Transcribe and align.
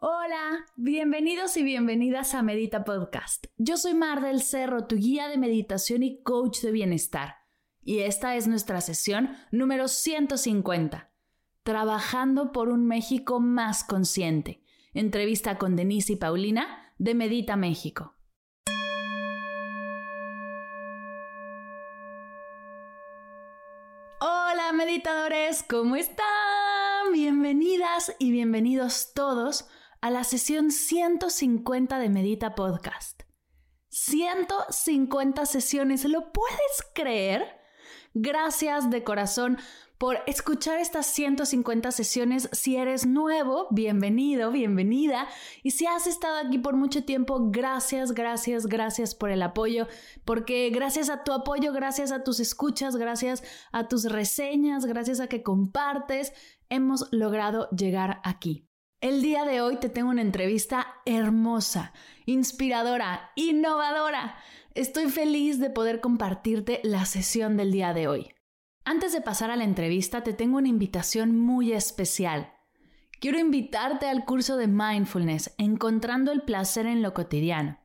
Hola, 0.00 0.64
bienvenidos 0.76 1.56
y 1.56 1.64
bienvenidas 1.64 2.32
a 2.34 2.42
Medita 2.42 2.84
Podcast. 2.84 3.46
Yo 3.56 3.76
soy 3.76 3.94
Mar 3.94 4.20
del 4.20 4.42
Cerro, 4.42 4.86
tu 4.86 4.94
guía 4.94 5.26
de 5.26 5.38
meditación 5.38 6.04
y 6.04 6.22
coach 6.22 6.60
de 6.60 6.70
bienestar. 6.70 7.38
Y 7.82 7.98
esta 8.02 8.36
es 8.36 8.46
nuestra 8.46 8.80
sesión 8.80 9.36
número 9.50 9.88
150, 9.88 11.10
Trabajando 11.64 12.52
por 12.52 12.68
un 12.68 12.86
México 12.86 13.40
más 13.40 13.82
consciente. 13.82 14.62
Entrevista 14.94 15.58
con 15.58 15.74
Denise 15.74 16.12
y 16.12 16.16
Paulina 16.16 16.94
de 16.98 17.16
Medita 17.16 17.56
México. 17.56 18.14
Hola 24.20 24.70
meditadores, 24.74 25.64
¿cómo 25.64 25.96
están? 25.96 26.24
Bienvenidas 27.12 28.14
y 28.20 28.30
bienvenidos 28.30 29.12
todos 29.12 29.68
a 30.00 30.10
la 30.10 30.24
sesión 30.24 30.70
150 30.70 31.98
de 31.98 32.08
Medita 32.08 32.54
Podcast. 32.54 33.22
150 33.88 35.46
sesiones, 35.46 36.04
¿lo 36.04 36.32
puedes 36.32 36.84
creer? 36.94 37.44
Gracias 38.14 38.90
de 38.90 39.02
corazón 39.02 39.58
por 39.98 40.18
escuchar 40.26 40.78
estas 40.78 41.06
150 41.06 41.90
sesiones. 41.90 42.48
Si 42.52 42.76
eres 42.76 43.06
nuevo, 43.06 43.66
bienvenido, 43.70 44.52
bienvenida. 44.52 45.26
Y 45.62 45.72
si 45.72 45.86
has 45.86 46.06
estado 46.06 46.38
aquí 46.46 46.58
por 46.58 46.76
mucho 46.76 47.04
tiempo, 47.04 47.50
gracias, 47.50 48.12
gracias, 48.12 48.66
gracias 48.66 49.14
por 49.14 49.30
el 49.30 49.42
apoyo. 49.42 49.88
Porque 50.24 50.70
gracias 50.70 51.10
a 51.10 51.24
tu 51.24 51.32
apoyo, 51.32 51.72
gracias 51.72 52.12
a 52.12 52.22
tus 52.22 52.38
escuchas, 52.38 52.96
gracias 52.96 53.42
a 53.72 53.88
tus 53.88 54.04
reseñas, 54.04 54.86
gracias 54.86 55.18
a 55.18 55.26
que 55.26 55.42
compartes, 55.42 56.32
hemos 56.68 57.08
logrado 57.10 57.68
llegar 57.70 58.20
aquí. 58.22 58.67
El 59.00 59.22
día 59.22 59.44
de 59.44 59.60
hoy 59.60 59.76
te 59.76 59.88
tengo 59.88 60.10
una 60.10 60.22
entrevista 60.22 60.88
hermosa, 61.06 61.92
inspiradora, 62.26 63.30
innovadora. 63.36 64.34
Estoy 64.74 65.08
feliz 65.08 65.60
de 65.60 65.70
poder 65.70 66.00
compartirte 66.00 66.80
la 66.82 67.04
sesión 67.04 67.56
del 67.56 67.70
día 67.70 67.94
de 67.94 68.08
hoy. 68.08 68.34
Antes 68.84 69.12
de 69.12 69.20
pasar 69.20 69.52
a 69.52 69.56
la 69.56 69.62
entrevista, 69.62 70.24
te 70.24 70.32
tengo 70.32 70.58
una 70.58 70.66
invitación 70.66 71.38
muy 71.38 71.72
especial. 71.72 72.52
Quiero 73.20 73.38
invitarte 73.38 74.08
al 74.08 74.24
curso 74.24 74.56
de 74.56 74.66
Mindfulness, 74.66 75.54
Encontrando 75.58 76.32
el 76.32 76.42
Placer 76.42 76.86
en 76.86 77.00
lo 77.00 77.14
Cotidiano. 77.14 77.78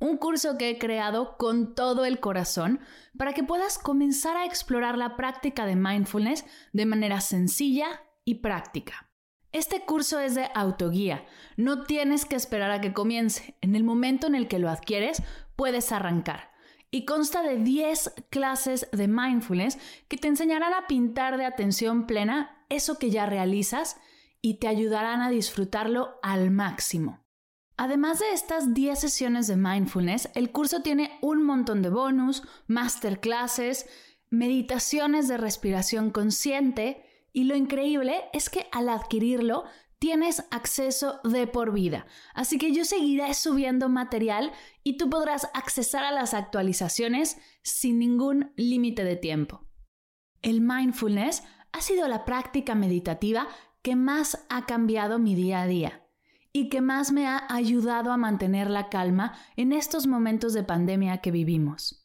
Un 0.00 0.18
curso 0.18 0.58
que 0.58 0.68
he 0.68 0.78
creado 0.78 1.38
con 1.38 1.74
todo 1.74 2.04
el 2.04 2.20
corazón 2.20 2.80
para 3.16 3.32
que 3.32 3.42
puedas 3.42 3.78
comenzar 3.78 4.36
a 4.36 4.44
explorar 4.44 4.98
la 4.98 5.16
práctica 5.16 5.64
de 5.64 5.76
mindfulness 5.76 6.44
de 6.74 6.84
manera 6.84 7.22
sencilla 7.22 8.02
y 8.26 8.34
práctica. 8.42 9.11
Este 9.52 9.82
curso 9.82 10.18
es 10.18 10.34
de 10.34 10.48
autoguía. 10.54 11.24
No 11.56 11.84
tienes 11.84 12.24
que 12.24 12.36
esperar 12.36 12.70
a 12.70 12.80
que 12.80 12.94
comience. 12.94 13.54
En 13.60 13.76
el 13.76 13.84
momento 13.84 14.26
en 14.26 14.34
el 14.34 14.48
que 14.48 14.58
lo 14.58 14.70
adquieres, 14.70 15.22
puedes 15.56 15.92
arrancar. 15.92 16.50
Y 16.90 17.04
consta 17.04 17.42
de 17.42 17.58
10 17.58 18.14
clases 18.30 18.88
de 18.92 19.08
mindfulness 19.08 19.78
que 20.08 20.16
te 20.16 20.28
enseñarán 20.28 20.72
a 20.74 20.86
pintar 20.86 21.36
de 21.36 21.44
atención 21.44 22.06
plena 22.06 22.64
eso 22.68 22.98
que 22.98 23.10
ya 23.10 23.26
realizas 23.26 23.96
y 24.40 24.54
te 24.54 24.68
ayudarán 24.68 25.20
a 25.20 25.30
disfrutarlo 25.30 26.18
al 26.22 26.50
máximo. 26.50 27.20
Además 27.76 28.18
de 28.18 28.32
estas 28.32 28.74
10 28.74 28.98
sesiones 28.98 29.46
de 29.46 29.56
mindfulness, 29.56 30.30
el 30.34 30.50
curso 30.50 30.82
tiene 30.82 31.18
un 31.22 31.42
montón 31.42 31.82
de 31.82 31.90
bonus, 31.90 32.42
masterclasses, 32.66 33.86
meditaciones 34.30 35.28
de 35.28 35.36
respiración 35.36 36.10
consciente, 36.10 37.04
y 37.32 37.44
lo 37.44 37.56
increíble 37.56 38.24
es 38.32 38.50
que 38.50 38.66
al 38.72 38.88
adquirirlo 38.88 39.64
tienes 39.98 40.44
acceso 40.50 41.20
de 41.22 41.46
por 41.46 41.72
vida. 41.72 42.06
Así 42.34 42.58
que 42.58 42.72
yo 42.72 42.84
seguiré 42.84 43.32
subiendo 43.34 43.88
material 43.88 44.52
y 44.82 44.96
tú 44.96 45.08
podrás 45.08 45.48
accesar 45.54 46.04
a 46.04 46.10
las 46.10 46.34
actualizaciones 46.34 47.38
sin 47.62 48.00
ningún 48.00 48.52
límite 48.56 49.04
de 49.04 49.16
tiempo. 49.16 49.68
El 50.42 50.60
mindfulness 50.60 51.44
ha 51.70 51.80
sido 51.80 52.08
la 52.08 52.24
práctica 52.24 52.74
meditativa 52.74 53.46
que 53.82 53.94
más 53.94 54.44
ha 54.48 54.66
cambiado 54.66 55.18
mi 55.18 55.34
día 55.34 55.62
a 55.62 55.66
día 55.66 56.02
y 56.52 56.68
que 56.68 56.80
más 56.80 57.12
me 57.12 57.26
ha 57.26 57.46
ayudado 57.48 58.12
a 58.12 58.16
mantener 58.16 58.68
la 58.68 58.88
calma 58.88 59.34
en 59.56 59.72
estos 59.72 60.06
momentos 60.06 60.52
de 60.52 60.64
pandemia 60.64 61.18
que 61.18 61.30
vivimos. 61.30 62.01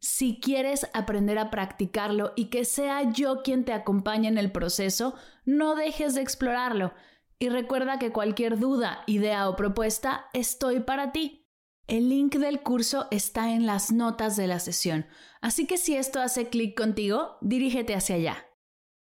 Si 0.00 0.40
quieres 0.40 0.88
aprender 0.94 1.38
a 1.38 1.50
practicarlo 1.50 2.32
y 2.34 2.46
que 2.46 2.64
sea 2.64 3.12
yo 3.12 3.42
quien 3.42 3.66
te 3.66 3.74
acompañe 3.74 4.28
en 4.28 4.38
el 4.38 4.50
proceso, 4.50 5.14
no 5.44 5.74
dejes 5.74 6.14
de 6.14 6.22
explorarlo. 6.22 6.94
Y 7.38 7.50
recuerda 7.50 7.98
que 7.98 8.10
cualquier 8.10 8.58
duda, 8.58 9.02
idea 9.06 9.48
o 9.48 9.56
propuesta, 9.56 10.26
estoy 10.32 10.80
para 10.80 11.12
ti. 11.12 11.46
El 11.86 12.08
link 12.08 12.36
del 12.36 12.62
curso 12.62 13.08
está 13.10 13.52
en 13.52 13.66
las 13.66 13.92
notas 13.92 14.36
de 14.36 14.46
la 14.46 14.60
sesión, 14.60 15.06
así 15.40 15.66
que 15.66 15.76
si 15.76 15.96
esto 15.96 16.20
hace 16.20 16.48
clic 16.48 16.76
contigo, 16.76 17.36
dirígete 17.40 17.94
hacia 17.94 18.14
allá. 18.14 18.46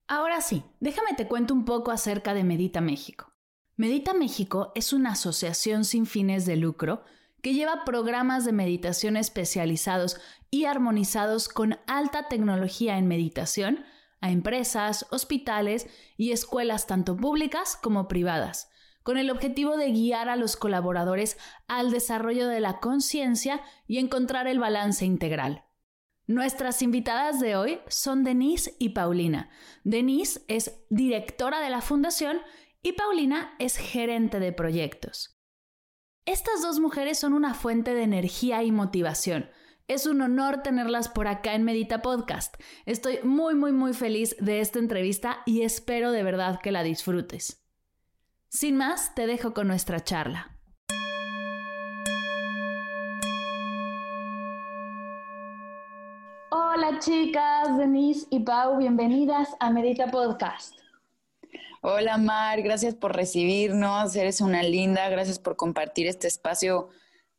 Ahora 0.08 0.42
sí, 0.42 0.64
déjame 0.80 1.16
te 1.16 1.28
cuento 1.28 1.54
un 1.54 1.66
poco 1.66 1.92
acerca 1.92 2.34
de 2.34 2.44
Medita 2.44 2.80
México. 2.80 3.34
Medita 3.76 4.14
México 4.14 4.72
es 4.76 4.94
una 4.94 5.14
asociación 5.14 5.86
sin 5.86 6.06
fines 6.06 6.46
de 6.46 6.56
lucro 6.56 7.04
que 7.42 7.54
lleva 7.54 7.86
programas 7.86 8.46
de 8.46 8.52
meditación 8.52 9.18
especializados 9.18 10.20
y 10.50 10.66
armonizados 10.66 11.50
con 11.50 11.80
alta 11.88 12.28
tecnología 12.28 12.98
en 12.98 13.08
meditación 13.08 13.86
a 14.22 14.32
empresas, 14.32 15.06
hospitales 15.12 15.88
y 16.18 16.32
escuelas 16.32 16.88
tanto 16.88 17.16
públicas 17.16 17.78
como 17.82 18.08
privadas, 18.08 18.70
con 19.04 19.18
el 19.18 19.30
objetivo 19.30 19.78
de 19.78 19.92
guiar 19.92 20.30
a 20.30 20.36
los 20.36 20.58
colaboradores 20.58 21.38
al 21.68 21.92
desarrollo 21.92 22.48
de 22.48 22.60
la 22.60 22.80
conciencia 22.80 23.62
y 23.88 24.00
encontrar 24.00 24.48
el 24.48 24.60
balance 24.60 25.06
integral. 25.06 25.64
Nuestras 26.26 26.82
invitadas 26.82 27.40
de 27.40 27.56
hoy 27.56 27.80
son 27.88 28.26
Denise 28.26 28.76
y 28.80 28.90
Paulina. 28.90 29.50
Denise 29.86 30.42
es 30.50 30.84
directora 30.90 31.62
de 31.62 31.70
la 31.70 31.82
fundación 31.82 32.42
y 32.84 32.94
Paulina 32.94 33.56
es 33.60 33.78
gerente 33.78 34.40
de 34.42 34.52
proyectos. 34.52 35.37
Estas 36.28 36.62
dos 36.62 36.82
mujeres 36.82 37.18
son 37.18 37.32
una 37.32 37.54
fuente 37.54 37.94
de 37.94 38.04
energía 38.04 38.62
y 38.62 38.74
motivación. 38.74 39.50
Es 39.88 40.06
un 40.06 40.22
honor 40.22 40.62
tenerlas 40.62 41.08
por 41.08 41.26
acá 41.26 41.56
en 41.56 41.64
Medita 41.64 42.02
Podcast. 42.02 42.58
Estoy 42.86 43.20
muy, 43.24 43.56
muy, 43.56 43.72
muy 43.72 43.94
feliz 43.94 44.36
de 44.42 44.60
esta 44.60 44.78
entrevista 44.78 45.38
y 45.46 45.62
espero 45.62 46.12
de 46.12 46.24
verdad 46.24 46.60
que 46.62 46.74
la 46.74 46.84
disfrutes. 46.84 47.66
Sin 48.50 48.76
más, 48.76 49.16
te 49.16 49.26
dejo 49.26 49.54
con 49.54 49.70
nuestra 49.70 50.04
charla. 50.04 50.52
Hola 56.52 57.00
chicas, 57.00 57.78
Denise 57.78 58.28
y 58.32 58.42
Pau, 58.42 58.78
bienvenidas 58.78 59.56
a 59.62 59.70
Medita 59.70 60.12
Podcast. 60.12 60.87
Hola 61.82 62.18
Mar, 62.18 62.62
gracias 62.64 62.96
por 62.96 63.16
recibirnos, 63.16 64.16
eres 64.16 64.42
una 64.42 64.64
linda, 64.64 65.08
gracias 65.10 65.38
por 65.38 65.56
compartir 65.56 66.08
este 66.08 66.28
espacio 66.28 66.90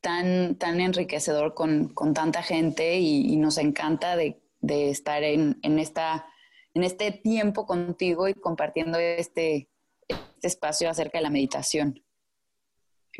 tan, 0.01 0.57
tan 0.57 0.81
enriquecedor 0.81 1.55
con, 1.55 1.93
tanta 2.15 2.43
gente 2.43 2.99
y, 2.99 3.37
nos 3.37 3.59
encanta 3.59 4.17
de, 4.17 4.41
estar 4.63 5.25
en, 5.25 5.57
esta, 5.63 6.27
en 6.75 6.85
este 6.85 7.11
tiempo 7.11 7.67
contigo 7.67 8.29
y 8.29 8.35
compartiendo 8.35 8.99
este, 8.99 9.69
este 10.07 10.47
espacio 10.47 10.89
acerca 10.89 11.19
de 11.19 11.23
la 11.23 11.31
meditación. 11.31 12.01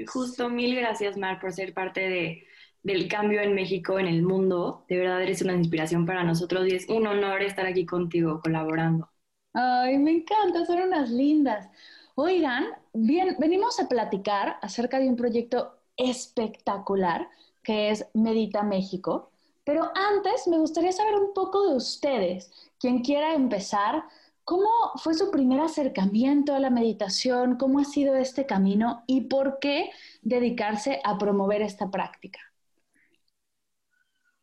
Justo, 0.07 0.49
mil 0.49 0.77
gracias 0.77 1.17
Mar 1.17 1.41
por 1.41 1.53
ser 1.53 1.75
parte 1.75 2.09
de, 2.09 2.47
del 2.85 3.09
cambio 3.09 3.41
en 3.41 3.55
México, 3.55 3.99
en 3.99 4.07
el 4.07 4.23
mundo. 4.23 4.85
De 4.89 4.99
verdad 4.99 5.21
eres 5.21 5.43
una 5.43 5.55
inspiración 5.55 6.07
para 6.07 6.23
nosotros 6.23 6.69
y 6.69 6.77
es 6.77 6.89
un 6.89 7.09
honor 7.09 7.43
estar 7.43 7.67
aquí 7.67 7.85
contigo 7.85 8.41
colaborando. 8.41 9.11
Ay, 9.53 9.99
me 9.99 10.13
encanta, 10.13 10.65
son 10.67 10.81
unas 10.81 11.11
lindas. 11.11 11.69
Oigan, 12.15 12.67
bien, 12.93 13.37
venimos 13.39 13.81
a 13.81 13.89
platicar 13.89 14.59
acerca 14.63 14.99
de 14.99 15.09
un 15.09 15.17
proyecto 15.17 15.79
espectacular 15.97 17.29
que 17.63 17.91
es 17.91 18.07
Medita 18.15 18.63
México, 18.63 19.31
pero 19.65 19.91
antes 19.95 20.47
me 20.47 20.59
gustaría 20.59 20.93
saber 20.93 21.15
un 21.15 21.35
poco 21.35 21.69
de 21.69 21.77
ustedes. 21.77 22.51
Quien 22.79 23.01
quiera 23.01 23.35
empezar, 23.35 24.05
¿Cómo 24.49 24.71
fue 24.97 25.13
su 25.13 25.31
primer 25.31 25.61
acercamiento 25.61 26.55
a 26.55 26.59
la 26.59 26.71
meditación? 26.71 27.59
¿Cómo 27.59 27.81
ha 27.81 27.85
sido 27.85 28.17
este 28.17 28.47
camino 28.47 29.05
y 29.07 29.21
por 29.21 29.59
qué 29.59 29.91
dedicarse 30.23 31.03
a 31.05 31.19
promover 31.19 31.61
esta 31.61 31.91
práctica? 31.91 32.41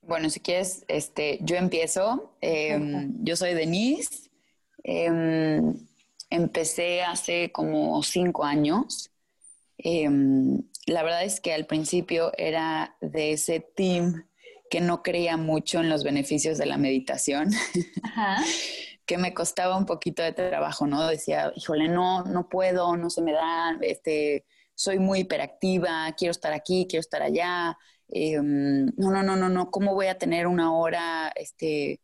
Bueno, 0.03 0.29
si 0.29 0.41
quieres, 0.41 0.85
este, 0.87 1.39
yo 1.41 1.55
empiezo. 1.55 2.35
Em, 2.39 3.15
yo 3.23 3.35
soy 3.35 3.55
Denise. 3.55 4.24
Em, 4.87 5.73
empecé 6.29 7.01
hace 7.01 7.51
como 7.51 8.01
cinco 8.03 8.43
años. 8.45 9.09
Em, 9.79 10.61
la 10.85 11.01
verdad 11.01 11.23
es 11.23 11.41
que 11.41 11.53
al 11.53 11.65
principio 11.65 12.31
era 12.37 12.95
de 13.01 13.31
ese 13.31 13.59
team 13.59 14.27
que 14.69 14.81
no 14.81 15.01
creía 15.01 15.37
mucho 15.37 15.79
en 15.79 15.89
los 15.89 16.03
beneficios 16.03 16.59
de 16.59 16.67
la 16.67 16.77
meditación. 16.77 17.49
que 19.07 19.17
me 19.17 19.33
costaba 19.33 19.75
un 19.75 19.87
poquito 19.87 20.21
de 20.21 20.33
trabajo, 20.33 20.85
¿no? 20.85 21.07
Decía, 21.07 21.51
híjole, 21.55 21.87
no, 21.87 22.23
no 22.23 22.47
puedo, 22.47 22.95
no 22.95 23.09
se 23.09 23.21
me 23.23 23.33
da, 23.33 23.77
este, 23.81 24.45
soy 24.75 24.99
muy 24.99 25.21
hiperactiva, 25.21 26.13
quiero 26.17 26.31
estar 26.31 26.53
aquí, 26.53 26.85
quiero 26.89 27.01
estar 27.01 27.21
allá, 27.21 27.77
em, 28.09 28.85
no, 28.97 29.11
no, 29.11 29.23
no, 29.23 29.35
no, 29.35 29.49
no, 29.49 29.71
¿cómo 29.71 29.93
voy 29.93 30.07
a 30.07 30.17
tener 30.17 30.47
una 30.47 30.75
hora 30.75 31.31
este, 31.35 32.01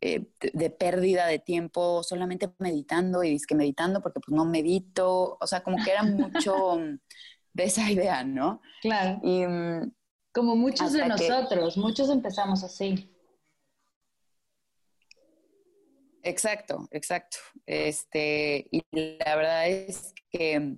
eh, 0.00 0.26
de, 0.40 0.70
pérdida 0.70 1.26
de 1.26 1.40
tiempo 1.40 2.02
solamente 2.02 2.48
meditando 2.58 3.24
y 3.24 3.38
que 3.40 3.54
meditando 3.54 4.00
porque 4.00 4.20
pues 4.20 4.36
no 4.36 4.44
medito? 4.44 5.36
O 5.40 5.46
sea, 5.46 5.62
como 5.62 5.82
que 5.84 5.90
era 5.90 6.02
mucho 6.02 6.78
de 7.52 7.64
esa 7.64 7.90
idea, 7.90 8.24
¿no? 8.24 8.60
Claro. 8.80 9.18
Y, 9.22 9.46
mm, 9.46 9.92
como 10.32 10.54
muchos 10.54 10.92
de 10.92 11.06
nosotros, 11.06 11.76
muchos 11.76 12.10
empezamos 12.10 12.62
así. 12.62 13.12
Exacto, 16.22 16.86
exacto. 16.90 17.38
Este, 17.66 18.68
y 18.70 18.82
la 18.92 19.34
verdad 19.34 19.68
es 19.68 20.14
que 20.30 20.76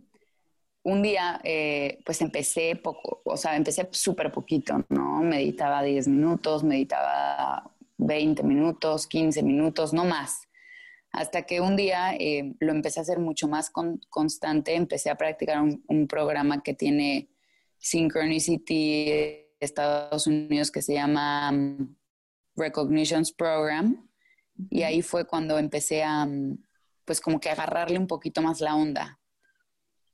un 0.83 1.03
día, 1.03 1.41
eh, 1.45 1.99
pues 2.07 2.21
empecé 2.23 2.77
poco, 2.77 3.21
o 3.25 3.37
sea, 3.37 3.57
empecé 3.57 3.89
súper 3.93 4.33
poquito, 4.33 4.85
¿no? 4.89 5.21
Meditaba 5.21 5.83
10 5.83 6.09
minutos, 6.09 6.65
meditaba 6.65 7.70
20 8.01 8.43
minutos, 8.43 9.07
15 9.07 9.43
minutos, 9.43 9.93
no 9.93 10.05
más. 10.05 10.49
Hasta 11.13 11.43
que 11.43 11.61
un 11.61 11.77
día 11.77 12.15
eh, 12.15 12.55
lo 12.61 12.73
empecé 12.73 13.01
a 13.01 13.03
hacer 13.03 13.19
mucho 13.19 13.49
más 13.49 13.71
constante, 14.09 14.75
empecé 14.75 15.11
a 15.11 15.17
practicar 15.17 15.61
un, 15.61 16.07
programa 16.07 16.63
que 16.63 16.73
tiene 16.73 17.29
Synchronicity 17.79 19.05
de 19.07 19.55
Estados 19.59 20.27
Unidos 20.27 20.71
que 20.71 20.83
se 20.83 20.95
llama 20.95 21.51
um, 21.51 21.97
Recognitions 22.57 23.33
Program. 23.33 24.09
Y 24.71 24.83
ahí 24.83 25.03
fue 25.03 25.27
cuando 25.27 25.59
empecé 25.59 26.05
a, 26.05 26.25
um, 26.25 26.57
pues 27.05 27.21
como 27.21 27.41
que 27.41 27.51
agarrarle 27.51 27.99
un 27.99 28.07
poquito 28.07 28.41
más 28.41 28.61
la 28.61 28.77
onda. 28.77 29.19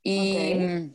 Y, 0.03 0.93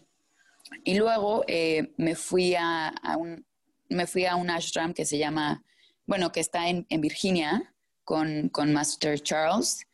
y 0.84 0.96
luego 0.96 1.44
eh, 1.48 1.94
me, 1.98 2.16
fui 2.16 2.56
a, 2.56 2.94
un, 3.20 3.46
me 3.90 4.08
fui 4.08 4.26
a 4.26 4.36
un 4.36 4.50
ashram 4.50 4.94
que 4.94 5.06
se 5.06 5.18
llama, 5.18 5.64
bueno, 6.12 6.34
que 6.34 6.42
está 6.42 6.68
en, 6.68 6.86
en 6.90 7.00
Virginia 7.00 7.74
con, 8.04 8.50
con, 8.50 8.74
Master 8.74 9.18
Charles. 9.22 9.88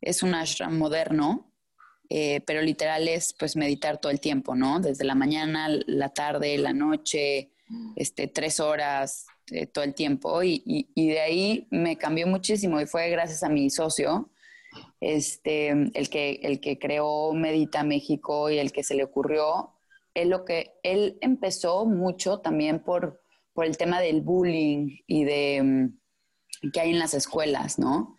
Es 0.00 0.22
un 0.22 0.32
ashram 0.32 0.78
moderno, 0.78 1.52
eh, 2.08 2.42
pero 2.46 2.62
literal 2.62 3.08
es 3.08 3.32
pues 3.32 3.56
meditar 3.56 3.98
todo 3.98 4.12
el 4.12 4.20
tiempo, 4.20 4.54
¿no? 4.54 4.78
Desde 4.78 5.02
la 5.02 5.16
mañana, 5.16 5.66
la 5.68 6.10
tarde, 6.10 6.58
la 6.58 6.72
noche, 6.72 7.50
este, 7.96 8.28
tres 8.28 8.60
horas, 8.60 9.26
eh, 9.50 9.66
todo 9.66 9.82
el 9.82 9.94
tiempo. 9.94 10.44
Y, 10.44 10.62
y, 10.64 11.08
de 11.08 11.18
ahí 11.18 11.66
me 11.72 11.98
cambió 11.98 12.28
muchísimo 12.28 12.80
y 12.80 12.86
fue 12.86 13.10
gracias 13.10 13.42
a 13.42 13.48
mi 13.48 13.68
socio, 13.68 14.30
este, 15.00 15.70
el, 15.70 16.08
que, 16.08 16.38
el 16.44 16.60
que 16.60 16.78
creó 16.78 17.32
Medita 17.32 17.82
México 17.82 18.48
y 18.48 18.58
el 18.60 18.70
que 18.70 18.84
se 18.84 18.94
le 18.94 19.02
ocurrió, 19.02 19.72
él, 20.14 20.28
lo 20.28 20.44
que, 20.44 20.78
él 20.84 21.18
empezó 21.20 21.84
mucho 21.84 22.38
también 22.38 22.78
por, 22.78 23.23
por 23.54 23.64
el 23.64 23.76
tema 23.76 24.00
del 24.00 24.20
bullying 24.20 24.98
y 25.06 25.24
de 25.24 25.62
mm, 25.62 26.70
que 26.72 26.80
hay 26.80 26.90
en 26.90 26.98
las 26.98 27.14
escuelas, 27.14 27.78
¿no? 27.78 28.16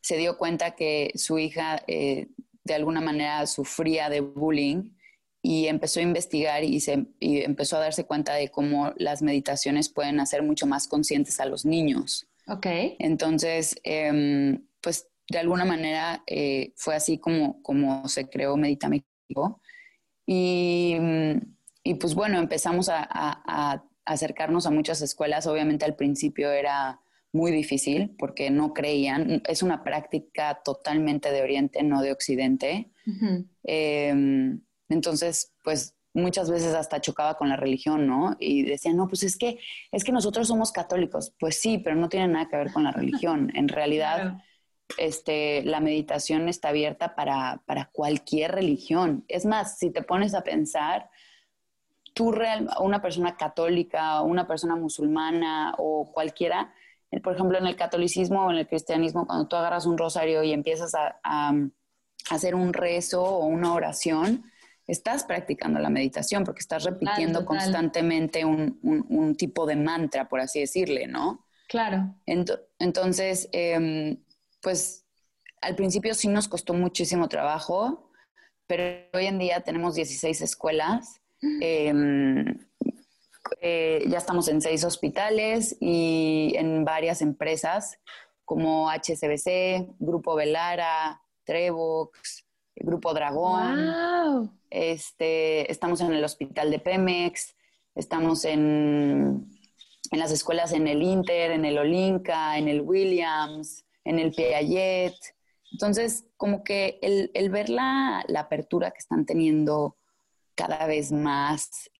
Se 0.00 0.16
dio 0.16 0.38
cuenta 0.38 0.76
que 0.76 1.12
su 1.14 1.38
hija 1.38 1.82
eh, 1.88 2.28
de 2.64 2.74
alguna 2.74 3.00
manera 3.00 3.46
sufría 3.46 4.08
de 4.08 4.20
bullying 4.20 4.92
y 5.42 5.66
empezó 5.66 6.00
a 6.00 6.02
investigar 6.02 6.64
y, 6.64 6.80
se, 6.80 7.06
y 7.20 7.38
empezó 7.38 7.76
a 7.76 7.80
darse 7.80 8.04
cuenta 8.04 8.34
de 8.34 8.48
cómo 8.48 8.92
las 8.96 9.22
meditaciones 9.22 9.88
pueden 9.88 10.20
hacer 10.20 10.42
mucho 10.42 10.66
más 10.66 10.88
conscientes 10.88 11.38
a 11.40 11.46
los 11.46 11.64
niños. 11.64 12.26
Ok. 12.48 12.66
Entonces, 12.98 13.76
eh, 13.84 14.58
pues 14.80 15.08
de 15.28 15.38
alguna 15.38 15.64
manera 15.64 16.22
eh, 16.26 16.72
fue 16.76 16.94
así 16.94 17.18
como, 17.18 17.62
como 17.62 18.08
se 18.08 18.28
creó 18.28 18.56
Medita 18.56 18.88
México. 18.88 19.60
Y, 20.26 20.96
y 21.82 21.94
pues 21.94 22.14
bueno, 22.14 22.38
empezamos 22.38 22.88
a, 22.88 23.06
a, 23.08 23.84
acercarnos 24.06 24.66
a 24.66 24.70
muchas 24.70 25.02
escuelas. 25.02 25.46
Obviamente 25.46 25.84
al 25.84 25.96
principio 25.96 26.50
era 26.50 27.00
muy 27.32 27.52
difícil 27.52 28.14
porque 28.18 28.50
no 28.50 28.72
creían. 28.72 29.42
Es 29.46 29.62
una 29.62 29.84
práctica 29.84 30.62
totalmente 30.64 31.30
de 31.30 31.42
Oriente, 31.42 31.82
no 31.82 32.00
de 32.00 32.12
Occidente. 32.12 32.90
Em, 33.62 34.60
entonces, 34.88 35.52
pues 35.62 35.94
muchas 36.14 36.50
veces 36.50 36.74
hasta 36.74 37.00
chocaba 37.00 37.36
con 37.36 37.50
la 37.50 37.56
religión, 37.56 38.06
¿no? 38.06 38.36
Y 38.40 38.62
decían, 38.62 38.96
no, 38.96 39.06
pues 39.06 39.22
es 39.22 39.36
que, 39.36 39.58
es 39.92 40.02
que 40.02 40.12
nosotros 40.12 40.48
somos 40.48 40.72
católicos. 40.72 41.34
Pues 41.38 41.60
sí, 41.60 41.78
pero 41.78 41.96
no 41.96 42.08
tiene 42.08 42.28
nada 42.28 42.48
que 42.48 42.56
ver 42.56 42.72
con 42.72 42.84
la 42.84 42.92
religión. 42.92 43.52
En 43.54 43.68
realidad 43.68 44.38
este, 44.98 45.62
la 45.64 45.80
meditación 45.80 46.48
está 46.48 46.68
abierta 46.68 47.14
para, 47.14 47.90
cualquier 47.92 48.52
religión. 48.52 49.24
Es 49.28 49.44
más, 49.44 49.78
si 49.78 49.90
te 49.90 50.02
pones 50.02 50.34
a 50.34 50.42
pensar, 50.42 51.10
tú, 52.16 52.32
real, 52.32 52.70
una 52.80 53.02
persona 53.02 53.36
católica, 53.36 54.22
una 54.22 54.46
persona 54.46 54.74
musulmana 54.74 55.74
o 55.76 56.10
cualquiera, 56.10 56.72
eh, 57.10 57.20
por 57.20 57.34
ejemplo, 57.34 57.58
en 57.58 57.66
el 57.66 57.76
catolicismo 57.76 58.46
o 58.46 58.50
en 58.50 58.56
el 58.56 58.66
cristianismo, 58.66 59.26
cuando 59.26 59.46
tú 59.46 59.56
agarras 59.56 59.84
un 59.84 59.98
rosario 59.98 60.42
y 60.42 60.54
empiezas 60.54 60.94
a, 60.94 61.52
hacer 62.30 62.54
un 62.54 62.72
rezo 62.72 63.22
o 63.22 63.44
una 63.44 63.74
oración, 63.74 64.50
estás 64.86 65.24
practicando 65.24 65.78
la 65.78 65.90
meditación 65.90 66.42
porque 66.42 66.60
estás 66.60 66.84
repitiendo 66.84 67.44
constantemente 67.44 68.46
un, 68.46 69.36
tipo 69.36 69.66
de 69.66 69.76
mantra, 69.76 70.26
por 70.26 70.40
así 70.40 70.60
decirle, 70.60 71.06
¿no? 71.06 71.46
Claro. 71.68 72.14
entonces, 72.78 73.48
em, 73.52 74.16
pues 74.62 75.04
al 75.60 75.76
principio 75.76 76.14
sí 76.14 76.28
nos 76.28 76.48
costó 76.48 76.72
muchísimo 76.72 77.28
trabajo, 77.28 78.10
pero 78.66 79.06
hoy 79.12 79.26
en 79.26 79.38
día 79.38 79.60
tenemos 79.60 79.94
16 79.94 80.40
escuelas. 80.40 81.20
Em, 81.60 82.58
eh, 83.60 84.04
ya 84.08 84.18
estamos 84.18 84.48
en 84.48 84.60
seis 84.60 84.84
hospitales 84.84 85.76
y 85.80 86.54
en 86.56 86.84
varias 86.84 87.22
empresas 87.22 87.98
como 88.44 88.90
HCBC, 88.90 89.94
Grupo 89.98 90.34
Velara, 90.34 91.20
Trevox, 91.44 92.46
Grupo 92.76 93.14
Dragón. 93.14 94.50
Este, 94.70 95.70
estamos 95.70 96.00
en 96.00 96.12
el 96.12 96.24
hospital 96.24 96.70
de 96.70 96.78
Pemex, 96.78 97.56
estamos 97.94 98.44
en, 98.44 99.48
en 100.10 100.18
las 100.18 100.30
escuelas 100.30 100.72
en 100.72 100.86
el 100.86 101.02
Inter, 101.02 101.50
en 101.52 101.64
el 101.64 101.78
Olinka, 101.78 102.58
en 102.58 102.68
el 102.68 102.82
Williams, 102.82 103.84
en 104.04 104.18
el 104.18 104.32
Piaget. 104.32 105.14
Entonces, 105.72 106.24
como 106.36 106.62
que 106.64 106.98
el, 107.02 107.50
ver 107.50 107.68
la, 107.68 108.24
apertura 108.36 108.90
que 108.90 108.98
están 108.98 109.26
teniendo 109.26 109.96
cada 110.56 110.86
vez 110.86 111.12
más 111.12 111.90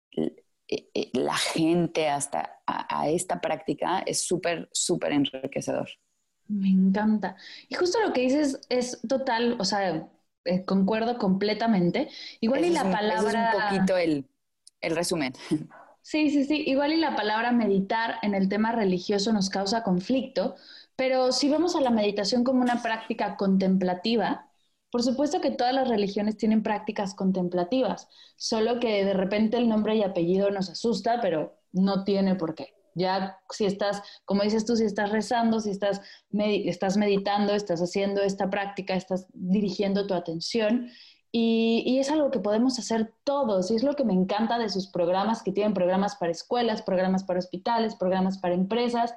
eh, 0.69 0.89
eh, 0.93 1.09
la 1.13 1.37
gente 1.37 2.09
hasta 2.09 2.59
a, 2.65 3.07
esta 3.07 3.39
práctica 3.39 3.99
es 3.99 4.23
súper, 4.25 4.67
súper 4.73 5.13
enriquecedor. 5.13 5.89
Me 6.47 6.69
encanta. 6.69 7.37
Y 7.69 7.75
justo 7.75 8.01
lo 8.01 8.11
que 8.11 8.21
dices 8.21 8.59
es 8.69 8.99
total, 9.07 9.55
o 9.59 9.63
sea, 9.63 10.09
eh, 10.43 10.65
concuerdo 10.65 11.17
completamente. 11.17 12.09
Igual 12.41 12.65
y 12.65 12.69
la 12.69 12.83
palabra... 12.83 13.49
es 13.49 13.55
un 13.55 13.61
poquito 13.61 13.97
el, 13.97 14.25
el 14.81 14.95
resumen. 14.95 15.33
Sí, 16.07 16.29
sí, 16.29 16.45
sí. 16.45 16.63
Igual 16.65 16.93
y 16.93 16.95
la 16.95 17.17
palabra 17.17 17.51
meditar 17.51 18.15
en 18.21 18.33
el 18.33 18.47
tema 18.47 18.71
religioso 18.71 19.33
nos 19.33 19.49
causa 19.49 19.83
conflicto, 19.83 20.55
pero 20.95 21.33
si 21.33 21.49
vamos 21.49 21.75
a 21.75 21.81
la 21.81 21.89
meditación 21.89 22.45
como 22.45 22.61
una 22.61 22.81
práctica 22.81 23.35
contemplativa, 23.35 24.47
por 24.91 25.03
supuesto 25.03 25.41
que 25.41 25.51
todas 25.51 25.73
las 25.73 25.87
religiones 25.87 26.37
tienen 26.37 26.63
prácticas 26.63 27.13
contemplativas, 27.13 28.07
solo 28.35 28.79
que 28.79 29.03
de 29.03 29.13
repente 29.13 29.57
el 29.57 29.67
nombre 29.67 29.95
y 29.95 30.03
apellido 30.03 30.49
nos 30.49 30.69
asusta, 30.69 31.19
pero 31.21 31.57
no 31.71 32.03
tiene 32.03 32.35
por 32.35 32.55
qué. 32.55 32.73
Ya 32.95 33.39
si 33.51 33.65
estás, 33.65 34.01
como 34.25 34.41
dices 34.41 34.65
tú, 34.65 34.75
si 34.75 34.85
estás 34.85 35.11
rezando, 35.11 35.59
si 35.59 35.69
estás, 35.69 36.01
estás 36.31 36.97
meditando, 36.97 37.53
estás 37.53 37.79
haciendo 37.79 38.21
esta 38.21 38.49
práctica, 38.49 38.95
estás 38.95 39.27
dirigiendo 39.33 40.07
tu 40.07 40.15
atención 40.15 40.89
y, 41.31 41.83
y, 41.85 41.99
es 41.99 42.09
algo 42.09 42.31
que 42.31 42.39
podemos 42.39 42.79
hacer 42.79 43.13
todos 43.23 43.69
y 43.69 43.75
es 43.75 43.83
lo 43.83 43.95
que 43.95 44.05
me 44.05 44.13
encanta 44.13 44.57
de 44.57 44.69
sus 44.69 44.87
programas, 44.87 45.43
que 45.43 45.51
tienen 45.51 45.73
programas 45.73 46.15
para 46.15 46.31
escuelas, 46.31 46.81
programas 46.81 47.23
para 47.23 47.37
hospitales, 47.37 47.95
programas 47.95 48.39
para 48.39 48.55
empresas 48.55 49.13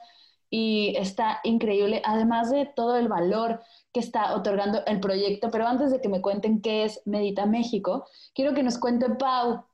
y 0.50 0.94
está 0.98 1.40
increíble, 1.44 2.02
además 2.04 2.50
de 2.50 2.66
todo 2.66 2.96
el 2.96 3.08
valor 3.08 3.62
que 3.92 4.00
está 4.00 4.34
otorgando 4.34 4.84
el 4.86 5.00
proyecto. 5.00 5.50
Pero 5.50 5.66
antes 5.66 5.90
de 5.90 6.00
que 6.00 6.08
me 6.08 6.20
cuenten 6.20 6.60
qué 6.60 6.84
es 6.84 7.02
Medita 7.06 7.46
México, 7.46 8.06
quiero 8.34 8.54
que 8.54 8.62
nos 8.62 8.78
cuente 8.78 9.10
Pau 9.10 9.64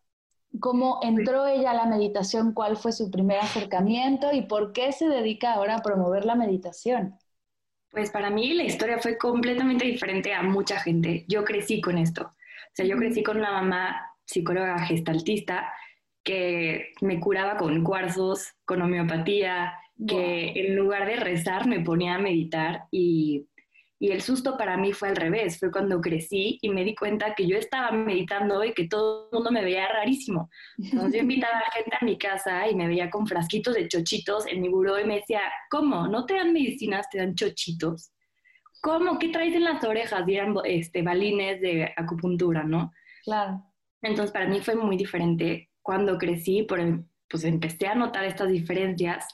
cómo 0.60 1.00
entró 1.02 1.46
ella 1.46 1.72
a 1.72 1.74
la 1.74 1.86
meditación, 1.86 2.52
cuál 2.52 2.76
fue 2.76 2.92
su 2.92 3.10
primer 3.10 3.38
acercamiento 3.38 4.32
y 4.32 4.42
por 4.42 4.72
qué 4.72 4.92
se 4.92 5.08
dedica 5.08 5.54
ahora 5.54 5.76
a 5.76 5.82
promover 5.82 6.24
la 6.24 6.34
meditación. 6.34 7.16
Pues 7.90 8.10
para 8.10 8.30
mí 8.30 8.54
la 8.54 8.64
historia 8.64 8.98
fue 8.98 9.16
completamente 9.16 9.86
diferente 9.86 10.32
a 10.34 10.42
mucha 10.42 10.80
gente. 10.80 11.24
Yo 11.28 11.44
crecí 11.44 11.80
con 11.80 11.98
esto. 11.98 12.22
O 12.22 12.74
sea, 12.74 12.84
yo 12.84 12.96
crecí 12.96 13.22
con 13.22 13.38
una 13.38 13.52
mamá 13.52 14.12
psicóloga 14.24 14.78
gestaltista 14.80 15.72
que 16.22 16.92
me 17.00 17.20
curaba 17.20 17.56
con 17.56 17.82
cuarzos, 17.84 18.52
con 18.64 18.82
homeopatía, 18.82 19.72
que 20.06 20.52
en 20.54 20.76
lugar 20.76 21.06
de 21.06 21.16
rezar 21.16 21.66
me 21.66 21.80
ponía 21.80 22.16
a 22.16 22.18
meditar 22.18 22.86
y 22.90 23.46
y 23.98 24.10
el 24.10 24.20
susto 24.20 24.58
para 24.58 24.76
mí 24.76 24.92
fue 24.92 25.08
al 25.08 25.16
revés, 25.16 25.58
fue 25.58 25.70
cuando 25.70 26.00
crecí 26.00 26.58
y 26.60 26.68
me 26.68 26.84
di 26.84 26.94
cuenta 26.94 27.34
que 27.34 27.46
yo 27.46 27.56
estaba 27.56 27.92
meditando 27.92 28.62
y 28.62 28.74
que 28.74 28.88
todo 28.88 29.28
el 29.30 29.36
mundo 29.36 29.50
me 29.50 29.64
veía 29.64 29.88
rarísimo. 29.88 30.50
Entonces 30.76 31.14
yo 31.14 31.20
invitaba 31.20 31.58
a 31.60 31.72
gente 31.72 31.96
a 31.98 32.04
mi 32.04 32.18
casa 32.18 32.68
y 32.68 32.74
me 32.74 32.88
veía 32.88 33.08
con 33.08 33.26
frasquitos 33.26 33.74
de 33.74 33.88
chochitos 33.88 34.46
en 34.46 34.60
mi 34.60 34.68
buró 34.68 35.00
y 35.00 35.04
me 35.04 35.16
decía, 35.16 35.40
¿cómo? 35.70 36.08
¿No 36.08 36.26
te 36.26 36.34
dan 36.34 36.52
medicinas, 36.52 37.08
te 37.08 37.18
dan 37.18 37.34
chochitos? 37.34 38.10
¿Cómo? 38.82 39.18
¿Qué 39.18 39.30
traes 39.30 39.54
en 39.54 39.64
las 39.64 39.82
orejas? 39.82 40.28
Y 40.28 40.34
eran 40.34 40.54
este, 40.64 41.00
balines 41.00 41.60
de 41.62 41.92
acupuntura, 41.96 42.64
¿no? 42.64 42.92
Claro. 43.24 43.64
Entonces 44.02 44.30
para 44.30 44.46
mí 44.46 44.60
fue 44.60 44.76
muy 44.76 44.98
diferente. 44.98 45.70
Cuando 45.80 46.18
crecí, 46.18 46.64
pues 46.64 47.44
empecé 47.44 47.86
a 47.86 47.94
notar 47.94 48.24
estas 48.24 48.50
diferencias 48.50 49.26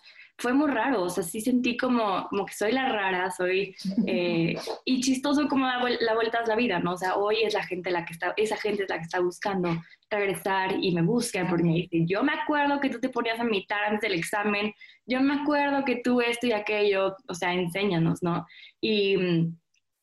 fue 0.42 0.52
muy 0.52 0.68
raro, 0.68 1.04
o 1.04 1.08
sea, 1.08 1.22
sí 1.22 1.40
sentí 1.40 1.76
como, 1.76 2.26
como 2.28 2.44
que 2.44 2.52
soy 2.52 2.72
la 2.72 2.88
rara, 2.88 3.30
soy, 3.30 3.76
eh, 4.08 4.56
y 4.84 5.00
chistoso 5.00 5.46
como 5.48 5.66
la, 5.66 5.78
la, 6.00 6.14
vuelta 6.14 6.40
es 6.42 6.48
la 6.48 6.56
vida, 6.56 6.80
¿no? 6.80 6.94
O 6.94 6.96
sea, 6.96 7.14
hoy 7.14 7.36
es 7.44 7.54
la 7.54 7.62
gente 7.62 7.92
la 7.92 8.04
que 8.04 8.12
está, 8.12 8.34
esa 8.36 8.56
gente 8.56 8.82
es 8.82 8.90
la 8.90 8.96
que 8.96 9.04
está 9.04 9.20
buscando 9.20 9.80
regresar 10.10 10.74
y 10.82 10.92
me 10.92 11.02
busca 11.02 11.46
porque 11.48 11.62
me 11.62 11.74
dice, 11.74 12.04
yo 12.06 12.24
me 12.24 12.32
acuerdo 12.32 12.80
que 12.80 12.90
tú 12.90 12.98
te 12.98 13.08
ponías 13.08 13.38
a 13.38 13.44
meditar 13.44 13.84
antes 13.84 14.10
del 14.10 14.18
examen, 14.18 14.74
yo 15.06 15.20
me 15.20 15.34
acuerdo 15.34 15.84
que 15.84 16.00
tú 16.02 16.20
esto 16.20 16.48
y 16.48 16.52
aquello, 16.52 17.14
o 17.28 17.34
sea, 17.34 17.54
enséñanos, 17.54 18.20
¿no? 18.20 18.44
Y 18.80 19.16
mm, 19.16 19.56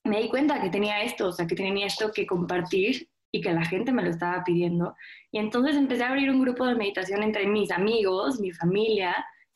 me 0.05 0.22
di 0.22 0.29
cuenta 0.29 0.62
que 0.62 0.69
tenía 0.69 1.01
esto, 1.03 1.27
o 1.27 1.31
sea, 1.34 1.48
que 1.48 1.55
tenía 1.55 1.86
esto 1.86 2.12
que 2.13 2.25
compartir 2.25 3.10
y 3.29 3.41
que 3.41 3.51
la 3.51 3.65
gente 3.65 3.91
me 3.91 4.03
lo 4.03 4.10
estaba 4.10 4.41
pidiendo. 4.46 4.96
Y 5.34 5.39
entonces 5.39 5.75
empecé 5.75 6.03
a 6.03 6.10
abrir 6.10 6.31
un 6.31 6.41
grupo 6.41 6.65
de 6.65 6.75
meditación 6.75 7.24
entre 7.24 7.46
mis 7.46 7.72
amigos, 7.72 8.39
mi 8.39 8.51
familia, 8.51 9.13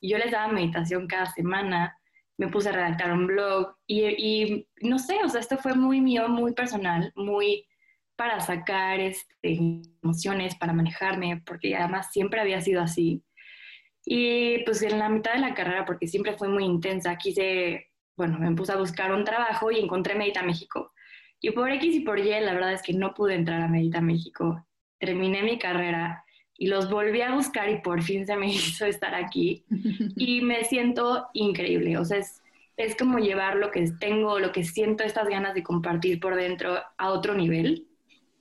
yo 0.10 0.18
les 0.18 0.32
daba 0.32 0.52
meditación 0.52 1.08
cada 1.08 1.28
semana, 1.28 1.98
me 2.38 2.48
puse 2.48 2.70
a 2.70 2.74
redactar 2.74 3.12
un 3.12 3.28
blog 3.28 3.76
y, 3.88 4.68
no 4.82 5.00
sé, 5.00 5.20
o 5.24 5.30
sea, 5.30 5.40
esto 5.40 5.58
fue 5.58 5.76
muy 5.76 6.02
mío, 6.02 6.28
muy 6.28 6.54
personal, 6.54 7.12
muy 7.16 7.66
para 8.16 8.40
sacar 8.40 9.00
este, 9.00 9.60
emociones, 10.04 10.56
para 10.56 10.74
manejarme, 10.74 11.42
porque 11.46 11.76
además 11.76 12.12
siempre 12.12 12.42
había 12.42 12.62
sido 12.62 12.82
así. 12.82 13.24
Y 14.06 14.64
pues 14.66 14.82
en 14.82 15.00
la 15.00 15.10
mitad 15.10 15.34
de 15.34 15.40
la 15.40 15.54
carrera, 15.54 15.86
porque 15.86 16.08
siempre 16.08 16.34
fue 16.34 16.50
muy 16.50 16.66
intensa, 16.66 17.18
quise, 17.18 17.92
bueno, 18.18 18.38
me 18.40 18.54
puse 18.56 18.74
a 18.74 18.78
buscar 18.78 19.14
un 19.14 19.24
trabajo 19.24 19.72
y 19.72 19.80
encontré 19.80 20.16
Medita 20.16 20.44
México. 20.44 20.92
Y 21.40 21.52
por 21.52 21.72
X 21.72 21.96
y 21.96 22.00
por 22.02 22.20
Y, 22.20 22.30
la 22.40 22.54
verdad 22.54 22.74
es 22.74 22.82
que 22.82 22.94
no 22.94 23.14
pude 23.14 23.36
entrar 23.36 23.62
a 23.62 23.68
Medita 23.68 24.02
México. 24.02 24.66
Terminé 25.00 25.44
mi 25.44 25.58
carrera 25.58 26.23
y 26.64 26.68
los 26.68 26.90
volví 26.90 27.20
a 27.20 27.36
buscar 27.36 27.70
y 27.70 27.82
por 27.82 28.02
fin 28.02 28.26
se 28.26 28.38
me 28.38 28.48
hizo 28.54 28.86
estar 28.86 29.14
aquí 29.14 29.66
y 30.16 30.40
me 30.40 30.64
siento 30.64 31.28
increíble, 31.34 31.98
o 31.98 32.06
sea, 32.06 32.20
es, 32.20 32.42
es 32.78 32.96
como 32.96 33.20
llevar 33.20 33.58
lo 33.58 33.70
que 33.70 33.86
tengo, 34.00 34.40
lo 34.40 34.54
que 34.54 34.64
siento, 34.64 35.04
estas 35.04 35.28
ganas 35.28 35.56
de 35.56 35.62
compartir 35.64 36.22
por 36.22 36.36
dentro 36.36 36.78
a 36.98 37.10
otro 37.12 37.36
nivel. 37.36 37.86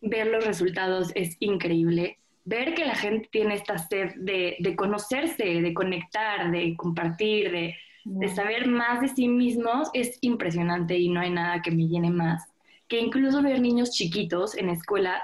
Ver 0.02 0.28
los 0.28 0.46
resultados 0.46 1.10
es 1.16 1.36
increíble. 1.40 2.18
Ver 2.44 2.74
que 2.74 2.84
la 2.84 2.94
gente 2.94 3.28
tiene 3.32 3.54
esta 3.54 3.76
sed 3.78 4.14
de, 4.14 4.56
de 4.60 4.76
conocerse, 4.76 5.60
de 5.60 5.74
conectar, 5.74 6.52
de 6.52 6.76
compartir, 6.76 7.50
de, 7.50 7.74
de 8.04 8.28
saber 8.28 8.68
más 8.68 9.00
de 9.00 9.08
sí 9.08 9.26
mismos 9.26 9.90
es 9.94 10.16
impresionante 10.20 10.96
y 10.96 11.08
no 11.08 11.20
hay 11.20 11.30
nada 11.30 11.60
que 11.60 11.72
me 11.72 11.88
llene 11.88 12.10
más. 12.10 12.44
Que 12.86 13.00
incluso 13.00 13.42
ver 13.42 13.60
niños 13.60 13.90
chiquitos 13.90 14.56
en 14.56 14.68
escuelas 14.68 15.22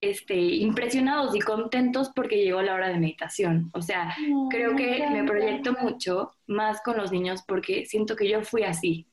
este, 0.00 0.36
impresionados 0.36 1.34
y 1.34 1.40
contentos 1.40 2.10
porque 2.14 2.36
llegó 2.36 2.62
la 2.62 2.74
hora 2.74 2.88
de 2.88 2.98
meditación. 2.98 3.70
O 3.74 3.82
sea, 3.82 4.14
creo 4.50 4.76
que 4.76 5.04
me 5.10 5.24
proyecto 5.24 5.72
mucho 5.80 6.32
más 6.46 6.80
con 6.82 6.96
los 6.96 7.10
niños 7.10 7.42
porque 7.46 7.84
siento 7.86 8.14
que 8.14 8.28
yo 8.28 8.42
fui 8.42 8.62
así. 8.62 9.06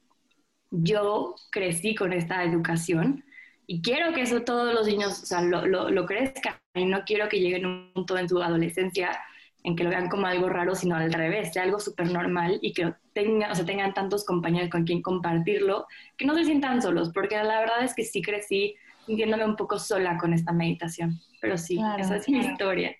Yo 0.71 1.35
crecí 1.51 1.95
con 1.95 2.13
esta 2.13 2.43
educación 2.43 3.23
y 3.67 3.81
quiero 3.81 4.13
que 4.13 4.21
eso 4.21 4.41
todos 4.41 4.73
los 4.73 4.87
niños 4.87 5.23
o 5.23 5.25
sea, 5.25 5.41
lo, 5.41 5.65
lo, 5.65 6.05
crezcan 6.05 6.55
y 6.75 6.85
no 6.85 7.03
quiero 7.03 7.29
que 7.29 7.39
lleguen 7.39 7.65
un 7.65 7.91
punto 7.93 8.17
en 8.17 8.29
su 8.29 8.41
adolescencia 8.41 9.17
en 9.63 9.75
que 9.75 9.83
lo 9.83 9.89
vean 9.89 10.09
como 10.09 10.27
algo 10.27 10.47
raro, 10.47 10.75
sino 10.75 10.95
al 10.95 11.11
revés, 11.11 11.51
sea 11.51 11.63
algo 11.63 11.79
súper 11.79 12.11
normal 12.11 12.59
y 12.61 12.73
que 12.73 12.93
tengan, 13.13 13.49
o 13.49 13.55
sea, 13.55 13.65
tengan 13.65 13.95
tantos 13.95 14.23
compañeros 14.23 14.69
con 14.69 14.83
quien 14.83 15.01
compartirlo, 15.01 15.87
que 16.17 16.25
no 16.25 16.35
se 16.35 16.45
sientan 16.45 16.83
solos, 16.83 17.09
porque 17.11 17.35
la 17.35 17.61
verdad 17.61 17.83
es 17.83 17.95
que 17.95 18.03
sí 18.03 18.21
crecí 18.21 18.75
sintiéndome 19.05 19.45
un 19.45 19.55
poco 19.55 19.79
sola 19.79 20.17
con 20.17 20.33
esta 20.33 20.51
meditación. 20.51 21.19
Pero 21.41 21.57
sí, 21.57 21.79
esa 21.97 22.15
es 22.15 22.27
mi 22.27 22.39
historia. 22.39 22.95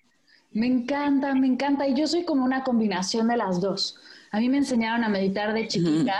Me 0.52 0.66
encanta, 0.66 1.34
me 1.34 1.46
encanta. 1.46 1.86
Y 1.86 1.94
yo 1.94 2.06
soy 2.06 2.24
como 2.24 2.44
una 2.44 2.64
combinación 2.64 3.28
de 3.28 3.36
las 3.36 3.60
dos. 3.60 3.98
A 4.30 4.40
mí 4.40 4.48
me 4.48 4.58
enseñaron 4.58 5.04
a 5.04 5.08
meditar 5.08 5.52
de 5.52 5.68
chiquita, 5.68 6.16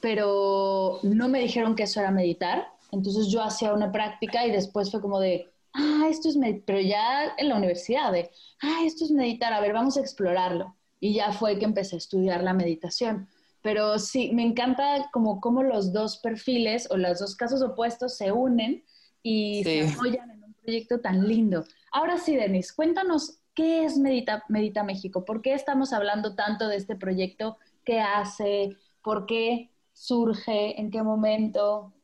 pero 0.00 1.00
no 1.02 1.28
me 1.28 1.40
dijeron 1.40 1.74
que 1.74 1.84
eso 1.84 2.00
era 2.00 2.10
meditar. 2.10 2.68
Entonces 2.92 3.28
yo 3.28 3.42
hacía 3.42 3.74
una 3.74 3.90
práctica 3.90 4.46
y 4.46 4.50
después 4.50 4.90
fue 4.90 5.00
como 5.00 5.18
de, 5.20 5.50
ah, 5.72 6.06
esto 6.08 6.28
es 6.28 6.36
meditar, 6.36 6.62
pero 6.66 6.80
ya 6.80 7.34
en 7.36 7.48
la 7.48 7.56
universidad, 7.56 8.12
de, 8.12 8.30
ah, 8.62 8.82
esto 8.84 9.04
es 9.04 9.10
meditar, 9.10 9.52
a 9.52 9.60
ver, 9.60 9.72
vamos 9.72 9.96
a 9.96 10.00
explorarlo. 10.00 10.76
Y 11.00 11.14
ya 11.14 11.32
fue 11.32 11.58
que 11.58 11.64
empecé 11.64 11.96
a 11.96 11.98
estudiar 11.98 12.42
la 12.42 12.54
meditación. 12.54 13.28
Pero 13.62 13.98
sí, 13.98 14.30
me 14.32 14.44
encanta 14.44 15.08
como 15.12 15.40
cómo 15.40 15.62
los 15.62 15.92
dos 15.92 16.18
perfiles 16.18 16.86
o 16.90 16.96
los 16.96 17.18
dos 17.18 17.34
casos 17.34 17.62
opuestos 17.62 18.16
se 18.16 18.30
unen 18.30 18.84
y 19.24 19.64
se 19.64 19.88
apoyan 19.88 20.30
en 20.30 20.44
un 20.44 20.52
proyecto 20.52 21.00
tan 21.00 21.26
lindo. 21.26 21.64
Ahora 21.90 22.18
sí, 22.18 22.36
Denis, 22.36 22.72
cuéntanos 22.72 23.40
qué 23.54 23.84
es 23.84 23.96
Medita, 23.96 24.44
Medita 24.48 24.84
México, 24.84 25.24
por 25.24 25.40
qué 25.40 25.54
estamos 25.54 25.92
hablando 25.94 26.34
tanto 26.34 26.68
de 26.68 26.76
este 26.76 26.94
proyecto, 26.94 27.56
qué 27.84 28.00
hace, 28.00 28.76
por 29.02 29.24
qué 29.24 29.70
surge, 29.94 30.78
en 30.78 30.90
qué 30.90 31.02
momento. 31.02 31.94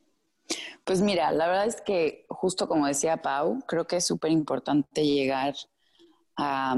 Pues 0.83 1.01
mira, 1.01 1.31
la 1.31 1.47
verdad 1.47 1.67
es 1.67 1.81
que 1.81 2.25
justo 2.27 2.67
como 2.67 2.87
decía 2.87 3.21
Pau, 3.21 3.59
creo 3.67 3.85
que 3.85 3.97
es 3.97 4.05
súper 4.05 4.31
importante 4.31 5.05
llegar 5.05 5.53
a, 6.37 6.75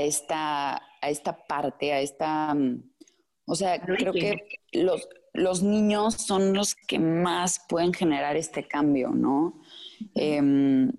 esta, 0.00 0.76
a 0.76 1.10
esta 1.10 1.46
parte, 1.46 1.92
a 1.92 2.00
esta, 2.00 2.56
o 3.46 3.54
sea, 3.54 3.80
creo 3.80 4.12
que 4.12 4.36
los, 4.72 5.08
los 5.40 5.62
niños 5.62 6.14
son 6.14 6.52
los 6.52 6.74
que 6.74 6.98
más 6.98 7.64
pueden 7.68 7.92
generar 7.92 8.36
este 8.36 8.68
cambio, 8.68 9.10
¿no? 9.10 9.60
Em, 10.14 10.92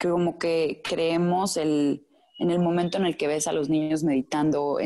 como 0.00 0.38
que 0.38 0.82
creemos 0.84 1.56
el, 1.56 2.06
en 2.38 2.50
el 2.50 2.60
momento 2.60 2.98
en 2.98 3.06
el 3.06 3.16
que 3.16 3.26
ves 3.26 3.46
a 3.46 3.52
los 3.52 3.68
niños 3.68 4.04
meditando 4.04 4.78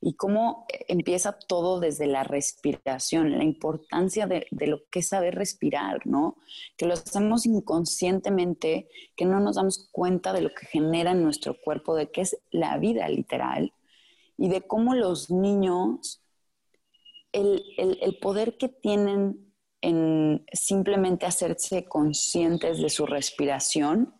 y 0.00 0.14
cómo 0.14 0.66
empieza 0.86 1.32
todo 1.32 1.80
desde 1.80 2.06
la 2.06 2.24
respiración, 2.24 3.36
la 3.38 3.44
importancia 3.44 4.26
de, 4.26 4.46
de, 4.50 4.66
lo 4.66 4.82
que 4.90 4.98
es 5.00 5.08
saber 5.08 5.34
respirar, 5.34 6.06
¿no? 6.06 6.36
Que 6.76 6.86
lo 6.86 6.94
hacemos 6.94 7.46
inconscientemente, 7.46 8.88
que 9.16 9.24
no 9.24 9.40
nos 9.40 9.56
damos 9.56 9.88
cuenta 9.90 10.32
de 10.32 10.42
lo 10.42 10.50
que 10.50 10.66
genera 10.66 11.12
en 11.12 11.22
nuestro 11.22 11.56
cuerpo, 11.58 11.96
de 11.96 12.10
qué 12.10 12.20
es 12.20 12.36
la 12.50 12.76
vida 12.78 13.08
literal 13.08 13.72
y 14.36 14.48
de 14.48 14.60
cómo 14.62 14.94
los 14.94 15.30
niños 15.30 16.23
el, 17.34 18.18
poder 18.20 18.56
que 18.56 18.68
tienen 18.68 19.52
en 19.80 20.44
simplemente 20.52 21.26
hacerse 21.26 21.84
conscientes 21.84 22.80
de 22.80 22.88
su 22.88 23.06
respiración 23.06 24.14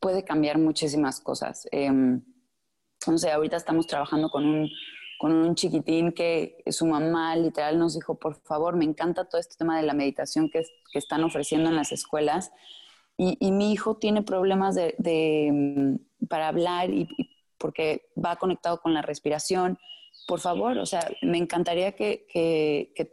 puede 0.00 0.24
cambiar 0.24 0.58
muchísimas 0.58 1.20
cosas. 1.20 1.68
Eh, 1.70 1.90
no 1.90 3.18
sé, 3.18 3.30
ahorita 3.30 3.56
estamos 3.56 3.86
trabajando 3.86 4.30
con 4.30 4.44
un, 4.44 4.70
con 5.18 5.32
un 5.32 5.54
chiquitín 5.54 6.12
que 6.12 6.62
su 6.66 6.86
mamá 6.86 7.36
literal 7.36 7.78
nos 7.78 7.94
dijo, 7.94 8.18
por 8.18 8.34
favor, 8.42 8.76
me 8.76 8.84
encanta 8.84 9.28
todo 9.28 9.40
este 9.40 9.56
tema 9.56 9.76
de 9.76 9.86
la 9.86 9.94
meditación 9.94 10.50
que, 10.50 10.62
que 10.92 10.98
están 10.98 11.22
ofreciendo 11.22 11.70
en 11.70 11.76
las 11.76 11.92
escuelas. 11.92 12.50
Y, 13.16 13.52
mi 13.52 13.72
hijo 13.72 13.96
tiene 13.96 14.22
problemas 14.22 14.74
de, 14.74 15.50
mm, 15.52 16.26
para 16.26 16.48
hablar 16.48 16.90
y, 16.90 17.08
porque 17.58 18.10
va 18.22 18.36
conectado 18.36 18.80
con 18.80 18.92
la 18.92 19.02
respiración 19.02 19.78
por 20.26 20.40
favor, 20.40 20.78
o 20.78 20.86
sea, 20.86 21.08
me 21.22 21.38
encantaría 21.38 21.92
que, 21.92 22.26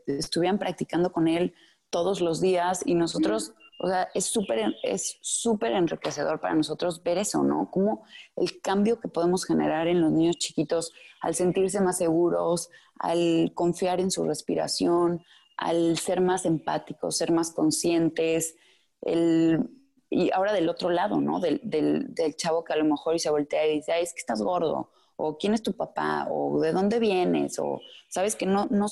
estuvieran 0.07 0.59
practicando 0.59 1.11
con 1.11 1.27
él 1.27 1.53
todos 1.89 2.21
los 2.21 2.41
días 2.41 2.83
y 2.85 2.95
nosotros, 2.95 3.53
O 3.79 3.87
sea, 3.87 4.09
es 4.13 4.25
súper 4.25 4.75
es 4.83 5.17
súper 5.21 5.71
enriquecedor 5.71 6.39
para 6.39 6.53
nosotros 6.53 7.01
ver 7.03 7.17
eso, 7.17 7.43
¿no? 7.43 7.69
Como 7.71 8.03
el 8.35 8.61
cambio 8.61 8.99
que 8.99 9.07
podemos 9.07 9.43
generar 9.43 9.87
en 9.87 10.01
los 10.01 10.11
niños 10.11 10.37
chiquitos 10.37 10.93
al 11.19 11.33
sentirse 11.35 11.81
más 11.81 11.97
seguros, 11.97 12.69
al 12.99 13.51
confiar 13.55 13.99
en 13.99 14.11
su 14.11 14.23
respiración, 14.23 15.23
al 15.57 15.97
ser 15.97 16.21
más 16.21 16.45
empáticos, 16.45 17.17
ser 17.17 17.31
más 17.31 17.51
conscientes, 17.51 18.55
el, 19.01 19.69
y 20.09 20.31
ahora 20.31 20.53
del 20.53 20.69
otro 20.69 20.89
lado, 20.89 21.19
¿no? 21.19 21.39
Del, 21.39 21.61
del, 21.63 22.13
del, 22.13 22.35
chavo 22.35 22.63
que 22.63 22.73
a 22.73 22.77
lo 22.77 22.85
mejor 22.85 23.15
y 23.15 23.19
se 23.19 23.29
voltea 23.29 23.65
y 23.67 23.75
dice, 23.77 23.93
Ay, 23.93 24.03
es 24.03 24.13
que 24.13 24.19
estás 24.19 24.41
gordo, 24.41 24.91
o 25.21 25.37
quién 25.37 25.53
es 25.53 25.63
tu 25.63 25.73
papá, 25.73 26.27
o 26.29 26.59
de 26.59 26.71
dónde 26.71 26.99
vienes, 26.99 27.59
o 27.59 27.79
sabes 28.09 28.35
que 28.35 28.45
no, 28.45 28.67
no, 28.69 28.87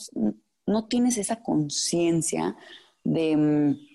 no 0.66 0.88
tienes 0.88 1.18
esa 1.18 1.42
conciencia 1.42 2.56
de 3.04 3.36
mm, 3.36 3.90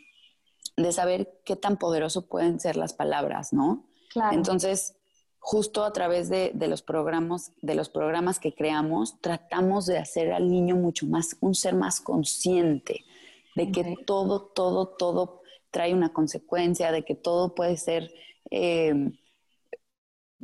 de 0.76 0.93
saber 0.93 1.41
qué 1.45 1.57
tan 1.57 1.79
poderoso 1.79 2.26
pueden 2.26 2.61
ser 2.61 2.76
las 2.76 2.93
palabras, 2.93 3.53
¿no? 3.53 3.87
Claro. 4.11 4.37
Entonces, 4.37 4.97
justo 5.38 5.85
a 5.85 5.93
través 5.93 6.29
de, 6.29 6.53
los 6.55 6.83
programas, 6.83 7.53
de 7.61 7.75
los 7.75 7.88
programas 7.88 8.38
que 8.38 8.55
creamos, 8.55 9.21
tratamos 9.21 9.87
de 9.87 9.99
hacer 9.99 10.33
al 10.33 10.50
niño 10.50 10.76
mucho 10.76 11.07
más, 11.07 11.37
un 11.41 11.55
ser 11.55 11.75
más 11.75 12.00
consciente 12.00 13.05
de 13.55 13.71
que 13.71 13.97
todo, 14.05 14.43
todo, 14.43 14.88
todo 14.88 15.43
trae 15.71 15.95
una 15.95 16.12
consecuencia, 16.12 16.91
de 16.91 17.05
que 17.05 17.14
todo 17.14 17.55
puede 17.55 17.76
ser, 17.76 18.12
eh, 18.50 19.12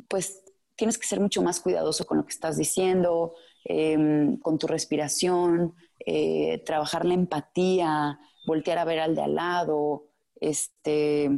pues 0.07 0.43
tienes 0.81 0.97
que 0.97 1.05
ser 1.05 1.19
mucho 1.19 1.43
más 1.43 1.59
cuidadoso 1.59 2.07
con 2.07 2.17
lo 2.17 2.25
que 2.25 2.33
estás 2.33 2.57
diciendo, 2.57 3.35
eh, 3.65 4.35
con 4.41 4.57
tu 4.57 4.65
respiración, 4.65 5.75
eh, 6.03 6.63
trabajar 6.65 7.05
la 7.05 7.13
empatía, 7.13 8.19
voltear 8.47 8.79
a 8.79 8.85
ver 8.85 8.99
al 8.99 9.13
de 9.13 9.21
al 9.21 9.35
lado, 9.35 10.07
este, 10.39 11.29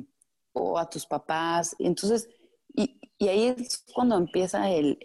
o 0.54 0.80
a 0.80 0.90
tus 0.90 1.06
papás. 1.06 1.76
Entonces, 1.78 2.30
y, 2.74 2.98
ahí 3.28 3.48
es 3.48 3.84
cuando 3.94 4.16
empieza 4.16 4.72
el, 4.72 4.98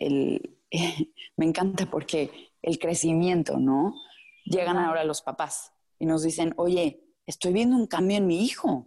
me 1.37 1.45
encanta 1.45 1.87
porque 1.90 2.30
el 2.62 2.78
crecimiento, 2.78 3.57
¿no? 3.59 3.92
Llegan 4.45 4.76
ahora 4.76 5.02
los 5.02 5.21
papás 5.21 5.73
y 5.99 6.07
nos 6.07 6.23
dicen, 6.23 6.54
oye, 6.59 7.02
estoy 7.26 7.52
viendo 7.52 7.75
un 7.75 7.88
cambio 7.88 8.18
en 8.18 8.28
mi 8.28 8.45
hijo. 8.45 8.87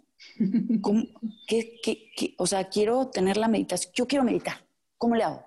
qué, 1.46 1.78
qué, 1.84 2.36
o 2.38 2.48
sea, 2.48 2.70
quiero 2.70 3.10
tener 3.10 3.36
la 3.36 3.50
meditación, 3.50 3.92
yo 3.94 4.08
quiero 4.08 4.24
meditar, 4.24 4.71
¿cómo 5.02 5.16
le 5.16 5.24
hago? 5.24 5.44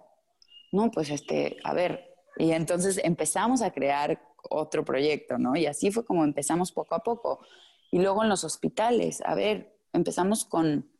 No, 0.72 0.90
pues 0.90 1.10
este, 1.10 1.58
a 1.62 1.72
ver, 1.72 2.12
y 2.36 2.50
entonces 2.50 3.00
empezamos 3.04 3.62
a 3.62 3.70
crear 3.70 4.20
otro 4.50 4.84
proyecto, 4.84 5.38
¿no? 5.38 5.54
Y 5.54 5.66
así 5.66 5.92
fue 5.92 6.04
como 6.04 6.24
empezamos 6.24 6.72
poco 6.72 6.96
a 6.96 7.04
poco. 7.04 7.38
Y 7.92 8.00
luego 8.00 8.24
en 8.24 8.28
los 8.28 8.42
hospitales, 8.42 9.22
a 9.24 9.36
ver, 9.36 9.78
empezamos 9.92 10.44
con, 10.44 10.90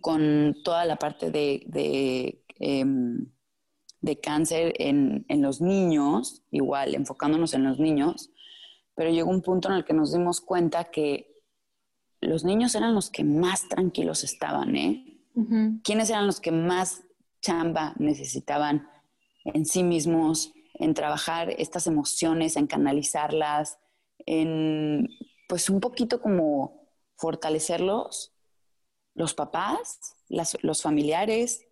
con 0.00 0.54
toda 0.62 0.84
la 0.84 0.94
parte 0.94 1.32
de, 1.32 1.64
de, 1.66 2.44
em, 2.60 3.26
cáncer 4.22 4.74
en, 4.78 5.26
en, 5.28 5.42
los 5.42 5.60
niños, 5.60 6.44
igual 6.52 6.94
enfocándonos 6.94 7.54
en 7.54 7.64
los 7.64 7.80
niños, 7.80 8.30
pero 8.94 9.10
llegó 9.10 9.30
un 9.30 9.42
punto 9.42 9.68
en 9.68 9.74
el 9.74 9.84
que 9.84 9.94
nos 9.94 10.12
dimos 10.12 10.40
cuenta 10.40 10.84
que 10.84 11.42
los 12.20 12.44
niños 12.44 12.76
eran 12.76 12.94
los 12.94 13.10
que 13.10 13.24
más 13.24 13.68
tranquilos 13.68 14.22
estaban, 14.22 14.76
¿eh? 14.76 15.10
¿Quiénes 15.82 16.10
eran 16.10 16.28
los 16.28 16.40
que 16.40 16.52
más 16.52 17.02
chamba 17.44 17.94
necesitaban 17.98 18.88
en 19.44 19.66
sí 19.66 19.82
mismos, 19.82 20.52
en 20.74 20.94
trabajar 20.94 21.50
estas 21.50 21.86
emociones, 21.86 22.56
en 22.56 22.66
canalizarlas, 22.66 23.78
en 24.26 25.08
pues 25.48 25.68
un 25.68 25.80
poquito 25.80 26.20
como 26.20 26.88
fortalecerlos, 27.16 28.32
los 29.14 29.34
papás, 29.34 30.16
los 30.62 30.82
familiares, 30.82 31.66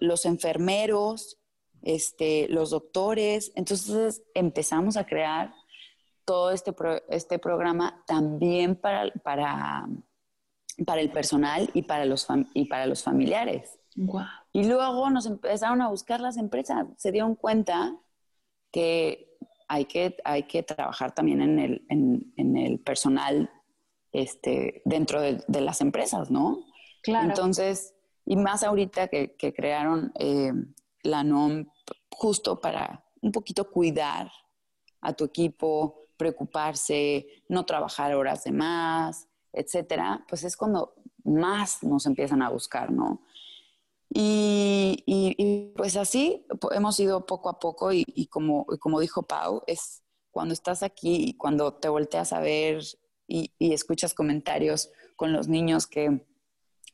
los 0.00 0.26
enfermeros, 0.26 1.38
este, 1.82 2.46
los 2.48 2.70
doctores. 2.70 3.52
Entonces 3.56 4.22
empezamos 4.34 4.96
a 4.96 5.06
crear 5.06 5.52
todo 6.24 6.50
este, 6.50 6.72
este 7.08 7.38
programa 7.38 8.04
también 8.06 8.76
para, 8.76 9.10
para, 9.24 9.88
para 10.86 11.00
el 11.00 11.10
personal 11.10 11.70
y 11.72 11.82
para 11.82 12.04
los, 12.04 12.28
y 12.54 12.66
para 12.66 12.86
los 12.86 13.02
familiares. 13.02 13.79
Y 14.52 14.64
luego 14.64 15.10
nos 15.10 15.26
empezaron 15.26 15.82
a 15.82 15.88
buscar 15.88 16.20
las 16.20 16.36
empresas, 16.36 16.86
se 16.96 17.12
dieron 17.12 17.34
cuenta 17.34 17.96
que 18.72 19.36
hay 19.68 19.84
que, 19.84 20.16
hay 20.24 20.44
que 20.44 20.62
trabajar 20.62 21.14
también 21.14 21.40
en 21.42 21.58
el, 21.58 21.86
en, 21.88 22.56
el 22.56 22.80
personal 22.80 23.50
este, 24.12 24.82
dentro 24.84 25.20
de, 25.20 25.60
las 25.60 25.80
empresas, 25.80 26.30
¿no? 26.30 26.64
Claro. 27.02 27.28
Entonces, 27.28 27.94
y 28.24 28.36
más 28.36 28.62
ahorita 28.64 29.08
que, 29.08 29.36
crearon 29.54 30.12
eh, 30.18 30.52
la 31.02 31.22
NOM 31.22 31.66
justo 32.10 32.60
para 32.60 33.04
un 33.22 33.32
poquito 33.32 33.70
cuidar 33.70 34.30
a 35.00 35.12
tu 35.12 35.24
equipo, 35.24 36.08
preocuparse, 36.16 37.26
no 37.48 37.64
trabajar 37.64 38.14
horas 38.14 38.44
de 38.44 38.52
más, 38.52 39.28
etcétera, 39.52 40.24
pues 40.28 40.44
es 40.44 40.56
cuando 40.56 40.94
más 41.24 41.82
nos 41.82 42.06
empiezan 42.06 42.42
a 42.42 42.50
buscar, 42.50 42.90
¿no? 42.90 43.22
Y, 44.12 45.72
pues 45.76 45.96
así 45.96 46.44
hemos 46.72 46.98
ido 46.98 47.26
poco 47.26 47.48
a 47.48 47.58
poco 47.58 47.92
y, 47.92 48.26
como, 48.26 48.66
como 48.80 49.00
dijo 49.00 49.22
Pau, 49.22 49.62
es 49.66 50.02
cuando 50.30 50.52
estás 50.52 50.82
aquí 50.82 51.24
y 51.28 51.36
cuando 51.36 51.74
te 51.74 51.88
volteas 51.88 52.32
a 52.32 52.40
ver 52.40 52.82
y, 53.28 53.52
escuchas 53.58 54.12
comentarios 54.12 54.90
con 55.16 55.32
los 55.32 55.46
niños 55.48 55.86
que, 55.86 56.26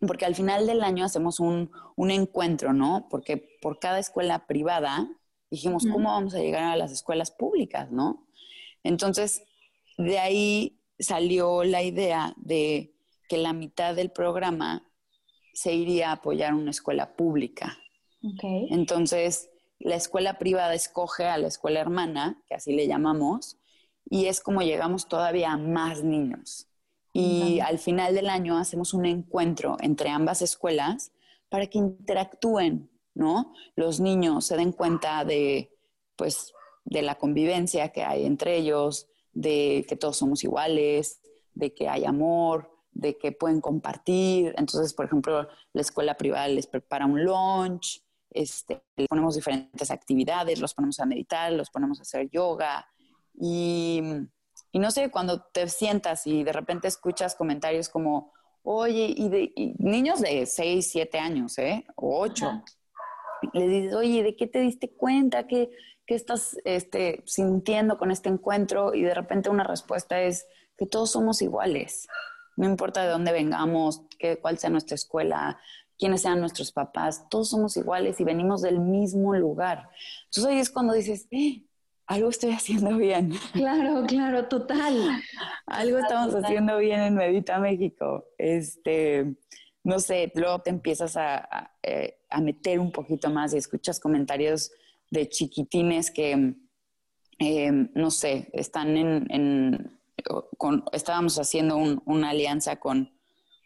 porque 0.06 0.26
al 0.26 0.34
final 0.34 0.66
del 0.66 0.82
año 0.82 1.04
hacemos 1.04 1.40
un, 1.40 1.70
encuentro, 1.96 2.74
¿no? 2.74 3.08
Porque 3.10 3.58
por 3.62 3.78
cada 3.78 3.98
escuela 3.98 4.46
privada 4.46 5.08
dijimos, 5.50 5.86
¿cómo 5.90 6.10
vamos 6.10 6.34
a 6.34 6.40
llegar 6.40 6.64
a 6.64 6.76
las 6.76 6.92
escuelas 6.92 7.30
públicas, 7.30 7.90
¿no? 7.90 8.28
Entonces, 8.82 9.42
de 9.96 10.18
ahí 10.18 10.80
salió 10.98 11.64
la 11.64 11.82
idea 11.82 12.34
de 12.36 12.94
que 13.28 13.38
la 13.38 13.52
mitad 13.52 13.94
del 13.94 14.10
programa 14.10 14.86
se 15.56 15.72
iría 15.72 16.10
a 16.10 16.12
apoyar 16.12 16.52
una 16.52 16.70
escuela 16.70 17.16
pública. 17.16 17.78
Entonces, 18.20 19.48
la 19.78 19.94
escuela 19.94 20.38
privada 20.38 20.74
escoge 20.74 21.24
a 21.24 21.38
la 21.38 21.46
escuela 21.46 21.80
hermana, 21.80 22.42
que 22.46 22.54
así 22.54 22.74
le 22.74 22.86
llamamos, 22.86 23.56
y 24.04 24.26
es 24.26 24.40
como 24.40 24.60
llegamos 24.60 25.08
todavía 25.08 25.52
a 25.52 25.56
más 25.56 26.04
niños. 26.04 26.68
Y 27.14 27.60
al 27.60 27.78
final 27.78 28.14
del 28.14 28.28
año 28.28 28.58
hacemos 28.58 28.92
un 28.92 29.06
encuentro 29.06 29.78
entre 29.80 30.10
ambas 30.10 30.42
escuelas 30.42 31.12
para 31.48 31.68
que 31.68 31.78
interactúen, 31.78 32.90
¿no? 33.14 33.54
Los 33.76 33.98
niños 33.98 34.44
se 34.44 34.58
den 34.58 34.72
cuenta 34.72 35.24
de, 35.24 35.72
pues, 36.16 36.52
de 36.84 37.00
la 37.00 37.14
convivencia 37.14 37.92
que 37.92 38.04
hay 38.04 38.26
entre 38.26 38.58
ellos, 38.58 39.08
de 39.32 39.86
que 39.88 39.96
todos 39.96 40.18
somos 40.18 40.44
iguales, 40.44 41.22
de 41.54 41.72
que 41.72 41.88
hay 41.88 42.04
amor, 42.04 42.75
de 42.96 43.18
que 43.18 43.32
pueden 43.32 43.60
compartir. 43.60 44.54
Entonces, 44.56 44.94
por 44.94 45.06
ejemplo, 45.06 45.48
la 45.72 45.80
escuela 45.80 46.16
privada 46.16 46.48
les 46.48 46.66
prepara 46.66 47.06
un 47.06 47.22
lunch, 47.22 48.02
este, 48.30 48.82
les 48.96 49.06
ponemos 49.08 49.34
diferentes 49.34 49.90
actividades, 49.90 50.60
los 50.60 50.74
ponemos 50.74 50.98
a 51.00 51.06
meditar, 51.06 51.52
los 51.52 51.70
ponemos 51.70 51.98
a 51.98 52.02
hacer 52.02 52.30
yoga. 52.30 52.86
Y, 53.38 54.02
no 54.72 54.90
sé, 54.90 55.10
cuando 55.10 55.42
te 55.42 55.68
sientas 55.68 56.26
y 56.26 56.42
de 56.42 56.52
repente 56.52 56.88
escuchas 56.88 57.34
comentarios 57.34 57.88
como, 57.88 58.32
oye, 58.62 59.12
y, 59.14 59.28
de, 59.28 59.52
niños 59.78 60.20
de 60.20 60.46
6, 60.46 60.90
7 60.90 61.18
años, 61.18 61.58
¿eh? 61.58 61.86
O 61.96 62.20
8, 62.20 62.62
le 63.52 63.68
dices, 63.68 63.94
oye, 63.94 64.22
¿de 64.22 64.36
qué 64.36 64.46
te 64.46 64.60
diste 64.60 64.90
cuenta? 64.90 65.46
¿Qué, 65.46 65.70
qué 66.06 66.14
estás 66.14 66.56
este, 66.64 67.22
sintiendo 67.26 67.98
con 67.98 68.10
este 68.10 68.30
encuentro? 68.30 68.94
Y 68.94 69.02
de 69.02 69.14
repente 69.14 69.50
una 69.50 69.64
respuesta 69.64 70.20
es 70.20 70.46
que 70.78 70.86
todos 70.86 71.10
somos 71.10 71.42
iguales 71.42 72.06
no 72.56 72.66
importa 72.66 73.02
de 73.02 73.10
dónde 73.10 73.32
vengamos, 73.32 74.02
qué, 74.18 74.38
cuál 74.38 74.58
sea 74.58 74.70
nuestra 74.70 74.94
escuela, 74.94 75.58
quiénes 75.98 76.22
sean 76.22 76.40
nuestros 76.40 76.72
papás, 76.72 77.28
todos 77.28 77.50
somos 77.50 77.76
iguales 77.76 78.20
y 78.20 78.24
venimos 78.24 78.62
del 78.62 78.80
mismo 78.80 79.34
lugar. 79.34 79.88
Entonces 80.24 80.52
ahí 80.52 80.58
es 80.58 80.70
cuando 80.70 80.94
dices, 80.94 81.26
eh, 81.30 81.62
algo 82.06 82.30
estoy 82.30 82.52
haciendo 82.52 82.96
bien. 82.96 83.32
Claro, 83.52 84.04
claro, 84.06 84.46
total. 84.48 85.22
algo 85.66 85.98
estamos 85.98 86.34
haciendo 86.34 86.78
bien 86.78 87.00
en 87.00 87.14
Medita 87.14 87.58
México. 87.58 88.26
Este, 88.38 89.34
no 89.84 89.98
sé, 89.98 90.32
luego 90.34 90.60
te 90.60 90.70
empiezas 90.70 91.16
a, 91.16 91.72
eh, 91.82 92.18
meter 92.40 92.80
un 92.80 92.92
poquito 92.92 93.30
más 93.30 93.54
y 93.54 93.56
escuchas 93.56 93.98
comentarios 93.98 94.70
de 95.10 95.28
chiquitines 95.28 96.10
que, 96.10 96.54
eh, 97.38 97.70
no 97.94 98.10
sé, 98.10 98.50
están 98.52 98.96
en 98.96 99.95
estábamos 100.92 101.38
haciendo 101.38 101.76
una 101.76 102.30
alianza 102.30 102.76
con, 102.76 103.18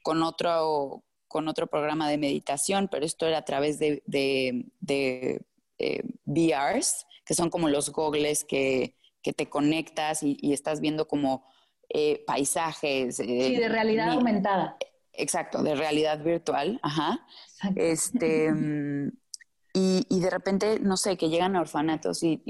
con, 0.02 0.22
otro, 0.22 1.04
con 1.28 1.48
otro 1.48 1.66
programa 1.66 2.08
de 2.08 2.18
meditación, 2.18 2.88
pero 2.90 3.04
esto 3.04 3.26
era 3.26 3.38
a 3.38 3.44
través 3.44 3.78
de, 3.78 4.02
de, 4.06 5.42
eh, 5.78 6.02
VRs, 6.24 7.06
que 7.24 7.34
son 7.34 7.50
como 7.50 7.68
los 7.68 7.90
gogles 7.90 8.44
que, 8.44 8.96
te 9.22 9.48
conectas 9.48 10.22
y, 10.22 10.52
estás 10.52 10.80
viendo 10.80 11.06
como 11.06 11.44
eh, 11.88 12.24
paisajes. 12.26 13.16
sí, 13.16 13.56
de 13.56 13.68
realidad 13.68 14.10
aumentada. 14.10 14.76
exacto, 15.12 15.62
de 15.62 15.74
realidad 15.74 16.22
virtual, 16.22 16.80
ajá. 16.82 17.26
Este, 17.76 18.50
y, 19.72 20.20
de 20.20 20.30
repente, 20.30 20.80
no 20.80 20.96
sé, 20.96 21.16
que 21.16 21.28
llegan 21.28 21.54
a 21.54 21.60
orfanatos 21.60 22.22
y, 22.22 22.42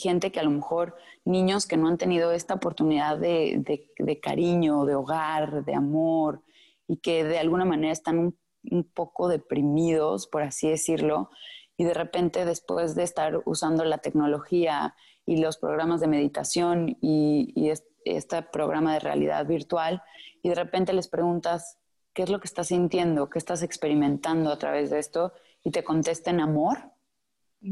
gente 0.00 0.30
que 0.30 0.40
a 0.40 0.44
lo 0.44 0.50
mejor, 0.50 0.94
niños 1.24 1.66
que 1.66 1.76
no 1.76 1.88
han 1.88 1.98
tenido 1.98 2.32
esta 2.32 2.54
oportunidad 2.54 3.18
de, 3.18 3.86
de, 3.98 4.20
cariño, 4.20 4.84
de 4.84 4.94
hogar, 4.94 5.64
de 5.64 5.74
amor, 5.74 6.42
y 6.86 6.98
que 6.98 7.24
de 7.24 7.38
alguna 7.38 7.64
manera 7.64 7.92
están 7.92 8.18
un, 8.18 8.84
poco 8.94 9.26
deprimidos, 9.26 10.28
por 10.28 10.42
así 10.42 10.68
decirlo, 10.68 11.30
y 11.76 11.84
de 11.84 11.94
repente 11.94 12.44
después 12.44 12.94
de 12.94 13.02
estar 13.02 13.42
usando 13.44 13.84
la 13.84 13.98
tecnología 13.98 14.94
y 15.26 15.38
los 15.38 15.56
programas 15.56 16.00
de 16.00 16.06
meditación 16.06 16.96
y, 17.00 17.70
este 18.04 18.42
programa 18.42 18.94
de 18.94 19.00
realidad 19.00 19.46
virtual, 19.46 20.02
y 20.42 20.48
de 20.48 20.54
repente 20.54 20.92
les 20.92 21.08
preguntas, 21.08 21.78
¿qué 22.14 22.22
es 22.22 22.30
lo 22.30 22.40
que 22.40 22.46
estás 22.46 22.68
sintiendo? 22.68 23.30
¿Qué 23.30 23.38
estás 23.38 23.62
experimentando 23.62 24.50
a 24.50 24.58
través 24.58 24.90
de 24.90 24.98
esto? 24.98 25.32
Y 25.64 25.70
te 25.70 25.84
contesten 25.84 26.40
amor. 26.40 26.78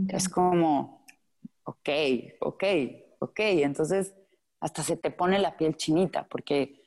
Es 0.08 0.28
como, 0.28 1.04
ok, 1.64 1.88
ok, 2.40 2.64
ok. 3.18 3.40
Entonces, 3.40 4.14
hasta 4.60 4.82
se 4.82 4.96
te 4.96 5.10
pone 5.10 5.38
la 5.38 5.56
piel 5.56 5.76
chinita, 5.76 6.28
porque 6.28 6.80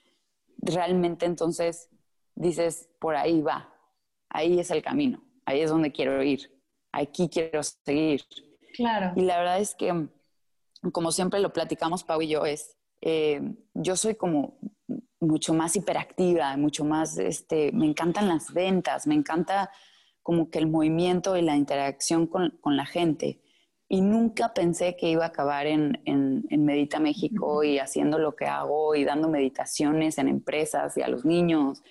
realmente 0.57 1.25
entonces 1.25 1.89
dices, 2.35 2.89
por 2.99 3.15
ahí 3.15 3.41
va, 3.41 3.73
ahí 4.29 4.59
es 4.59 4.71
el 4.71 4.81
camino, 4.81 5.23
ahí 5.45 5.61
es 5.61 5.69
donde 5.69 5.91
quiero 5.91 6.21
ir, 6.23 6.51
aquí 6.91 7.29
quiero 7.29 7.61
seguir. 7.63 8.23
Claro. 8.73 9.11
Y 9.15 9.21
la 9.21 9.37
verdad 9.37 9.59
es 9.59 9.75
que, 9.75 10.07
como 10.91 11.11
siempre 11.11 11.39
lo 11.39 11.53
platicamos 11.53 12.03
Pau 12.03 12.21
y 12.21 12.29
yo, 12.29 12.45
es, 12.45 12.77
eh, 13.01 13.41
yo 13.73 13.95
soy 13.95 14.15
como 14.15 14.57
mucho 15.19 15.53
más 15.53 15.75
hiperactiva, 15.75 16.55
mucho 16.57 16.85
más, 16.85 17.17
este, 17.17 17.71
me 17.71 17.85
encantan 17.85 18.27
las 18.27 18.53
ventas, 18.53 19.07
me 19.07 19.15
encanta 19.15 19.71
como 20.23 20.49
que 20.49 20.59
el 20.59 20.67
movimiento 20.67 21.37
y 21.37 21.41
la 21.41 21.55
interacción 21.55 22.27
con, 22.27 22.53
la 22.65 22.85
gente. 22.85 23.39
Y 23.87 24.01
nunca 24.01 24.53
pensé 24.53 24.95
que 24.95 25.09
iba 25.09 25.25
a 25.25 25.27
acabar 25.27 25.67
en, 25.67 26.01
Medita 26.49 26.99
México 26.99 27.63
y 27.63 27.77
haciendo 27.77 28.17
lo 28.17 28.35
que 28.35 28.45
hago 28.45 28.95
y 28.95 29.03
dando 29.03 29.29
meditaciones 29.29 30.17
en 30.17 30.27
empresas 30.27 30.97
y 30.97 31.01
a 31.01 31.07
los 31.07 31.25
niños. 31.25 31.83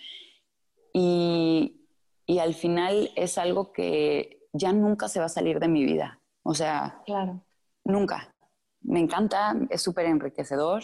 Y, 0.92 1.86
y 2.26 2.38
al 2.38 2.54
final 2.54 3.10
es 3.14 3.38
algo 3.38 3.72
que 3.72 4.48
ya 4.52 4.72
nunca 4.72 5.08
se 5.08 5.20
va 5.20 5.26
a 5.26 5.28
salir 5.28 5.60
de 5.60 5.68
mi 5.68 5.84
vida. 5.84 6.20
O 6.42 6.54
sea, 6.54 7.02
claro. 7.06 7.40
nunca. 7.84 8.34
Me 8.80 8.98
encanta, 8.98 9.54
es 9.70 9.80
súper 9.82 10.06
enriquecedor 10.06 10.82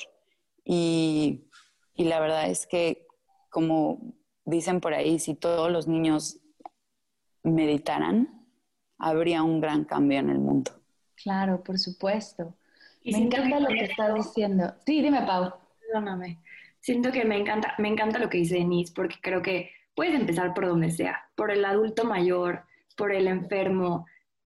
y 0.64 1.48
y 1.98 2.04
la 2.04 2.20
verdad 2.20 2.48
es 2.48 2.66
que, 2.68 3.08
como 3.50 4.14
dicen 4.44 4.80
por 4.80 4.94
ahí, 4.94 5.18
si 5.18 5.34
todos 5.34 5.70
los 5.70 5.88
niños 5.88 6.38
meditaran, 7.42 8.46
habría 8.98 9.42
un 9.42 9.60
gran 9.60 9.84
cambio 9.84 10.18
en 10.18 10.30
el 10.30 10.38
mundo. 10.38 10.72
Claro, 11.22 11.62
por 11.62 11.78
supuesto. 11.78 12.54
me 13.04 13.18
encanta 13.18 13.60
lo 13.60 13.68
que 13.68 13.84
está 13.84 14.12
diciendo. 14.14 14.74
Sí, 14.86 15.02
dime, 15.02 15.22
Pau. 15.22 15.52
Perdóname. 15.80 16.38
Siento 16.80 17.10
que 17.10 17.24
me 17.24 17.36
encanta, 17.36 17.74
me 17.78 17.88
encanta 17.88 18.18
lo 18.18 18.28
que 18.28 18.38
dice 18.38 18.56
Denise, 18.56 18.92
porque 18.94 19.16
creo 19.20 19.42
que 19.42 19.70
puedes 19.94 20.14
empezar 20.14 20.54
por 20.54 20.66
donde 20.66 20.90
sea, 20.90 21.28
por 21.34 21.50
el 21.50 21.64
adulto 21.64 22.04
mayor, 22.04 22.64
por 22.96 23.12
el 23.12 23.26
enfermo, 23.26 24.06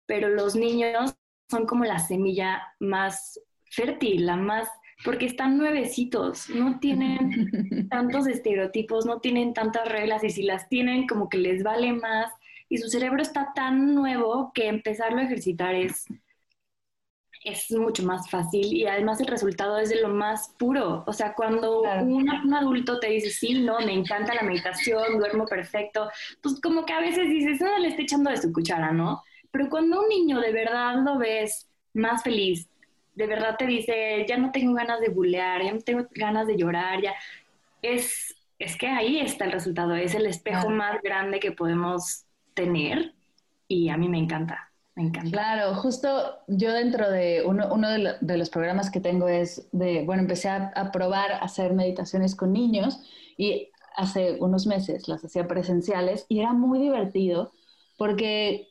pero 0.06 0.30
los 0.30 0.56
niños 0.56 1.16
son 1.50 1.66
como 1.66 1.86
la 1.86 2.00
semilla 2.00 2.62
más 2.80 3.40
fértil, 3.70 4.26
la 4.26 4.36
más 4.36 4.68
porque 5.04 5.26
están 5.26 5.58
nuevecitos, 5.58 6.50
no 6.50 6.80
tienen 6.80 7.88
tantos 7.90 8.28
estereotipos, 8.28 9.06
no 9.06 9.20
tienen 9.20 9.54
tantas 9.54 9.88
reglas 9.88 10.24
y 10.24 10.30
si 10.30 10.44
las 10.44 10.68
tienen 10.70 11.08
como 11.08 11.30
que 11.30 11.38
les 11.38 11.64
vale 11.64 11.94
más 11.94 12.32
y 12.70 12.78
su 12.78 12.90
cerebro 12.90 13.22
está 13.22 13.54
tan 13.54 13.96
nuevo 13.96 14.52
que 14.54 14.68
empezarlo 14.68 15.20
a 15.20 15.24
ejercitar 15.24 15.74
es, 15.76 16.06
es 17.44 17.72
mucho 17.72 18.04
más 18.04 18.30
fácil 18.30 18.74
y 18.74 18.86
además 18.86 19.22
el 19.22 19.28
resultado 19.28 19.80
es 19.80 19.90
de 19.90 20.02
lo 20.02 20.10
más 20.10 20.54
puro. 20.58 21.04
O 21.08 21.14
sea, 21.14 21.34
cuando 21.34 21.82
un, 21.82 22.54
adulto 22.54 23.00
te 23.00 23.08
dice, 23.08 23.30
sí, 23.30 23.62
no, 23.62 23.80
me 23.80 23.94
encanta 23.94 24.34
la 24.34 24.44
meditación, 24.44 25.18
duermo 25.18 25.46
perfecto, 25.46 26.10
pues 26.42 26.60
como 26.62 26.86
que 26.86 26.94
a 26.94 27.00
veces 27.00 27.30
dices, 27.30 27.62
no, 27.62 27.78
le 27.78 27.90
está 27.90 28.02
echando 28.02 28.30
de 28.30 28.38
su 28.38 28.52
cuchara, 28.52 28.92
¿no? 28.92 29.22
Pero 29.52 29.70
cuando 29.70 30.02
un 30.02 30.10
niño 30.10 30.40
de 30.40 30.52
verdad 30.52 30.96
lo 31.04 31.18
ves 31.18 31.68
más 31.94 32.24
feliz, 32.24 32.68
de 33.16 33.28
verdad 33.28 33.56
te 33.58 33.66
dice, 33.66 34.26
ya 34.28 34.38
no 34.38 34.52
tengo 34.52 34.74
ganas 34.74 35.00
de 35.00 35.10
bulear, 35.10 35.64
ya 35.64 35.74
no 35.74 35.80
tengo 35.80 36.06
ganas 36.12 36.46
de 36.48 36.58
llorar, 36.58 37.02
ya 37.02 37.16
es, 37.82 38.36
es 38.60 38.78
que 38.78 38.88
ahí 38.88 39.20
está 39.20 39.46
el 39.46 39.54
resultado, 39.54 39.96
es 39.96 40.14
el 40.14 40.26
espejo 40.26 40.70
más 40.70 41.02
grande 41.02 41.40
que 41.40 41.52
podemos 41.52 42.27
tener 42.58 43.14
y 43.70 43.90
a 43.90 43.98
mí 43.98 44.10
me 44.10 44.18
encanta. 44.18 44.72
Me 44.96 45.04
encanta. 45.04 45.30
Claro, 45.30 45.76
justo 45.76 46.10
yo 46.48 46.74
dentro 46.74 47.10
de 47.12 47.44
uno, 47.46 47.72
uno 47.72 47.88
de, 47.88 48.38
los 48.38 48.50
programas 48.50 48.90
que 48.90 49.00
tengo 49.00 49.28
es 49.28 49.70
de, 49.72 50.04
bueno, 50.04 50.24
empecé 50.24 50.50
a, 50.50 50.74
a 50.76 50.92
probar 50.92 51.34
hacer 51.34 51.74
meditaciones 51.74 52.36
con 52.36 52.52
niños 52.52 53.00
y 53.38 53.70
hace 53.96 54.38
unos 54.40 54.66
meses 54.66 55.08
las 55.08 55.24
hacía 55.24 55.48
presenciales 55.48 56.26
y 56.30 56.40
era 56.40 56.54
muy 56.54 56.80
divertido 56.80 57.52
porque 57.96 58.70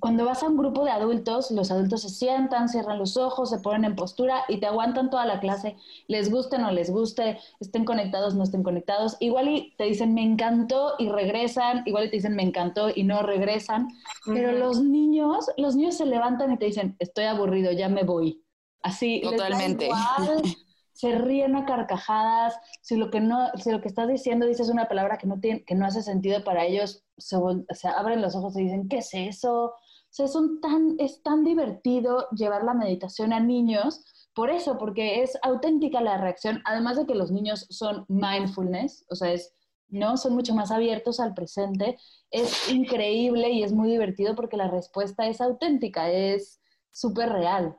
cuando 0.00 0.24
vas 0.24 0.42
a 0.42 0.48
un 0.48 0.56
grupo 0.56 0.84
de 0.84 0.90
adultos, 0.90 1.50
los 1.50 1.70
adultos 1.70 2.02
se 2.02 2.08
sientan, 2.08 2.68
cierran 2.68 2.98
los 2.98 3.16
ojos, 3.16 3.50
se 3.50 3.58
ponen 3.58 3.84
en 3.84 3.96
postura 3.96 4.44
y 4.48 4.58
te 4.58 4.66
aguantan 4.66 5.10
toda 5.10 5.26
la 5.26 5.40
clase, 5.40 5.76
les 6.08 6.30
guste 6.30 6.56
o 6.56 6.58
no 6.58 6.70
les 6.70 6.90
guste, 6.90 7.38
estén 7.60 7.84
conectados 7.84 8.34
o 8.34 8.36
no 8.36 8.44
estén 8.44 8.62
conectados. 8.62 9.16
Igual 9.20 9.48
y 9.48 9.74
te 9.76 9.84
dicen 9.84 10.14
me 10.14 10.22
encantó 10.22 10.94
y 10.98 11.08
regresan, 11.08 11.82
igual 11.86 12.06
y 12.06 12.10
te 12.10 12.16
dicen 12.16 12.36
me 12.36 12.42
encantó 12.42 12.88
y 12.94 13.04
no 13.04 13.22
regresan, 13.22 13.88
pero 14.26 14.52
los 14.52 14.80
niños, 14.80 15.46
los 15.56 15.76
niños 15.76 15.96
se 15.96 16.06
levantan 16.06 16.52
y 16.52 16.58
te 16.58 16.66
dicen 16.66 16.96
estoy 16.98 17.24
aburrido, 17.24 17.72
ya 17.72 17.88
me 17.88 18.04
voy. 18.04 18.44
Así, 18.82 19.22
totalmente. 19.22 19.88
se 20.94 21.18
ríen 21.18 21.54
a 21.56 21.66
carcajadas, 21.66 22.58
si 22.80 22.96
lo 22.96 23.10
que 23.10 23.20
no, 23.20 23.50
si 23.56 23.70
lo 23.70 23.82
que 23.82 23.88
estás 23.88 24.08
diciendo 24.08 24.46
dices 24.46 24.70
una 24.70 24.88
palabra 24.88 25.18
que 25.18 25.26
no 25.26 25.38
tiene, 25.38 25.64
que 25.64 25.74
no 25.74 25.84
hace 25.84 26.02
sentido 26.02 26.42
para 26.42 26.64
ellos, 26.64 27.04
se, 27.18 27.36
se 27.74 27.88
abren 27.88 28.22
los 28.22 28.34
ojos 28.34 28.56
y 28.56 28.62
dicen, 28.62 28.88
¿qué 28.88 28.98
es 28.98 29.10
eso? 29.12 29.74
sea, 30.14 30.26
es, 30.26 30.32
tan, 30.62 30.94
es 30.98 31.22
tan 31.22 31.42
divertido 31.42 32.28
llevar 32.30 32.62
la 32.62 32.74
meditación 32.74 33.32
a 33.32 33.40
niños, 33.40 34.04
por 34.32 34.50
eso, 34.50 34.78
porque 34.78 35.22
es 35.22 35.36
auténtica 35.42 36.00
la 36.00 36.18
reacción, 36.18 36.62
además 36.64 36.96
de 36.96 37.06
que 37.06 37.16
los 37.16 37.32
niños 37.32 37.66
son 37.70 38.04
mindfulness, 38.08 39.04
o 39.10 39.16
sea, 39.16 39.32
es, 39.32 39.52
¿no? 39.88 40.16
Son 40.16 40.34
mucho 40.34 40.54
más 40.54 40.70
abiertos 40.70 41.20
al 41.20 41.34
presente. 41.34 41.98
Es 42.30 42.68
increíble 42.68 43.50
y 43.50 43.62
es 43.62 43.72
muy 43.72 43.90
divertido 43.90 44.34
porque 44.34 44.56
la 44.56 44.68
respuesta 44.68 45.26
es 45.26 45.40
auténtica, 45.40 46.10
es 46.10 46.60
súper 46.90 47.30
real. 47.30 47.76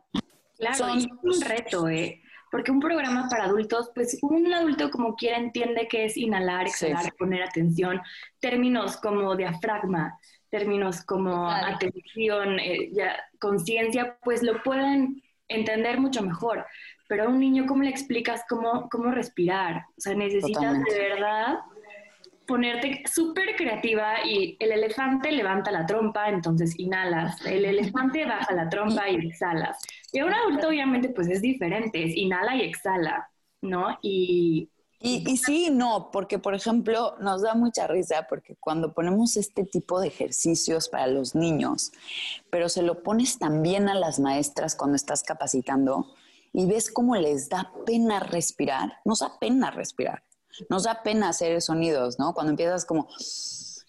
Claro, 0.58 0.95
es 0.95 1.08
un 1.23 1.41
reto, 1.41 1.89
¿eh? 1.89 2.21
Porque 2.52 2.72
un 2.72 2.80
programa 2.80 3.28
para 3.30 3.46
adultos, 3.46 3.92
pues 3.94 4.18
un 4.22 4.54
adulto 4.54 4.90
como 4.90 5.16
quiera 5.16 5.38
entiende 5.38 5.88
que 5.88 6.06
es 6.06 6.18
inhalar, 6.18 6.68
exhalar, 6.68 7.14
poner 7.18 7.44
atención, 7.44 8.02
términos 8.40 8.98
como 8.98 9.36
diafragma, 9.36 10.18
términos 10.50 11.04
como 11.04 11.50
atención, 11.50 12.60
eh, 12.60 12.92
conciencia, 13.40 14.18
pues 14.24 14.42
lo 14.42 14.64
pueden 14.64 15.22
entender 15.48 16.00
mucho 16.00 16.22
mejor. 16.22 16.66
Pero 17.08 17.26
a 17.26 17.28
un 17.28 17.40
niño, 17.40 17.66
¿cómo 17.68 17.84
le 17.84 17.90
explicas 17.90 18.44
cómo, 18.50 18.90
cómo 18.90 19.12
respirar? 19.12 19.86
O 19.98 20.02
sea, 20.02 20.16
necesitas 20.16 20.84
de 20.84 20.98
verdad 20.98 21.60
ponerte 22.46 23.04
súper 23.12 23.56
creativa 23.56 24.26
y 24.26 24.58
el 24.60 24.72
elefante 24.72 25.32
levanta 25.32 25.72
la 25.72 25.86
trompa, 25.86 26.30
entonces 26.30 26.78
inhalas. 26.78 27.46
El 27.46 27.66
elefante 27.66 28.26
baja 28.26 28.54
la 28.54 28.70
trompa 28.70 29.10
y 29.10 29.16
exhalas. 29.28 29.78
Y 30.12 30.20
a 30.20 30.26
un 30.26 30.34
adulto, 30.34 30.70
obviamente, 30.70 31.10
pues 31.10 31.28
es 31.30 31.42
diferente, 31.42 32.04
es 32.04 32.16
inhala 32.16 32.56
y 32.56 32.62
exhala, 32.62 33.30
¿no? 33.62 33.98
Y 34.02 34.70
y, 35.08 35.38
sí, 35.38 35.70
no, 35.72 36.10
porque 36.12 36.40
por 36.40 36.56
ejemplo 36.56 37.16
nos 37.20 37.44
da 37.44 37.54
mucha 37.54 37.86
risa 37.86 38.26
porque 38.28 38.56
cuando 38.56 38.94
ponemos 38.94 39.38
este 39.38 39.64
tipo 39.64 40.00
de 40.00 40.08
ejercicios 40.08 40.90
para 40.90 41.06
los 41.06 41.36
niños, 41.36 41.92
pero 42.50 42.70
se 42.70 42.82
lo 42.82 43.04
pones 43.04 43.38
también 43.38 43.88
a 43.88 43.94
las 43.94 44.20
maestras 44.20 44.76
cuando 44.76 44.96
estás 44.96 45.22
capacitando 45.22 46.08
y 46.54 46.66
ves 46.66 46.92
cómo 46.92 47.16
les 47.18 47.50
da 47.50 47.72
pena 47.86 48.20
respirar, 48.20 48.94
nos 49.06 49.20
da 49.20 49.38
pena 49.38 49.70
respirar, 49.70 50.24
nos 50.70 50.84
da 50.84 51.04
pena 51.04 51.30
hacer 51.30 51.62
sonidos, 51.62 52.20
¿no? 52.20 52.34
Cuando 52.34 52.52
empiezas 52.52 52.86
como 52.86 53.08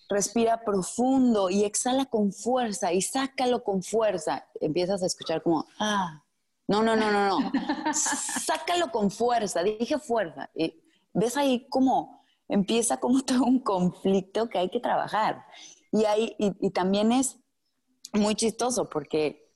respira 0.08 0.64
profundo 0.64 1.50
y 1.50 1.64
exhala 1.64 2.06
con 2.06 2.32
fuerza 2.32 2.92
y 2.92 3.02
sácalo 3.02 3.64
con 3.64 3.82
fuerza, 3.82 4.46
empiezas 4.60 5.02
a 5.02 5.06
escuchar 5.06 5.42
como, 5.42 5.66
ah, 5.78 6.22
no, 6.68 6.82
no, 6.82 6.96
no, 6.96 7.10
no, 7.12 7.40
no, 7.40 7.52
sácalo 7.92 8.90
con 8.90 9.10
fuerza, 9.10 9.62
dije 9.62 9.98
fuerza. 9.98 10.50
Y, 10.54 10.82
ves 11.12 11.36
ahí 11.36 11.66
cómo 11.68 12.24
empieza 12.48 12.98
como 12.98 13.22
todo 13.22 13.44
un 13.44 13.60
conflicto 13.60 14.48
que 14.48 14.58
hay 14.58 14.70
que 14.70 14.80
trabajar. 14.80 15.44
Y, 15.92 16.04
ahí, 16.04 16.36
y, 16.38 16.70
también 16.70 17.12
es 17.12 17.38
muy 18.12 18.34
chistoso 18.34 18.88
porque 18.88 19.50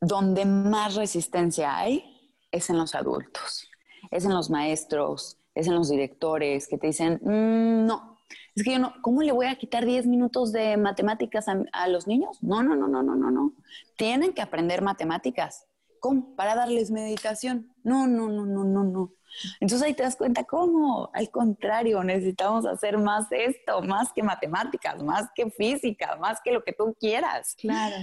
donde 0.00 0.44
más 0.44 0.94
resistencia 0.94 1.76
hay 1.76 2.34
es 2.50 2.70
en 2.70 2.78
los 2.78 2.94
adultos, 2.94 3.68
es 4.10 4.24
en 4.24 4.34
los 4.34 4.50
maestros, 4.50 5.38
es 5.56 5.66
en 5.66 5.74
los 5.74 5.88
directores 5.88 6.68
que 6.68 6.78
te 6.78 6.88
dicen, 6.88 7.18
mm, 7.22 7.86
no, 7.86 8.18
Es 8.54 8.62
que 8.62 8.72
yo 8.72 8.78
no, 8.78 8.94
¿cómo 9.02 9.22
le 9.22 9.32
voy 9.32 9.46
a 9.46 9.56
quitar 9.56 9.84
10 9.84 10.06
minutos 10.06 10.52
de 10.52 10.76
matemáticas 10.76 11.46
a, 11.48 11.88
los 11.88 12.06
niños? 12.06 12.42
No, 12.42 12.62
no, 12.62 12.74
no, 12.76 12.88
no, 12.88 13.02
no, 13.02 13.14
no, 13.14 13.30
no. 13.30 13.52
Tienen 13.96 14.32
que 14.32 14.42
aprender 14.42 14.82
matemáticas. 14.82 15.66
¿Cómo? 16.00 16.34
Para 16.36 16.54
darles 16.54 16.90
meditación. 16.90 17.72
No, 17.82 18.06
no, 18.06 18.28
no, 18.28 18.46
no, 18.46 18.64
no, 18.64 18.84
no. 18.84 19.12
Entonces 19.60 19.86
ahí 19.86 19.94
te 19.94 20.02
das 20.02 20.16
cuenta 20.16 20.44
cómo, 20.44 21.10
al 21.12 21.30
contrario, 21.30 22.02
necesitamos 22.02 22.64
hacer 22.66 22.98
más 22.98 23.26
esto, 23.30 23.82
más 23.82 24.12
que 24.12 24.22
matemáticas, 24.22 25.02
más 25.02 25.28
que 25.34 25.50
física, 25.50 26.16
más 26.16 26.40
que 26.42 26.52
lo 26.52 26.64
que 26.64 26.72
tú 26.72 26.96
quieras. 26.98 27.54
Claro. 27.58 27.96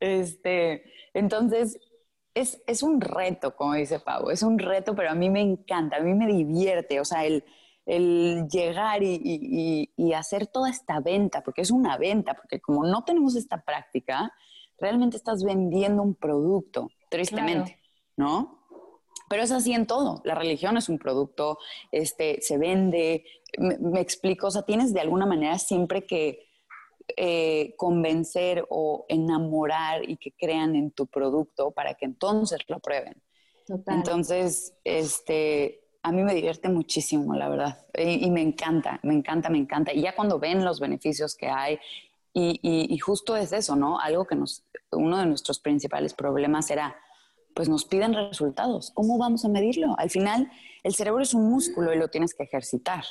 Este, 0.00 0.84
entonces, 1.14 1.78
es, 2.34 2.62
es 2.66 2.82
un 2.82 3.00
reto, 3.00 3.54
como 3.56 3.74
dice 3.74 4.00
Pau, 4.00 4.30
es 4.30 4.42
un 4.42 4.58
reto, 4.58 4.94
pero 4.94 5.10
a 5.10 5.14
mí 5.14 5.30
me 5.30 5.40
encanta, 5.40 5.96
a 5.96 6.00
mí 6.00 6.14
me 6.14 6.26
divierte, 6.26 7.00
o 7.00 7.04
sea, 7.04 7.24
el, 7.24 7.44
el 7.86 8.48
llegar 8.48 9.02
y, 9.02 9.90
y, 9.96 10.12
hacer 10.12 10.46
toda 10.46 10.70
esta 10.70 11.00
venta, 11.00 11.42
porque 11.42 11.62
es 11.62 11.70
una 11.70 11.96
venta, 11.98 12.34
porque 12.34 12.60
como 12.60 12.84
no 12.84 13.04
tenemos 13.04 13.34
esta 13.34 13.62
práctica, 13.62 14.32
realmente 14.78 15.16
estás 15.16 15.42
vendiendo 15.44 16.02
un 16.02 16.14
producto, 16.14 16.88
tristemente, 17.08 17.78
¿no? 18.16 18.60
Pero 19.28 19.42
es 19.42 19.50
así 19.50 19.72
en 19.72 19.86
todo. 19.86 20.20
La 20.24 20.34
religión 20.34 20.76
es 20.76 20.88
un 20.88 20.98
producto, 20.98 21.58
este, 21.90 22.40
se 22.40 22.58
vende, 22.58 23.24
me, 23.58 24.00
explico, 24.00 24.48
o 24.48 24.50
sea, 24.50 24.62
tienes 24.62 24.92
de 24.92 25.00
alguna 25.00 25.26
manera 25.26 25.58
siempre 25.58 26.06
que 26.06 26.51
eh, 27.16 27.74
convencer 27.76 28.64
o 28.68 29.06
enamorar 29.08 30.08
y 30.08 30.16
que 30.16 30.32
crean 30.32 30.76
en 30.76 30.90
tu 30.90 31.06
producto 31.06 31.70
para 31.70 31.94
que 31.94 32.04
entonces 32.04 32.60
lo 32.68 32.80
prueben. 32.80 33.22
Entonces, 33.86 34.74
este, 34.84 35.82
a 36.02 36.12
mí 36.12 36.22
me 36.22 36.34
divierte 36.34 36.68
muchísimo, 36.68 37.34
la 37.34 37.48
verdad. 37.48 37.86
Y, 37.96 38.30
me 38.30 38.42
encanta, 38.42 38.98
me 39.02 39.14
encanta, 39.14 39.48
me 39.50 39.58
encanta. 39.58 39.92
Y 39.92 40.02
ya 40.02 40.14
cuando 40.14 40.38
ven 40.38 40.64
los 40.64 40.80
beneficios 40.80 41.36
que 41.36 41.48
hay, 41.48 41.78
y, 42.34 42.58
y, 42.62 42.98
justo 42.98 43.36
es 43.36 43.52
eso, 43.52 43.76
¿no? 43.76 44.00
Algo 44.00 44.24
que 44.24 44.34
nos, 44.34 44.64
uno 44.90 45.18
de 45.18 45.26
nuestros 45.26 45.60
principales 45.60 46.14
problemas 46.14 46.70
era, 46.70 46.96
pues 47.54 47.68
nos 47.68 47.84
piden 47.84 48.14
resultados. 48.14 48.90
¿Cómo 48.94 49.18
vamos 49.18 49.44
a 49.44 49.48
medirlo? 49.48 49.94
Al 49.98 50.08
final, 50.08 50.50
el 50.82 50.94
cerebro 50.94 51.22
es 51.22 51.34
un 51.34 51.50
músculo 51.50 51.92
y 51.92 51.98
lo 51.98 52.08
tienes 52.08 52.32
que 52.32 52.44
ejercitar. 52.44 53.04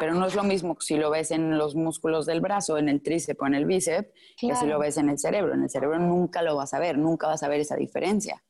Pero 0.00 0.14
no 0.14 0.26
es 0.26 0.34
lo 0.34 0.42
mismo 0.42 0.76
si 0.80 0.96
lo 0.96 1.10
ves 1.10 1.30
en 1.30 1.56
los 1.56 1.76
músculos 1.76 2.26
del 2.26 2.40
brazo, 2.40 2.78
en 2.78 2.88
el 2.88 3.02
tríceps 3.02 3.40
o 3.40 3.46
en 3.46 3.54
el 3.54 3.66
bíceps, 3.66 4.08
que 4.36 4.56
si 4.56 4.66
lo 4.66 4.80
ves 4.80 4.96
en 4.96 5.10
el 5.10 5.18
cerebro. 5.18 5.54
En 5.54 5.62
el 5.62 5.70
cerebro 5.70 5.98
nunca 6.00 6.42
lo 6.42 6.56
vas 6.56 6.74
a 6.74 6.80
ver, 6.80 6.98
nunca 6.98 7.28
vas 7.28 7.42
a 7.44 7.48
ver 7.48 7.60
esa 7.60 7.76
diferencia. 7.76 8.42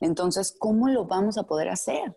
Entonces, 0.00 0.56
¿cómo 0.58 0.88
lo 0.88 1.04
vamos 1.04 1.38
a 1.38 1.44
poder 1.44 1.68
hacer? 1.68 2.16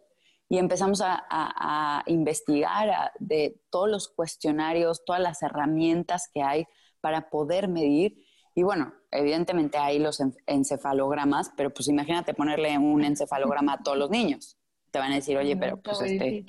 y 0.49 0.57
empezamos 0.57 1.01
a, 1.03 2.03
investigar 2.07 3.11
de 3.19 3.61
todos 3.69 3.87
los 3.87 4.07
cuestionarios, 4.07 5.05
todas 5.05 5.21
las 5.21 5.43
herramientas 5.43 6.29
que 6.33 6.41
hay 6.41 6.65
para 7.01 7.29
poder 7.29 7.67
medir. 7.67 8.25
Y 8.55 8.63
bueno, 8.63 8.91
evidentemente 9.11 9.77
hay 9.77 9.99
los 9.99 10.19
encefalogramas, 10.47 11.51
pero 11.55 11.71
pues 11.71 11.87
imagínate 11.87 12.33
ponerle 12.33 12.77
un 12.79 13.03
encefalograma 13.03 13.73
a 13.73 13.83
todos 13.83 13.97
los 13.97 14.09
niños. 14.09 14.57
Te 14.89 14.97
van 14.97 15.11
a 15.11 15.15
decir, 15.15 15.37
oye, 15.37 15.55
pero 15.55 15.79
pues 15.79 16.01
este, 16.01 16.43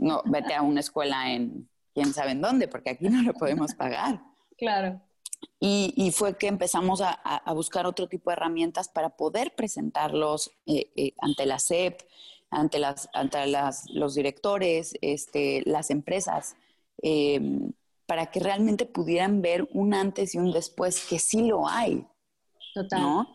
no, 0.00 0.22
vete 0.24 0.54
a 0.54 0.62
una 0.62 0.80
escuela 0.80 1.32
en 1.32 1.68
quién 1.94 2.12
sabe 2.12 2.32
en 2.32 2.40
dónde, 2.40 2.68
porque 2.68 2.90
aquí 2.90 3.08
no 3.08 3.22
lo 3.22 3.34
podemos 3.34 3.74
pagar. 3.74 4.22
Claro. 4.58 5.00
Y, 5.58 6.12
fue 6.14 6.36
que 6.36 6.46
empezamos 6.46 7.00
a, 7.02 7.42
buscar 7.54 7.86
otro 7.86 8.08
tipo 8.08 8.28
de 8.28 8.34
herramientas 8.34 8.90
para 8.90 9.08
poder 9.08 9.54
presentarlos 9.54 10.50
eh, 10.66 10.90
eh, 10.96 11.14
ante 11.18 11.46
la 11.46 11.58
SEP 11.58 12.02
ante, 12.50 12.78
las, 12.78 13.08
ante 13.12 13.46
las, 13.46 13.88
los 13.90 14.14
directores, 14.14 14.94
este, 15.00 15.62
las 15.66 15.90
empresas, 15.90 16.56
em, 16.98 17.72
para 18.06 18.26
que 18.26 18.40
realmente 18.40 18.86
pudieran 18.86 19.40
ver 19.40 19.68
un 19.72 19.94
antes 19.94 20.34
y 20.34 20.38
un 20.38 20.52
después, 20.52 21.06
que 21.08 21.18
sí 21.18 21.46
lo 21.46 21.68
hay. 21.68 22.06
Total. 22.74 23.00
¿no? 23.00 23.32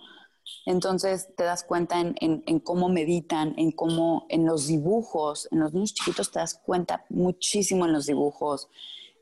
Entonces 0.65 1.29
te 1.36 1.43
das 1.43 1.63
cuenta 1.63 1.99
en, 1.99 2.15
en, 2.19 2.60
cómo 2.60 2.89
meditan, 2.89 3.53
en 3.58 3.71
cómo, 3.71 4.25
en 4.29 4.45
los 4.45 4.67
dibujos, 4.67 5.47
en 5.51 5.60
los 5.60 5.73
niños 5.73 5.93
chiquitos 5.93 6.31
te 6.31 6.39
das 6.39 6.55
cuenta 6.55 7.05
muchísimo 7.10 7.86
en 7.86 7.93
los 7.93 8.05
dibujos. 8.05 8.67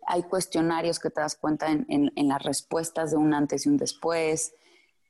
Hay 0.08 0.24
cuestionarios 0.24 1.00
que 1.00 1.10
te 1.10 1.22
das 1.22 1.36
cuenta 1.36 1.72
en, 1.72 1.86
en 1.88 2.28
las 2.28 2.44
respuestas 2.44 3.12
de 3.12 3.18
un 3.18 3.34
antes 3.34 3.66
y 3.66 3.70
un 3.70 3.78
después. 3.78 4.54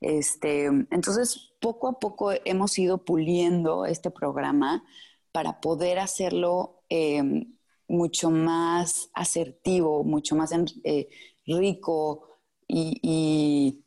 Este, 0.00 0.66
entonces, 0.66 1.52
poco 1.60 1.88
a 1.88 1.98
poco 1.98 2.30
hemos 2.44 2.78
ido 2.78 2.98
puliendo 2.98 3.86
este 3.86 4.10
programa 4.10 4.84
para 5.32 5.60
poder 5.60 5.98
hacerlo 5.98 6.82
eh, 6.90 7.46
mucho 7.88 8.30
más 8.30 9.10
asertivo, 9.14 10.04
mucho 10.04 10.36
más 10.36 10.52
eh, 10.84 11.08
rico 11.46 12.28
y, 12.68 13.83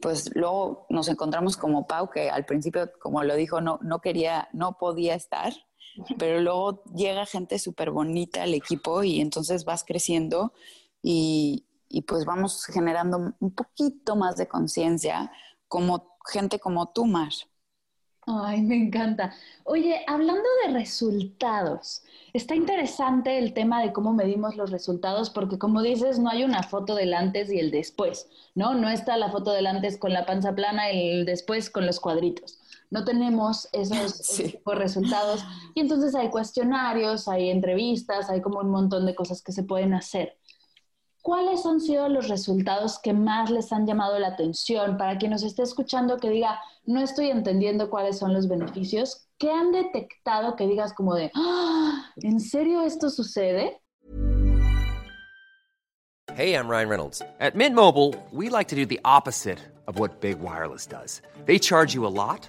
pues 0.00 0.30
luego 0.34 0.86
nos 0.88 1.08
encontramos 1.08 1.56
como 1.56 1.86
Pau, 1.86 2.10
que 2.10 2.30
al 2.30 2.44
principio, 2.44 2.90
como 3.00 3.22
lo 3.24 3.34
dijo, 3.34 3.60
no, 3.60 3.78
no 3.82 4.00
quería, 4.00 4.48
no 4.52 4.78
podía 4.78 5.14
estar, 5.14 5.52
pero 6.18 6.40
luego 6.40 6.84
llega 6.94 7.26
gente 7.26 7.58
súper 7.58 7.90
bonita 7.90 8.44
al 8.44 8.54
equipo 8.54 9.02
y 9.02 9.20
entonces 9.20 9.64
vas 9.64 9.84
creciendo 9.84 10.52
y, 11.02 11.66
y 11.88 12.02
pues 12.02 12.24
vamos 12.24 12.64
generando 12.66 13.34
un 13.38 13.54
poquito 13.54 14.16
más 14.16 14.36
de 14.36 14.48
conciencia 14.48 15.30
como 15.68 16.16
gente 16.30 16.58
como 16.58 16.92
tú, 16.92 17.06
Mar. 17.06 17.32
Ay, 18.26 18.62
me 18.62 18.76
encanta. 18.76 19.34
Oye, 19.64 20.04
hablando 20.06 20.48
de 20.64 20.72
resultados, 20.72 22.04
está 22.32 22.54
interesante 22.54 23.36
el 23.38 23.52
tema 23.52 23.82
de 23.82 23.92
cómo 23.92 24.12
medimos 24.12 24.56
los 24.56 24.70
resultados, 24.70 25.30
porque 25.30 25.58
como 25.58 25.82
dices, 25.82 26.20
no 26.20 26.30
hay 26.30 26.44
una 26.44 26.62
foto 26.62 26.94
del 26.94 27.14
antes 27.14 27.50
y 27.52 27.58
el 27.58 27.72
después, 27.72 28.28
¿no? 28.54 28.74
No 28.74 28.88
está 28.88 29.16
la 29.16 29.30
foto 29.30 29.50
del 29.52 29.66
antes 29.66 29.98
con 29.98 30.12
la 30.12 30.24
panza 30.24 30.54
plana 30.54 30.92
y 30.92 31.10
el 31.10 31.24
después 31.26 31.68
con 31.68 31.84
los 31.84 31.98
cuadritos. 31.98 32.58
No 32.90 33.04
tenemos 33.04 33.68
esos 33.72 34.20
resultados. 34.66 35.44
Y 35.74 35.80
entonces 35.80 36.14
hay 36.14 36.30
cuestionarios, 36.30 37.26
hay 37.26 37.50
entrevistas, 37.50 38.30
hay 38.30 38.40
como 38.40 38.60
un 38.60 38.70
montón 38.70 39.04
de 39.04 39.16
cosas 39.16 39.42
que 39.42 39.50
se 39.52 39.64
pueden 39.64 39.94
hacer. 39.94 40.38
¿Cuáles 41.22 41.64
han 41.64 41.80
sido 41.80 42.08
los 42.08 42.28
resultados 42.28 42.98
que 42.98 43.12
más 43.12 43.50
les 43.50 43.72
han 43.72 43.86
llamado 43.86 44.18
la 44.18 44.28
atención? 44.28 44.96
Para 44.98 45.16
quien 45.16 45.30
nos 45.30 45.44
esté 45.44 45.62
escuchando 45.62 46.18
que 46.18 46.28
diga, 46.28 46.60
no 46.84 47.00
estoy 47.00 47.30
entendiendo 47.30 47.88
cuáles 47.88 48.18
son 48.18 48.34
los 48.34 48.48
beneficios, 48.48 49.28
¿qué 49.38 49.50
han 49.50 49.72
detectado 49.72 50.56
que 50.56 50.66
digas 50.66 50.92
como 50.92 51.14
de, 51.14 51.30
¡Ah! 51.34 52.10
¿en 52.16 52.40
serio 52.40 52.82
esto 52.82 53.08
sucede? 53.08 53.78
Hey, 56.34 56.54
I'm 56.54 56.66
Ryan 56.66 56.88
Reynolds. 56.88 57.22
At 57.40 57.54
Mint 57.54 57.74
Mobile, 57.74 58.14
we 58.30 58.48
like 58.48 58.68
to 58.68 58.76
do 58.76 58.86
the 58.86 59.00
opposite 59.04 59.58
of 59.86 59.98
what 59.98 60.20
Big 60.20 60.40
Wireless 60.40 60.86
does. 60.86 61.20
They 61.44 61.58
charge 61.58 61.94
you 61.94 62.06
a 62.06 62.08
lot. 62.08 62.48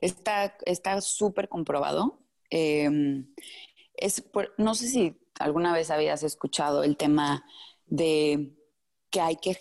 Está 0.00 1.00
súper 1.00 1.48
comprobado. 1.48 2.20
Em, 2.48 3.26
es 3.94 4.24
no 4.58 4.74
sé 4.74 4.88
si 4.88 5.16
alguna 5.38 5.72
vez 5.72 5.90
habías 5.90 6.22
escuchado 6.22 6.82
el 6.82 6.96
tema 6.96 7.44
de 7.86 8.56
que 9.10 9.20
hay 9.20 9.36
que 9.36 9.56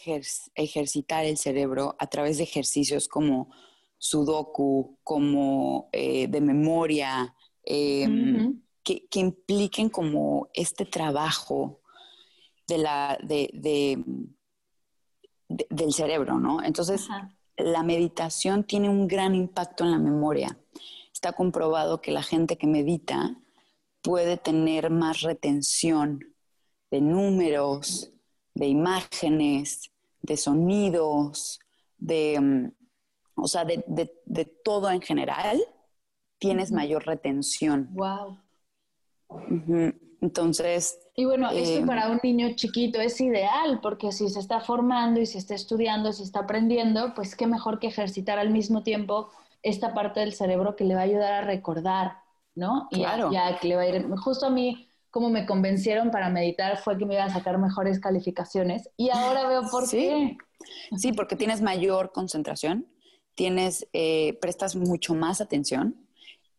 ejercitar 0.56 1.25
el 1.25 1.38
cerebro 1.38 1.95
a 1.99 2.08
través 2.08 2.38
de 2.38 2.43
ejercicios 2.43 3.08
como 3.08 3.49
sudoku, 3.97 4.99
como 5.04 5.89
eh, 5.91 6.28
de 6.28 6.41
memoria, 6.41 7.36
em, 7.63 8.62
que, 8.84 9.08
impliquen 9.15 9.89
como 9.89 10.49
este 10.54 10.86
trabajo 10.86 11.82
de 12.67 12.78
la, 12.78 13.17
de, 13.21 13.49
del 15.47 15.93
cerebro, 15.93 16.39
¿no? 16.39 16.63
Entonces, 16.63 17.08
la 17.60 17.84
meditación 17.84 18.63
tiene 18.63 18.89
un 18.89 19.08
gran 19.08 19.36
impacto 19.36 19.84
en 19.84 19.91
la 19.91 20.00
memoria. 20.00 20.58
Está 21.13 21.34
comprobado 21.34 22.02
que 22.02 22.12
la 22.12 22.24
gente 22.24 22.58
que 22.58 22.67
medita 22.67 23.36
puede 24.02 24.38
tener 24.38 24.89
más 24.89 25.22
retención 25.22 26.19
de 26.89 27.02
números, 27.02 28.12
de 28.54 28.67
imágenes, 28.67 29.91
de 30.22 30.38
sonidos, 30.38 31.60
de, 31.98 32.39
mm, 32.39 32.72
o 33.36 33.48
sea, 33.48 33.65
de, 33.65 34.45
todo 34.63 34.89
en 34.89 35.02
general, 35.02 35.60
tienes 36.39 36.72
mayor 36.72 37.06
retención. 37.06 37.89
Wow. 37.93 38.39
Entonces, 40.22 41.00
Y 41.19 41.25
bueno, 41.25 41.49
esto 41.51 41.79
Eh, 41.79 41.86
para 41.86 42.10
un 42.10 42.19
niño 42.23 42.55
chiquito 42.55 43.01
es 43.01 43.19
ideal, 43.19 43.82
porque 43.82 44.13
si 44.13 44.29
se 44.29 44.39
está 44.39 44.62
formando 44.62 45.19
y 45.19 45.25
si 45.25 45.38
está 45.38 45.53
estudiando, 45.53 46.13
si 46.13 46.23
está 46.23 46.39
aprendiendo, 46.41 47.13
pues 47.13 47.36
qué 47.36 47.45
mejor 47.45 47.77
que 47.79 47.88
ejercitar 47.88 48.39
al 48.39 48.51
mismo 48.51 48.84
tiempo 48.84 49.29
esta 49.62 49.93
parte 49.93 50.21
del 50.21 50.34
cerebro 50.34 50.77
que 50.77 50.86
le 50.86 50.95
va 50.95 51.01
a 51.01 51.03
ayudar 51.03 51.34
a 51.34 51.41
recordar, 51.41 52.19
¿no? 52.55 52.88
Y 52.89 52.99
Claro. 52.99 53.34
y 53.34 53.36
a 53.36 53.60
que 53.60 53.67
le 53.67 53.75
va 53.75 53.82
a 53.82 53.88
ir, 53.89 54.08
justo 54.15 54.45
a 54.45 54.49
mí, 54.49 54.88
como 55.12 55.29
me 55.29 55.45
convencieron 55.45 56.10
para 56.10 56.29
meditar 56.29 56.77
fue 56.77 56.97
que 56.97 57.05
me 57.05 57.15
iba 57.15 57.25
a 57.25 57.29
sacar 57.29 57.58
mejores 57.58 57.99
calificaciones 57.99 58.89
y 58.95 59.10
ahora 59.10 59.45
veo 59.49 59.63
por 59.69 59.86
Sí. 59.88 59.97
qué. 59.97 60.38
Sí, 60.97 61.12
porque 61.12 61.36
tienes 61.36 61.62
mayor 61.62 62.13
concentración, 62.13 62.88
tienes, 63.36 63.88
eh, 63.91 64.38
prestas 64.41 64.77
mucho 64.77 65.15
más 65.15 65.41
atención, 65.41 65.95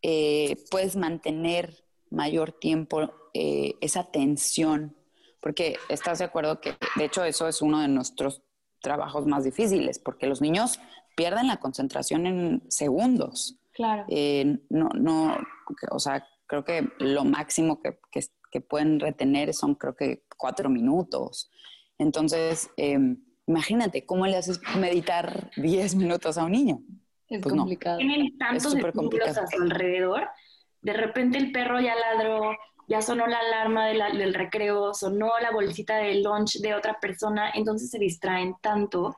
eh, 0.03 0.55
puedes 0.69 0.95
mantener 0.95 1.83
mayor 2.11 2.51
tiempo 2.51 3.11
eh, 3.33 3.75
esa 3.81 4.03
tensión, 4.11 4.95
porque 5.41 5.77
estás 5.89 6.19
de 6.19 6.25
acuerdo 6.25 6.61
que, 6.61 6.75
de 6.97 7.05
hecho, 7.05 7.23
eso 7.23 7.47
es 7.47 7.61
uno 7.63 7.79
de 7.79 7.87
nuestros 7.87 8.43
trabajos 8.81 9.25
más 9.25 9.43
difíciles, 9.43 9.97
porque 9.97 10.27
los 10.27 10.41
niños 10.41 10.79
pierden 11.15 11.47
la 11.47 11.57
concentración 11.57 12.25
en 12.27 12.63
segundos. 12.69 13.57
Claro. 13.73 14.05
Eh, 14.09 14.59
no, 14.69 14.89
no, 14.89 15.35
o 15.91 15.99
sea, 15.99 16.27
creo 16.45 16.63
que 16.63 16.87
lo 16.99 17.23
máximo 17.23 17.81
que, 17.81 17.99
que- 18.11 18.21
que 18.51 18.59
pueden 18.61 18.99
retener 18.99 19.53
son 19.53 19.75
creo 19.75 19.95
que 19.95 20.23
cuatro 20.37 20.69
minutos. 20.69 21.49
Entonces, 21.97 22.69
eh, 22.75 22.99
imagínate 23.47 24.05
cómo 24.05 24.27
le 24.27 24.35
haces 24.35 24.59
meditar 24.77 25.51
10 25.55 25.95
minutos 25.95 26.37
a 26.37 26.43
un 26.43 26.51
niño. 26.51 26.81
es 27.29 27.41
pues 27.41 27.55
no. 27.55 27.61
complicado. 27.61 27.99
tienen 27.99 28.37
tantos 28.37 28.63
súper 28.63 28.87
estímulos 28.87 28.93
complicado. 29.21 29.47
alrededor. 29.61 30.27
De 30.81 30.93
repente 30.93 31.37
el 31.37 31.51
perro 31.51 31.79
ya 31.79 31.95
ladró, 31.95 32.57
ya 32.87 33.01
sonó 33.01 33.27
la 33.27 33.39
alarma 33.39 33.87
de 33.87 33.93
la- 33.93 34.09
del 34.09 34.33
recreo, 34.33 34.93
sonó 34.93 35.31
la 35.41 35.51
bolsita 35.51 35.97
del 35.97 36.23
lunch 36.23 36.59
de 36.59 36.73
otra 36.73 36.99
persona, 36.99 37.51
entonces 37.53 37.89
se 37.89 37.99
distraen 37.99 38.55
tanto. 38.61 39.17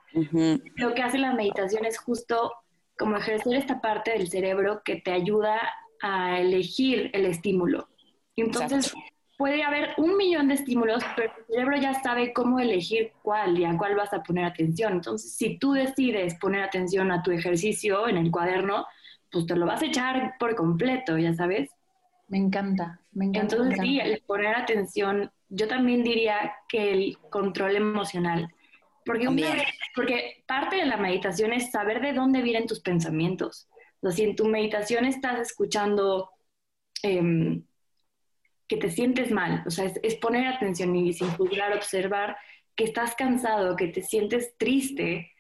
Lo 0.75 0.93
que 0.93 1.01
hace 1.03 1.17
la 1.17 1.33
meditación 1.33 1.85
es 1.85 1.97
justo 1.97 2.53
como 2.97 3.17
ejercer 3.17 3.55
esta 3.55 3.81
parte 3.81 4.11
del 4.11 4.29
cerebro 4.29 4.81
que 4.83 4.97
te 4.97 5.11
ayuda 5.11 5.59
a 6.01 6.39
elegir 6.39 7.09
el 7.13 7.25
estímulo. 7.25 7.87
Entonces, 8.35 8.87
Exacto. 8.87 8.99
puede 9.37 9.63
haber 9.63 9.93
un 9.97 10.17
millón 10.17 10.49
de 10.49 10.55
estímulos, 10.55 11.03
pero 11.15 11.31
el 11.37 11.45
cerebro 11.45 11.77
ya 11.77 11.93
sabe 12.03 12.33
cómo 12.33 12.59
elegir 12.59 13.13
cuál 13.23 13.57
y 13.57 13.65
a 13.65 13.75
cuál 13.77 13.95
vas 13.95 14.13
a 14.13 14.21
poner 14.21 14.45
atención. 14.45 14.93
Entonces, 14.93 15.35
si 15.35 15.57
tú 15.57 15.73
decides 15.73 16.35
poner 16.39 16.61
atención 16.61 17.11
a 17.11 17.23
tu 17.23 17.31
ejercicio 17.31 18.07
en 18.07 18.17
el 18.17 18.29
cuaderno, 18.31 18.85
pues 19.33 19.45
te 19.47 19.55
lo 19.57 19.65
vas 19.65 19.81
a 19.81 19.85
echar 19.87 20.35
por 20.39 20.55
completo, 20.55 21.17
ya 21.17 21.33
sabes. 21.33 21.69
Me 22.29 22.37
encanta, 22.37 23.01
me 23.11 23.25
encanta. 23.25 23.55
Entonces, 23.55 23.79
me 23.79 23.85
sí, 23.85 23.95
encanta. 23.95 24.13
el 24.15 24.21
poner 24.23 24.55
atención, 24.55 25.31
yo 25.49 25.67
también 25.67 26.03
diría 26.03 26.53
que 26.69 26.91
el 26.93 27.17
control 27.29 27.75
emocional. 27.75 28.47
Porque, 29.05 29.27
una 29.27 29.47
También. 29.47 29.57
vez- 29.57 29.67
porque 29.95 30.43
parte 30.47 30.77
de 30.77 30.85
la 30.85 30.97
meditación 30.97 31.51
es 31.53 31.71
saber 31.71 32.01
de 32.01 32.13
dónde 32.13 32.41
vienen 32.41 32.67
tus 32.67 32.79
pensamientos. 32.81 33.67
O 34.01 34.07
sea, 34.07 34.11
si 34.15 34.23
en 34.23 34.35
tu 34.35 34.45
meditación 34.45 35.05
estás 35.05 35.39
escuchando 35.39 36.29
em, 37.03 37.65
que 38.67 38.77
te 38.77 38.89
sientes 38.89 39.31
mal, 39.31 39.63
o 39.65 39.69
sea, 39.71 39.85
es, 39.85 39.99
es 40.03 40.15
poner 40.15 40.47
atención 40.47 40.95
y 40.95 41.13
sin 41.13 41.29
juzgar, 41.31 41.73
observar 41.75 42.37
que 42.75 42.85
estás 42.85 43.15
cansado, 43.15 43.75
que 43.75 43.89
te 43.89 44.01
sientes 44.01 44.55
triste 44.57 45.31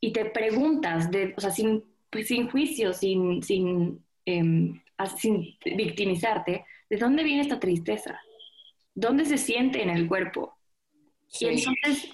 y 0.00 0.12
te 0.12 0.26
preguntas, 0.26 1.10
de, 1.10 1.34
o 1.36 1.40
sea, 1.40 1.50
sin, 1.50 1.84
pues, 2.10 2.28
sin 2.28 2.48
juicio, 2.50 2.92
sin, 2.92 3.42
sin, 3.42 4.04
em, 4.24 4.80
sin 5.16 5.56
victimizarte, 5.64 6.64
¿de 6.88 6.96
dónde 6.96 7.22
viene 7.22 7.42
esta 7.42 7.60
tristeza? 7.60 8.20
¿Dónde 8.94 9.24
se 9.24 9.38
siente 9.38 9.82
en 9.82 9.90
el 9.90 10.08
cuerpo? 10.08 10.56
sí. 11.28 11.46
Y 11.46 11.48
entonces 11.48 12.10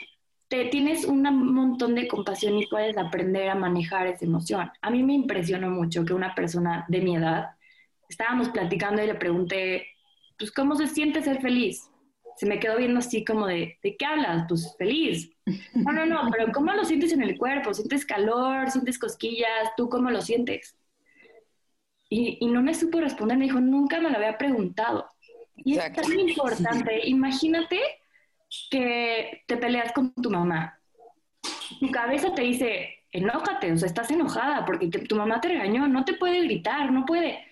te 0.49 0.67
tienes 0.67 1.05
un 1.05 1.23
montón 1.23 1.95
de 1.95 2.07
compasión 2.07 2.57
y 2.59 2.67
puedes 2.67 2.97
aprender 2.97 3.49
a 3.49 3.55
manejar 3.55 4.07
esa 4.07 4.25
emoción. 4.25 4.71
A 4.81 4.91
mí 4.91 5.03
me 5.03 5.15
impresionó 5.15 5.71
mucho 5.71 6.05
que 6.05 6.15
una 6.15 6.35
persona 6.35 6.85
de 6.89 7.01
mi 7.01 7.17
edad, 7.17 7.57
estábamos 8.09 8.51
platicando 8.51 9.03
y 9.03 9.07
le 9.07 9.17
pregunté, 9.17 9.87
pues, 10.39 10.53
¿cómo 10.53 10.77
se 10.77 10.87
siente 10.87 11.23
ser 11.23 11.41
feliz? 11.41 11.91
Se 12.37 12.47
me 12.47 12.59
quedó 12.59 12.77
viendo 12.77 12.99
así 12.99 13.25
como 13.25 13.47
de, 13.47 13.79
¿de 13.83 13.97
qué 13.97 14.05
hablas? 14.05 14.45
Pues 14.49 14.75
feliz. 14.77 15.31
No, 15.75 15.93
no, 15.93 16.05
no, 16.07 16.29
pero 16.31 16.53
¿cómo 16.53 16.73
lo 16.73 16.85
sientes 16.85 17.13
en 17.13 17.23
el 17.23 17.39
cuerpo? 17.39 17.73
¿Sientes 17.73 18.05
calor? 18.05 18.71
¿Sientes 18.71 18.99
cosquillas? 18.99 19.73
¿Tú 19.77 19.89
cómo 19.89 20.11
lo 20.11 20.21
sientes? 20.21 20.77
Y, 22.09 22.39
y 22.41 22.47
no 22.47 22.63
me 22.63 22.75
supo 22.75 23.01
responder, 23.01 23.37
me 23.37 23.47
dijo, 23.47 23.61
nunca 23.61 24.01
me 24.01 24.11
lo 24.11 24.17
había 24.17 24.39
preguntado. 24.39 25.09
Y 25.57 25.75
Exacto. 25.75 26.03
es 26.03 26.09
tan 26.09 26.21
importante. 26.21 27.09
Imagínate 27.09 27.81
que 28.71 29.43
te 29.47 29.57
peleas 29.57 29.93
con 29.93 30.13
tu 30.15 30.31
mamá. 30.31 30.79
Tu 31.81 31.91
cabeza 31.91 32.35
te 32.35 32.43
dice, 32.43 32.97
enójate, 33.11 33.73
o 33.73 33.77
sea, 33.77 33.89
estás 33.89 34.11
enojada 34.11 34.65
porque 34.65 34.89
te- 34.89 35.01
tu 35.01 35.17
mamá 35.17 35.41
te 35.41 35.49
regañó, 35.49 35.89
no 35.89 36.05
te 36.05 36.15
puede 36.15 36.43
gritar, 36.43 36.93
no 36.93 37.05
puede. 37.05 37.45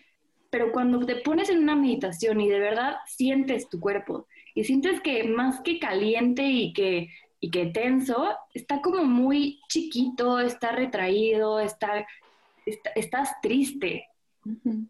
Pero 0.51 0.71
cuando 0.71 1.05
te 1.05 1.17
pones 1.17 1.49
en 1.51 1.59
una 1.59 1.75
meditación 1.75 2.41
y 2.41 2.49
de 2.49 2.61
verdad 2.61 2.97
sientes 3.07 3.69
tu 3.69 3.81
cuerpo 3.81 4.29
y 4.55 4.65
sientes 4.65 5.01
que 5.01 5.25
más 5.25 5.61
que 5.61 5.79
caliente 5.79 6.43
y 6.45 6.73
que, 6.73 7.11
y 7.41 7.51
que 7.51 7.67
tenso, 7.67 8.29
está 8.55 8.81
como 8.81 9.05
muy 9.05 9.61
chiquito, 9.69 10.39
está 10.39 10.73
retraído, 10.73 11.61
está, 11.61 12.07
está- 12.65 12.91
estás 12.95 13.41
triste. 13.43 14.07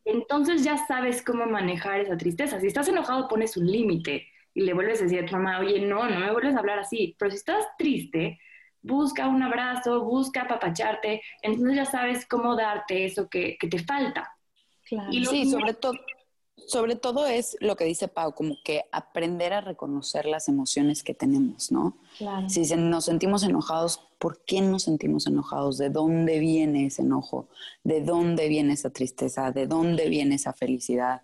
Entonces 0.05 0.64
ya 0.64 0.77
sabes 0.87 1.22
cómo 1.22 1.46
manejar 1.46 2.00
esa 2.00 2.16
tristeza. 2.16 2.61
Si 2.61 2.66
estás 2.66 2.88
enojado, 2.88 3.29
pones 3.29 3.57
un 3.57 3.66
límite 3.70 4.27
y 4.53 4.62
le 4.62 4.74
vuelves 4.74 5.00
a 5.00 5.05
decir 5.05 5.20
a 5.20 5.27
tu 5.27 5.33
mamá, 5.33 5.61
oye, 5.61 5.81
no, 5.81 6.09
no 6.09 6.18
me 6.20 6.31
vuelves 6.33 6.57
a 6.57 6.59
hablar 6.59 6.79
así. 6.81 7.16
Pero 7.18 7.31
si 7.31 7.37
estás 7.38 7.64
triste, 7.79 8.38
busca 8.83 9.29
un 9.29 9.42
abrazo, 9.42 10.05
busca 10.05 10.42
apapacharte, 10.42 11.22
entonces 11.42 11.77
ya 11.77 11.85
sabes 11.87 12.27
cómo 12.27 12.55
darte 12.55 13.05
eso 13.07 13.29
que, 13.31 13.57
que 13.59 13.68
te 13.68 13.79
falta. 13.79 14.31
Claro. 14.85 15.11
Y 15.11 15.24
Sí, 15.24 15.46
sobre 15.46 15.72
todo, 15.74 15.94
sobre 16.66 16.96
todo 16.96 17.27
es 17.27 17.57
lo 17.61 17.77
que 17.77 17.85
dice 17.85 18.09
Pau, 18.09 18.35
como 18.35 18.57
que 18.64 18.85
aprender 18.92 19.53
a 19.53 19.61
reconocer 19.61 20.27
las 20.27 20.48
emociones 20.48 21.03
que 21.03 21.14
tenemos, 21.14 21.70
¿no? 21.72 21.96
Claro. 22.18 22.48
Si 22.48 22.62
nos 22.77 23.05
sentimos 23.05 23.42
enojados, 23.42 24.00
¿por 24.18 24.44
qué 24.44 24.61
nos 24.61 24.85
sentimos 24.85 25.27
enojados? 25.27 25.79
¿De 25.79 25.90
dónde 25.90 26.38
viene 26.38 26.87
ese 26.87 27.03
enojo? 27.03 27.48
¿De 27.83 28.03
dónde 28.03 28.48
viene 28.48 28.72
esa 28.74 28.90
tristeza? 28.90 29.50
¿De 29.53 29.66
dónde 29.66 30.09
viene 30.09 30.37
esa 30.37 30.53
felicidad? 30.53 31.22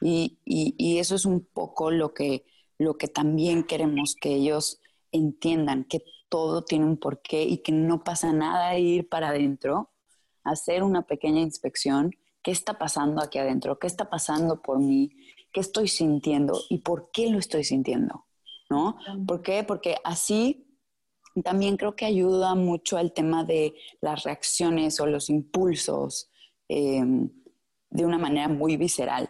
Y, 0.00 0.38
y- 0.44 0.74
y 0.78 0.98
eso 0.98 1.14
es 1.14 1.24
un 1.26 1.40
poco 1.44 1.90
lo 1.90 2.14
que, 2.14 2.44
lo 2.78 2.96
que 2.96 3.08
también 3.08 3.64
queremos 3.64 4.14
que 4.14 4.34
ellos 4.34 4.80
entiendan, 5.12 5.84
que 5.84 6.02
todo 6.28 6.62
tiene 6.64 6.84
un 6.86 6.96
porqué 6.96 7.42
y 7.42 7.58
que 7.58 7.72
no 7.72 8.04
pasa 8.04 8.32
nada 8.32 8.78
ir 8.78 9.08
para 9.08 9.28
adentro, 9.30 9.90
hacer 10.44 10.82
una 10.82 11.02
pequeña 11.02 11.40
inspección. 11.40 12.12
¿Qué 12.42 12.50
está 12.50 12.78
pasando 12.78 13.22
aquí 13.22 13.38
adentro? 13.38 13.78
¿Qué 13.78 13.86
está 13.86 14.08
pasando 14.08 14.62
por 14.62 14.78
mí? 14.78 15.10
¿Qué 15.52 15.60
estoy 15.60 15.88
sintiendo? 15.88 16.58
¿Y 16.68 16.78
por 16.78 17.10
qué 17.12 17.30
lo 17.30 17.38
estoy 17.38 17.64
sintiendo? 17.64 18.26
¿No? 18.70 18.96
¿Por 19.26 19.42
qué? 19.42 19.64
Porque 19.64 19.96
así 20.04 20.66
también 21.44 21.76
creo 21.76 21.94
que 21.96 22.06
ayuda 22.06 22.54
mucho 22.54 22.96
al 22.96 23.12
tema 23.12 23.44
de 23.44 23.74
las 24.00 24.22
reacciones 24.24 25.00
o 25.00 25.06
los 25.06 25.28
impulsos 25.28 26.30
eh, 26.68 27.02
de 27.90 28.06
una 28.06 28.18
manera 28.18 28.48
muy 28.48 28.76
visceral. 28.76 29.28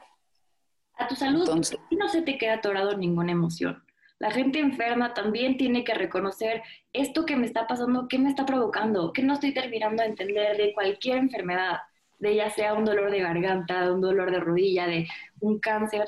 A 0.95 1.09
tu 1.09 1.17
salud 1.17 1.41
Entonces- 1.41 1.79
no 1.91 2.09
se 2.09 2.23
te 2.23 2.37
queda 2.39 2.55
atorado 2.55 2.97
ninguna 2.97 3.33
emoción. 3.33 3.83
La 4.19 4.31
gente 4.31 4.59
enferma 4.59 5.15
también 5.15 5.57
tiene 5.57 5.83
que 5.83 5.95
reconocer 5.95 6.63
esto 6.93 7.25
que 7.25 7.37
me 7.37 7.47
está 7.47 7.67
pasando, 7.67 8.07
qué 8.07 8.19
me 8.19 8.29
está 8.29 8.45
provocando, 8.45 9.15
qué 9.15 9.23
no 9.23 9.33
estoy 9.35 9.55
terminando 9.55 10.03
de 10.03 10.11
entender 10.11 10.59
de 10.59 10.75
cualquier 10.75 11.17
enfermedad, 11.17 11.79
de 12.21 12.37
ya 12.37 12.51
sea 12.51 12.75
un 12.75 12.85
dolor 12.85 13.11
de 13.11 13.21
garganta, 13.21 13.87
de 13.87 13.93
un 13.93 14.01
dolor 14.01 14.31
de 14.31 14.41
rodilla, 14.41 14.87
de 14.87 15.09
un 15.41 15.59
cáncer, 15.59 16.07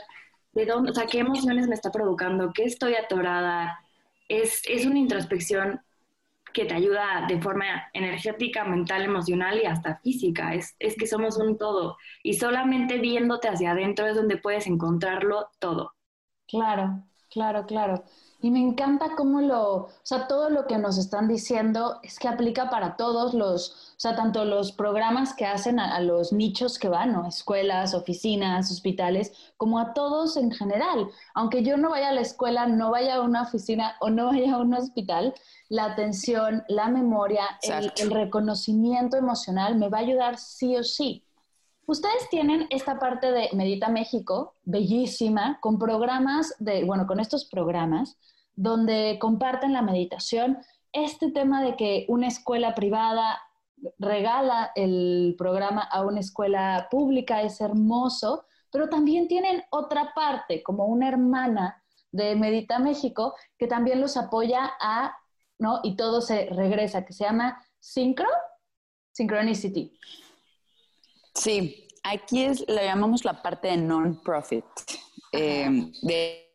de 0.53 0.67
dónde, 0.67 0.91
o 0.93 0.95
sea, 0.95 1.07
qué 1.07 1.21
emociones 1.21 1.69
me 1.69 1.75
está 1.75 1.91
provocando, 1.91 2.53
qué 2.55 2.65
estoy 2.65 2.95
atorada. 2.95 3.81
Es, 4.29 4.63
es 4.69 4.87
una 4.87 4.99
introspección 4.99 5.81
que 6.53 6.67
te 6.67 6.75
ayuda 6.75 7.27
de 7.29 7.41
forma 7.41 7.65
energética, 7.95 8.65
mental, 8.65 9.03
emocional 9.05 9.59
y 9.63 9.67
hasta 9.67 9.99
física. 9.99 10.55
Es, 10.55 10.77
es 10.79 10.97
que 10.97 11.07
somos 11.07 11.39
un 11.39 11.57
todo. 11.59 11.97
Y 12.23 12.35
solamente 12.35 12.99
viéndote 12.99 13.49
hacia 13.49 13.73
adentro 13.73 14.07
es 14.07 14.17
donde 14.17 14.37
puedes 14.37 14.67
encontrarlo 14.67 15.49
todo. 15.59 15.95
Claro, 16.47 17.05
claro, 17.31 17.67
claro. 17.67 18.05
Y 18.45 18.51
me 18.51 18.59
encanta 18.59 19.15
cómo 19.17 19.41
lo, 19.41 19.75
o 19.75 19.91
sea, 20.03 20.27
todo 20.27 20.51
lo 20.51 20.67
que 20.67 20.77
nos 20.77 20.99
están 20.99 21.29
diciendo 21.29 22.01
es 22.03 22.19
que 22.19 22.27
aplica 22.27 22.71
para 22.71 22.97
todos 22.97 23.35
los, 23.35 23.95
o 23.97 24.01
sea, 24.01 24.17
tanto 24.17 24.45
los 24.45 24.73
programas 24.73 25.33
que 25.33 25.47
hacen 25.47 25.79
a, 25.79 25.95
a 25.95 26.01
los 26.01 26.33
nichos 26.33 26.77
que 26.77 26.89
van, 26.89 27.13
¿no? 27.13 27.25
Escuelas, 27.29 27.95
oficinas, 27.95 28.69
hospitales, 28.73 29.33
como 29.57 29.79
a 29.79 29.95
todos 29.95 30.37
en 30.37 30.51
general. 30.51 31.09
Aunque 31.35 31.63
yo 31.63 31.77
no 31.77 31.91
vaya 31.91 32.09
a 32.09 32.13
la 32.13 32.21
escuela, 32.21 32.67
no 32.67 32.91
vaya 32.91 33.15
a 33.15 33.21
una 33.21 33.43
oficina 33.43 33.95
o 34.01 34.11
no 34.11 34.27
vaya 34.27 34.55
a 34.55 34.59
un 34.59 34.75
hospital, 34.75 35.35
la 35.69 35.85
atención, 35.85 36.65
la 36.67 36.89
memoria, 36.89 37.45
el, 37.63 37.93
el 37.97 38.11
reconocimiento 38.11 39.17
emocional 39.17 39.77
me 39.77 39.89
va 39.89 39.99
a 39.99 40.01
ayudar 40.01 40.37
sí 40.37 40.77
o 40.77 40.83
sí. 40.83 41.23
Ustedes 41.87 42.29
tienen 42.29 42.67
esta 42.71 42.99
parte 42.99 43.31
de 43.31 43.51
Medita 43.53 43.89
México, 43.89 44.55
bellísima, 44.65 45.59
con 45.61 45.79
programas 45.79 46.55
de, 46.59 46.85
bueno, 46.85 47.07
con 47.07 47.21
estos 47.21 47.45
programas 47.45 48.17
donde 48.55 49.19
comparten 49.21 49.73
la 49.73 49.83
meditación. 49.83 50.59
Este 50.93 51.31
tema 51.31 51.63
de 51.63 51.77
que 51.77 52.07
una 52.09 52.29
escuela 52.29 52.75
privada 52.75 53.41
regala 53.99 54.73
el 54.75 55.35
programa 55.39 55.83
a 55.83 56.03
una 56.03 56.21
escuela 56.21 56.89
pública 56.91 57.43
es 57.43 57.61
hermoso, 57.61 58.45
pero 58.71 58.89
también 58.89 59.29
tienen 59.29 59.63
otra 59.71 60.13
parte, 60.15 60.63
como 60.63 60.87
una 60.87 61.09
hermana 61.09 61.83
de 62.11 62.37
Medita 62.37 62.79
México, 62.79 63.35
que 63.59 63.67
también 63.67 64.01
los 64.01 64.17
apoya 64.17 64.73
a, 64.81 65.17
¿no? 65.59 65.81
Y 65.83 65.97
todo 65.97 66.21
se 66.21 66.47
regresa, 66.51 67.05
que 67.05 67.13
se 67.13 67.25
llama 67.25 67.63
Synchro, 67.79 68.29
Synchronicity. 69.13 69.99
Sí, 71.35 71.89
aquí 72.03 72.45
es, 72.45 72.65
llamamos 72.67 73.25
la 73.25 73.43
parte 73.43 73.69
de 73.69 73.79
non-profit, 73.79 74.65
eh, 75.33 75.69
de, 76.03 76.53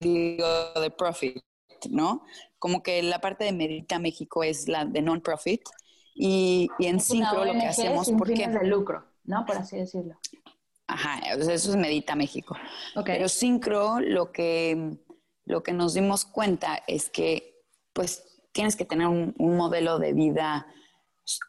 de 0.00 0.90
profit, 0.96 1.42
¿no? 1.90 2.24
Como 2.58 2.82
que 2.82 3.02
la 3.02 3.20
parte 3.20 3.44
de 3.44 3.52
Medita 3.52 3.98
México 3.98 4.44
es 4.44 4.68
la 4.68 4.84
de 4.84 5.02
non-profit 5.02 5.62
y, 6.14 6.68
en 6.78 7.00
Synchro 7.00 7.44
lo 7.44 7.52
que 7.52 7.66
hacemos... 7.66 8.06
Sin 8.06 8.18
porque, 8.18 8.36
fines 8.36 8.60
de 8.60 8.66
lucro, 8.66 9.04
¿no? 9.24 9.44
Por 9.46 9.56
así 9.56 9.76
decirlo. 9.78 10.18
Ajá, 10.86 11.20
eso 11.32 11.50
es 11.50 11.76
Medita 11.76 12.14
México. 12.14 12.56
Pero 13.04 13.28
Synchro 13.28 14.00
lo 14.00 14.30
que, 14.30 14.98
lo 15.44 15.62
que 15.62 15.72
nos 15.72 15.94
dimos 15.94 16.24
cuenta 16.24 16.82
es 16.86 17.08
que 17.08 17.64
pues 17.94 18.42
tienes 18.52 18.76
que 18.76 18.84
tener 18.84 19.06
un 19.06 19.34
modelo 19.56 19.98
de 19.98 20.12
vida 20.12 20.66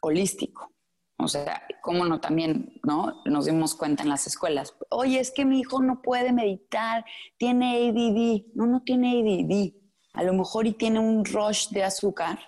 holístico. 0.00 0.73
O 1.16 1.28
sea, 1.28 1.62
cómo 1.80 2.04
no 2.04 2.20
también, 2.20 2.80
¿no? 2.82 3.22
Nos 3.24 3.46
dimos 3.46 3.74
cuenta 3.74 4.02
en 4.02 4.08
las 4.08 4.26
escuelas. 4.26 4.74
Oye, 4.90 5.20
es 5.20 5.30
que 5.30 5.44
mi 5.44 5.60
hijo 5.60 5.80
no 5.82 6.02
puede 6.02 6.32
meditar, 6.32 7.04
tiene 7.38 7.88
ADD. 7.88 8.52
No, 8.54 8.66
no 8.66 8.82
tiene 8.82 9.12
ADD. 9.12 9.74
A 10.12 10.22
lo 10.22 10.32
mejor 10.32 10.66
y 10.66 10.72
tiene 10.72 10.98
un 10.98 11.24
rush 11.24 11.68
de 11.68 11.84
azúcar 11.84 12.38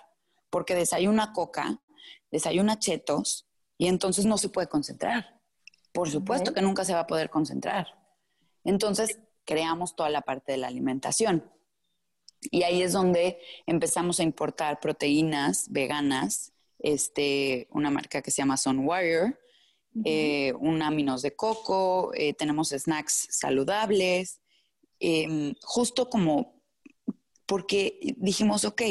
porque 0.49 0.75
desayuna 0.75 1.33
coca, 1.33 1.81
desayuna 2.31 2.79
chetos 2.79 3.47
y 3.77 3.87
entonces 3.87 4.25
no 4.25 4.37
se 4.37 4.49
puede 4.49 4.67
concentrar. 4.67 5.39
Por 5.93 6.09
supuesto 6.09 6.53
que 6.53 6.61
nunca 6.61 6.83
se 6.85 6.93
va 6.93 7.01
a 7.01 7.07
poder 7.07 7.29
concentrar. 7.29 7.87
Entonces, 8.63 9.19
creamos 9.45 9.95
toda 9.95 10.09
la 10.09 10.21
parte 10.21 10.51
de 10.51 10.57
la 10.57 10.67
alimentación. 10.67 11.51
Y 12.51 12.63
ahí 12.63 12.81
es 12.81 12.93
donde 12.93 13.39
empezamos 13.65 14.19
a 14.19 14.23
importar 14.23 14.79
proteínas 14.79 15.71
veganas 15.71 16.53
este, 16.79 17.67
una 17.71 17.89
marca 17.89 18.21
que 18.21 18.31
se 18.31 18.41
llama 18.41 18.57
Sunwire, 18.57 19.37
eh, 20.05 20.53
un 20.59 20.81
aminos 20.81 21.21
de 21.21 21.35
coco, 21.35 22.11
eh, 22.13 22.33
tenemos 22.33 22.69
snacks 22.69 23.27
saludables, 23.31 24.41
em, 24.99 25.55
justo 25.61 26.09
como 26.09 26.61
porque 27.47 27.97
dijimos, 28.17 28.65
ok, 28.65 28.81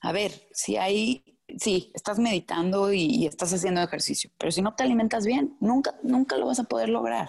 a 0.00 0.12
ver, 0.12 0.48
si 0.52 0.76
hay, 0.76 1.24
sí, 1.58 1.90
estás 1.94 2.18
meditando 2.18 2.92
y, 2.92 3.26
estás 3.26 3.52
haciendo 3.52 3.80
ejercicio, 3.80 4.30
pero 4.38 4.52
si 4.52 4.62
no 4.62 4.74
te 4.74 4.84
alimentas 4.84 5.26
bien, 5.26 5.56
nunca, 5.60 5.98
nunca 6.02 6.36
lo 6.36 6.46
vas 6.46 6.60
a 6.60 6.64
poder 6.64 6.90
lograr. 6.90 7.28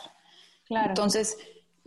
Entonces, 0.70 1.38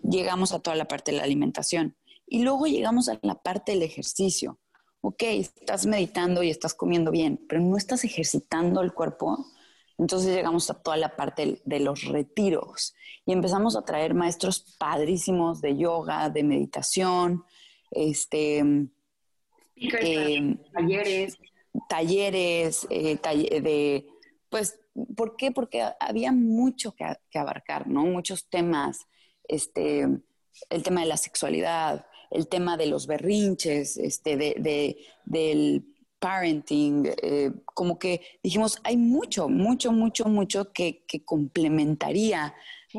llegamos 0.03 0.53
a 0.53 0.61
toda 0.61 0.75
la 0.77 0.89
parte 0.89 1.13
de 1.13 1.19
la 1.19 1.25
alimentación. 1.25 1.97
Y 2.27 2.43
luego 2.43 2.67
llegamos 2.67 3.09
a 3.09 3.19
la 3.23 3.35
parte 3.35 3.73
del 3.73 3.83
ejercicio 3.83 4.59
ok, 5.03 5.23
estás 5.23 5.87
meditando 5.87 6.43
y 6.43 6.51
estás 6.51 6.75
comiendo 6.75 7.11
bien, 7.11 7.45
pero 7.49 7.61
no 7.61 7.77
estás 7.77 8.05
ejercitando 8.05 8.83
el 8.83 8.93
cuerpo, 8.93 9.47
entonces 9.99 10.35
llegamos 10.35 10.71
a 10.71 10.83
toda 10.83 10.97
la 10.97 11.15
parte 11.17 11.61
de 11.65 11.81
los 11.81 12.05
retiros 12.05 12.95
y 13.27 13.33
empezamos 13.33 13.77
a 13.77 13.85
traer 13.85 14.15
maestros 14.15 14.77
padrísimos 14.79 15.61
de 15.61 15.77
yoga, 15.77 16.31
de 16.31 16.43
meditación, 16.43 17.45
este, 17.91 18.59
em, 19.77 20.59
talleres, 20.73 21.39
talleres, 21.89 22.87
eh, 22.91 23.19
de, 23.61 24.07
pues, 24.49 24.81
¿por 25.17 25.37
qué? 25.37 25.51
Porque 25.51 25.85
había 26.01 26.33
mucho 26.33 26.95
que, 26.95 27.05
que, 27.31 27.39
abarcar, 27.39 27.87
¿no? 27.87 28.05
Muchos 28.05 28.49
temas, 28.49 29.07
este, 29.49 30.07
el 30.71 30.83
tema 30.83 31.03
de 31.03 31.07
la 31.07 31.17
sexualidad, 31.17 32.07
el 32.31 32.49
tema 32.49 32.77
de 32.77 32.87
los 32.87 33.07
berrinches, 33.07 33.97
este, 33.97 34.37
de, 34.37 34.97
del 35.25 35.85
parenting, 36.19 37.13
eh, 37.23 37.51
como 37.65 37.99
que 37.99 38.21
dijimos, 38.43 38.79
hay 38.85 38.97
mucho, 38.97 39.49
mucho, 39.49 39.91
mucho, 39.91 40.27
mucho 40.27 40.73
que, 40.73 41.05
complementaría 41.25 42.55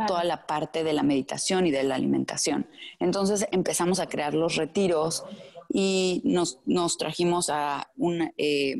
toda 0.07 0.23
la 0.23 0.47
parte 0.47 0.83
de 0.83 0.93
la 0.93 1.03
meditación 1.03 1.67
y 1.67 1.71
de 1.71 1.83
la 1.83 1.95
alimentación. 1.95 2.67
Entonces 2.99 3.45
empezamos 3.51 3.99
a 3.99 4.07
crear 4.07 4.33
los 4.33 4.55
retiros 4.55 5.23
y 5.69 6.21
nos, 6.23 6.97
trajimos 6.97 7.49
a, 7.49 7.91
un, 7.97 8.33
eh, 8.37 8.75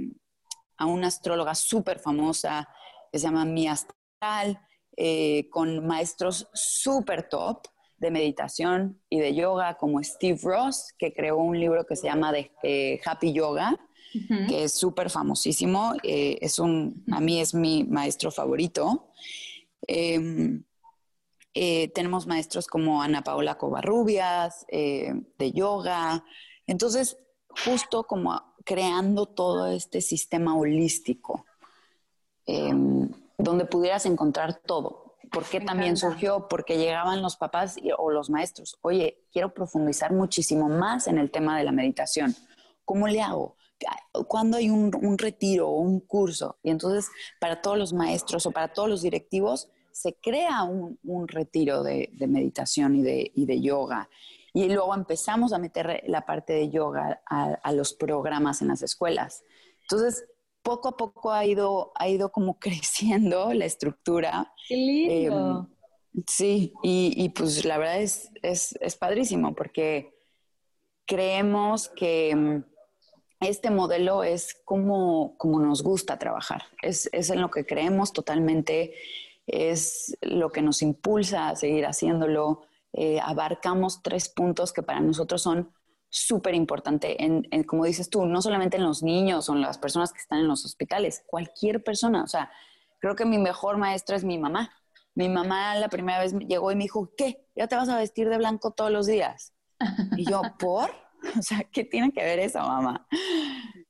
a 0.78 0.86
una 0.86 1.08
astróloga 1.08 1.54
súper 1.54 1.99
famosa 1.99 2.68
que 3.12 3.20
se 3.20 3.28
llama 3.28 3.45
Mia 3.45 3.74
Astral, 3.74 4.60
eh, 4.97 5.49
con 5.49 5.86
maestros 5.86 6.47
súper 6.54 7.28
top 7.30 7.68
de 8.02 8.10
meditación 8.10 8.99
y 9.12 9.20
de 9.20 9.36
yoga 9.36 9.78
como 9.78 10.04
Steve 10.04 10.39
Ross, 10.41 10.91
que 10.97 11.14
creó 11.14 11.38
un 11.38 11.60
libro 11.60 11.86
que 11.86 11.95
se 11.95 12.08
llama 12.08 12.32
de, 12.34 12.52
eh, 12.64 12.99
Happy 13.06 13.32
Yoga, 13.32 13.80
que 14.12 14.64
es 14.64 14.74
súper 14.74 15.12
famosísimo. 15.12 15.93
Eh, 16.04 16.39
es 16.41 16.58
un, 16.58 17.06
a 17.12 17.22
mí 17.22 17.39
es 17.39 17.54
mi 17.54 17.84
maestro 17.84 18.32
favorito. 18.32 19.12
Em, 19.88 20.64
eh, 21.54 21.89
tenemos 21.89 22.26
maestros 22.26 22.66
como 22.66 23.04
Ana 23.04 23.24
Paola 23.24 23.56
Covarrubias, 23.60 24.66
de 24.68 25.52
yoga. 25.54 26.26
Entonces, 26.66 27.18
justo 27.64 28.06
como 28.06 28.41
creando 28.66 29.28
todo 29.28 29.68
este 29.68 30.02
sistema 30.02 30.56
holístico, 30.56 31.45
em, 32.47 33.10
donde 33.38 33.66
pudieras 33.66 34.08
encontrar 34.08 34.56
todo, 34.66 35.01
¿Por 35.32 35.46
qué 35.46 35.62
también 35.62 35.96
surgió? 35.96 36.48
Porque 36.50 36.78
llegaban 36.78 37.22
los 37.22 37.38
papás 37.38 37.78
o 37.98 38.12
los 38.12 38.30
maestros, 38.30 38.78
oye, 38.82 39.24
quiero 39.32 39.54
profundizar 39.54 40.12
muchísimo 40.12 40.68
más 40.68 41.08
en 41.08 41.18
el 41.18 41.32
tema 41.32 41.58
de 41.58 41.64
la 41.64 41.72
meditación. 41.72 42.36
¿Cómo 42.84 43.08
le 43.08 43.22
hago? 43.22 43.56
¿Cuándo 44.28 44.58
hay 44.58 44.70
un, 44.70 45.18
retiro 45.18 45.70
o 45.70 45.80
un 45.80 46.02
curso? 46.02 46.58
Y 46.64 46.70
entonces, 46.70 47.10
para 47.40 47.62
todos 47.62 47.78
los 47.78 47.94
maestros 47.94 48.46
o 48.46 48.52
para 48.52 48.74
todos 48.74 48.90
los 48.90 49.02
directivos, 49.02 49.70
se 49.92 50.14
crea 50.16 50.64
un, 50.64 51.28
retiro 51.30 51.82
de, 51.82 52.12
meditación 52.28 52.98
y 52.98 53.02
de, 53.02 53.32
de, 53.34 53.62
yoga. 53.62 54.10
Y 54.54 54.68
luego 54.68 54.94
empezamos 54.94 55.54
a 55.54 55.60
meter 55.60 56.04
la 56.08 56.26
parte 56.26 56.52
de 56.54 56.70
yoga 56.70 57.22
a, 57.26 57.54
a 57.64 57.72
los 57.72 57.94
programas 57.94 58.62
en 58.62 58.68
las 58.68 58.82
escuelas. 58.82 59.44
Entonces, 59.84 60.26
poco 60.62 60.89
a 60.89 60.97
poco 60.97 61.32
ha 61.32 61.45
ido, 61.45 61.91
ha 61.95 62.07
ido 62.07 62.32
como 62.32 62.59
creciendo 62.59 63.53
la 63.53 63.66
estructura. 63.66 64.53
¡Qué 64.68 64.76
lindo! 64.76 65.70
Em, 66.14 66.24
sí, 66.28 66.74
y, 66.84 67.30
pues 67.30 67.66
la 67.66 67.78
verdad 67.78 68.01
es, 68.01 68.30
es, 68.41 68.95
padrísimo 68.95 69.55
porque 69.55 70.14
creemos 71.05 71.89
que 71.89 72.32
em, 72.32 72.64
este 73.39 73.72
modelo 73.72 74.24
es 74.24 74.55
como, 74.66 75.36
como 75.38 75.59
nos 75.59 75.82
gusta 75.82 76.20
trabajar, 76.20 76.64
es, 76.82 77.09
es 77.12 77.30
en 77.30 77.41
lo 77.41 77.49
que 77.49 77.66
creemos 77.66 78.14
totalmente, 78.14 78.93
es 79.47 80.18
lo 80.22 80.51
que 80.51 80.62
nos 80.62 80.82
impulsa 80.82 81.49
a 81.49 81.55
seguir 81.55 81.86
haciéndolo. 81.86 82.62
Eh, 82.93 83.20
abarcamos 83.24 84.03
tres 84.03 84.28
puntos 84.28 84.74
que 84.74 84.84
para 84.84 84.99
nosotros 84.99 85.41
son 85.41 85.72
súper 86.12 86.53
importante, 86.55 87.24
en, 87.24 87.64
como 87.64 87.86
dices 87.86 88.09
tú, 88.09 88.26
no 88.26 88.41
solamente 88.41 88.76
en 88.76 88.84
los 88.84 89.01
niños 89.01 89.47
o 89.47 89.53
en 89.53 89.62
las 89.62 89.78
personas 89.78 90.12
que 90.12 90.20
están 90.20 90.39
en 90.39 90.47
los 90.47 90.66
hospitales, 90.66 91.24
cualquier 91.26 91.84
persona. 91.84 92.22
O 92.24 92.28
sea, 92.28 92.51
creo 92.99 93.16
que 93.16 93.26
mi 93.26 93.38
mejor 93.38 93.78
maestra 93.78 94.18
es 94.18 94.26
mi 94.26 94.38
mamá. 94.38 94.70
Mi 95.16 95.30
mamá 95.30 95.76
la 95.76 95.88
primera 95.88 96.20
vez 96.20 96.34
llegó 96.34 96.70
y 96.72 96.76
me 96.76 96.84
dijo, 96.84 97.09
¿qué? 97.18 97.47
¿Ya 97.55 97.68
te 97.68 97.78
vas 97.78 97.88
a 97.88 97.97
vestir 97.97 98.28
de 98.28 98.38
blanco 98.38 98.72
todos 98.72 98.91
los 98.91 99.07
días? 99.07 99.53
Y 100.18 100.30
yo, 100.30 100.41
¿por? 100.59 100.91
O 101.38 101.41
sea, 101.43 101.64
¿qué 101.72 101.84
tiene 101.86 102.12
que 102.12 102.24
ver 102.24 102.39
eso, 102.39 102.59
mamá? 102.59 103.07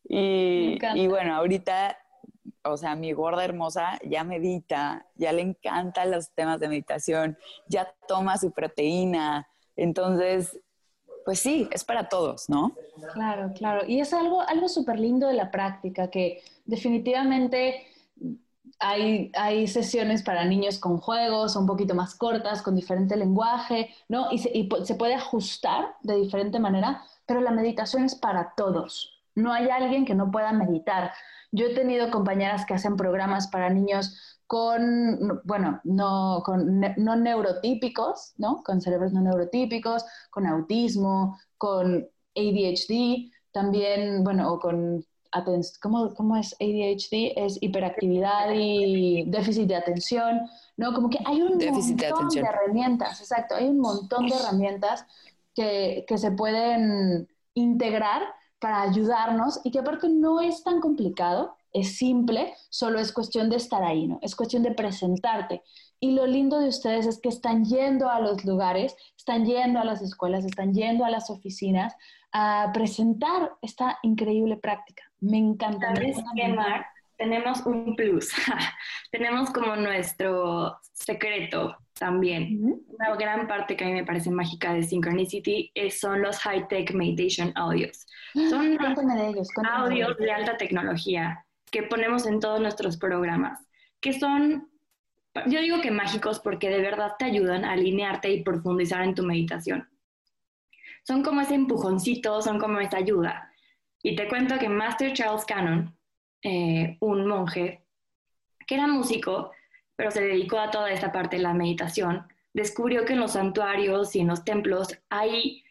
Y, 0.03 0.77
y 0.95 1.07
bueno, 1.07 1.33
ahorita, 1.33 1.97
o 2.65 2.75
sea, 2.75 2.93
mi 2.95 3.13
gorda 3.13 3.45
hermosa 3.45 3.97
ya 4.03 4.25
medita, 4.25 5.07
ya 5.15 5.31
le 5.31 5.41
encantan 5.41 6.11
los 6.11 6.33
temas 6.33 6.59
de 6.59 6.67
meditación, 6.67 7.37
ya 7.67 7.91
toma 8.05 8.37
su 8.37 8.51
proteína. 8.51 9.47
Entonces, 9.77 10.59
pues 11.25 11.39
sí, 11.39 11.67
es 11.71 11.83
para 11.83 12.09
todos, 12.09 12.49
¿no? 12.49 12.75
Claro, 13.13 13.51
claro. 13.53 13.85
Y 13.87 13.99
es 13.99 14.13
algo, 14.13 14.41
algo 14.41 14.67
súper 14.67 14.99
lindo 14.99 15.27
de 15.27 15.33
la 15.33 15.51
práctica, 15.51 16.09
que 16.09 16.43
definitivamente 16.65 17.87
hay, 18.79 19.31
hay, 19.35 19.67
sesiones 19.67 20.23
para 20.23 20.45
niños 20.45 20.79
con 20.79 20.97
juegos, 20.97 21.55
un 21.55 21.65
poquito 21.65 21.93
más 21.93 22.15
cortas, 22.15 22.61
con 22.61 22.75
diferente 22.75 23.15
lenguaje, 23.15 23.93
¿no? 24.09 24.31
Y 24.31 24.39
se, 24.39 24.49
y 24.53 24.69
se 24.83 24.95
puede 24.95 25.13
ajustar 25.13 25.95
de 26.01 26.15
diferente 26.15 26.59
manera, 26.59 27.03
pero 27.25 27.41
la 27.41 27.51
meditación 27.51 28.05
es 28.05 28.15
para 28.15 28.53
todos. 28.55 29.17
no 29.33 29.53
hay 29.53 29.69
alguien 29.69 30.03
que 30.03 30.13
no 30.13 30.29
pueda 30.29 30.51
meditar. 30.51 31.13
Yo 31.51 31.67
he 31.67 31.73
tenido 31.73 32.11
compañeras 32.11 32.65
que 32.65 32.73
hacen 32.73 32.97
programas 32.97 33.47
para 33.47 33.69
niños 33.69 34.40
con, 34.51 35.39
bueno, 35.45 35.79
no, 35.85 36.43
con 36.43 36.81
no 36.97 37.15
neurotípicos, 37.15 38.33
¿no? 38.35 38.61
Con 38.63 38.81
cerebros 38.81 39.13
no 39.13 39.21
neurotípicos, 39.21 40.03
con 40.29 40.45
autismo, 40.45 41.39
con 41.57 42.05
ADHD, 42.35 43.31
también, 43.53 44.25
bueno, 44.25 44.51
o 44.51 44.59
con 44.59 45.05
¿cómo, 45.81 46.13
¿cómo, 46.15 46.35
es 46.35 46.53
ADHD? 46.59 47.31
Es 47.37 47.59
hiperactividad 47.61 48.51
y 48.53 49.23
déficit 49.27 49.69
de 49.69 49.77
atención, 49.77 50.41
¿no? 50.75 50.91
Como 50.91 51.09
que 51.09 51.19
hay 51.23 51.41
un 51.41 51.57
montón 51.57 52.27
de, 52.27 52.41
herramientas, 52.41 53.21
exacto, 53.21 53.55
hay 53.55 53.69
un 53.69 53.79
montón 53.79 54.27
de 54.27 54.35
herramientas 54.35 55.05
que, 55.55 56.03
que 56.05 56.17
se 56.17 56.29
pueden 56.29 57.29
integrar 57.53 58.23
para 58.59 58.81
ayudarnos 58.81 59.61
y 59.63 59.71
que 59.71 59.79
aparte 59.79 60.09
no 60.09 60.41
es 60.41 60.61
tan 60.61 60.81
complicado, 60.81 61.55
es 61.73 61.97
simple, 61.97 62.53
solo 62.69 62.99
es 62.99 63.11
cuestión 63.11 63.49
de 63.49 63.57
estar 63.57 63.83
ahí, 63.83 64.07
¿no? 64.07 64.19
Es 64.21 64.35
cuestión 64.35 64.63
de 64.63 64.71
presentarte. 64.71 65.63
Y 65.99 66.11
lo 66.11 66.25
lindo 66.25 66.59
de 66.59 66.67
ustedes 66.67 67.05
es 67.05 67.19
que 67.21 67.29
están 67.29 67.63
yendo 67.63 68.09
a 68.09 68.19
los 68.19 68.43
lugares, 68.43 68.95
están 69.15 69.45
yendo 69.45 69.79
a 69.79 69.85
las 69.85 70.01
escuelas, 70.01 70.45
están 70.45 70.73
yendo 70.73 71.05
a 71.05 71.09
las 71.09 71.29
oficinas 71.29 71.95
a 72.33 72.71
presentar 72.73 73.51
esta 73.61 73.99
increíble 74.01 74.57
práctica. 74.57 75.03
Me 75.19 75.37
encanta. 75.37 75.95
¿Sabes 75.95 76.17
qué, 76.35 76.47
Mar? 76.47 76.85
Tenemos 77.17 77.63
un 77.67 77.95
plus. 77.95 78.31
Tenemos 79.11 79.51
como 79.51 79.75
nuestro 79.75 80.75
secreto 80.91 81.77
también. 81.93 82.81
Una 82.87 83.15
gran 83.15 83.47
parte 83.47 83.75
que 83.75 83.83
a 83.83 83.87
mí 83.87 83.93
me 83.93 84.03
parece 84.03 84.31
mágica 84.31 84.73
de 84.73 84.81
Synchronicity 84.81 85.71
es, 85.75 85.99
son 85.99 86.23
los 86.23 86.39
high-tech 86.39 86.95
meditation 86.95 87.51
audios. 87.53 88.07
Son 88.33 88.75
de 88.75 89.27
ellos, 89.27 89.49
audios 89.71 90.17
de 90.17 90.31
alta 90.31 90.57
tecnología 90.57 91.45
que 91.71 91.83
ponemos 91.83 92.25
en 92.25 92.39
todos 92.39 92.59
nuestros 92.59 92.97
programas, 92.97 93.65
que 93.99 94.13
son, 94.13 94.69
yo 95.47 95.61
digo 95.61 95.81
que 95.81 95.89
mágicos 95.89 96.39
porque 96.39 96.69
de 96.69 96.81
verdad 96.81 97.13
te 97.17 97.25
ayudan 97.25 97.65
a 97.65 97.71
alinearte 97.71 98.29
y 98.31 98.43
profundizar 98.43 99.03
en 99.03 99.15
tu 99.15 99.23
meditación. 99.23 99.89
Son 101.03 101.23
como 101.23 101.41
ese 101.41 101.55
empujoncito, 101.55 102.41
son 102.41 102.59
como 102.59 102.79
esa 102.79 102.97
ayuda. 102.97 103.51
Y 104.03 104.15
te 104.15 104.27
cuento 104.27 104.59
que 104.59 104.69
Master 104.69 105.13
Charles 105.13 105.45
Cannon, 105.45 105.97
eh, 106.43 106.97
un 106.99 107.25
monje 107.25 107.85
que 108.67 108.75
era 108.75 108.87
músico, 108.87 109.51
pero 109.95 110.11
se 110.11 110.21
dedicó 110.21 110.59
a 110.59 110.71
toda 110.71 110.91
esta 110.91 111.11
parte 111.11 111.37
de 111.37 111.43
la 111.43 111.53
meditación, 111.53 112.27
descubrió 112.53 113.05
que 113.05 113.13
en 113.13 113.19
los 113.19 113.33
santuarios 113.33 114.15
y 114.15 114.21
en 114.21 114.27
los 114.27 114.43
templos 114.43 114.99
hay, 115.09 115.63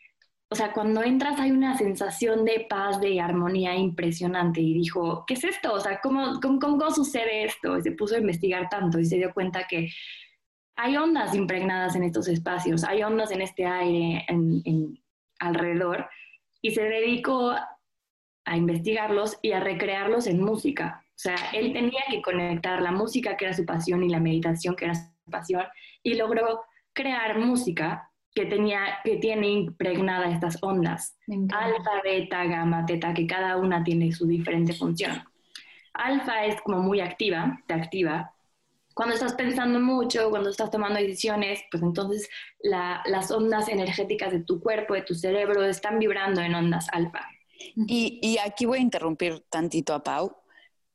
o 0.53 0.57
sea, 0.57 0.72
cuando 0.72 1.05
entras 1.05 1.38
hay 1.38 1.53
una 1.53 1.78
sensación 1.78 2.44
de 2.44 2.66
paz, 2.68 3.01
de 3.01 3.20
armonía 3.20 3.76
impresionante 3.76 4.61
y 4.61 4.74
dijo, 4.74 5.24
¿qué 5.24 5.34
es 5.34 5.44
esto? 5.44 5.72
O 5.72 5.78
sea, 5.78 6.01
¿cómo, 6.01 6.40
cómo, 6.40 6.90
sucede 6.90 7.44
esto? 7.44 7.78
Y 7.78 7.82
se 7.82 7.92
puso 7.92 8.16
a 8.16 8.18
investigar 8.18 8.68
tanto 8.68 8.98
y 8.98 9.05
se 9.05 9.16
dio 9.16 9.32
cuenta 9.32 9.68
que 9.68 9.92
hay 10.74 10.96
ondas 10.96 11.36
impregnadas 11.36 11.94
en 11.94 12.03
estos 12.03 12.26
espacios, 12.26 12.82
hay 12.82 13.05
ondas 13.05 13.30
en 13.30 13.42
este 13.42 13.64
aire 13.64 14.26
en, 14.26 15.01
alrededor 15.38 16.09
y 16.61 16.72
se 16.72 16.82
dedicó 16.82 17.55
a 18.44 18.57
investigarlos 18.57 19.38
y 19.42 19.53
a 19.53 19.61
recrearlos 19.61 20.26
en 20.26 20.42
música. 20.42 21.05
O 21.11 21.22
sea, 21.22 21.36
él 21.53 21.72
tenía 21.72 22.03
que 22.11 22.20
conectar 22.22 22.82
la 22.82 22.90
música, 22.90 23.36
que 23.36 23.44
era 23.44 23.55
su 23.55 23.64
pasión, 23.64 24.03
y 24.03 24.09
la 24.09 24.18
meditación, 24.18 24.74
que 24.74 24.86
era 24.86 24.94
su 24.96 25.30
pasión, 25.30 25.64
y 26.03 26.14
logró 26.14 26.62
crear 26.92 27.38
música 27.38 28.09
que, 28.35 28.47
tenía, 28.47 28.99
que 29.05 29.16
tiene 29.16 29.49
impregnada 29.49 30.31
estas 30.31 30.59
ondas. 30.62 31.16
Alfa, 31.28 32.03
beta, 32.05 32.45
gamma, 32.45 32.87
teta, 32.87 33.14
que 33.14 33.26
cada 33.26 33.57
una 33.57 33.83
tiene 33.83 34.12
su 34.12 34.26
diferente 34.26 34.72
función. 34.72 35.22
Alfa 35.95 36.45
es 36.45 36.61
como 36.62 36.78
muy 36.78 37.01
activa, 37.01 37.61
te 37.66 37.74
activa. 37.74 38.35
Cuando 38.95 39.14
estás 39.14 39.35
pensando 39.35 39.81
mucho, 39.81 40.31
cuando 40.31 40.51
estás 40.51 40.70
tomando 40.70 40.99
decisiones, 40.99 41.62
pues 41.70 41.83
entonces 41.83 42.28
las 42.61 43.31
ondas 43.31 43.68
energéticas 43.68 44.33
de 44.33 44.41
tu 44.41 44.61
cuerpo, 44.61 44.95
de 44.95 45.03
tu 45.03 45.14
cerebro, 45.14 45.64
están 45.64 45.99
vibrando 45.99 46.41
en 46.41 46.55
ondas 46.55 46.87
alfa. 46.93 47.26
Y, 47.87 48.39
aquí 48.45 48.66
voy 48.66 48.78
a 48.78 48.83
interrumpir 48.83 49.41
tantito 49.49 49.95
a 49.95 50.03
Pau. 50.03 50.37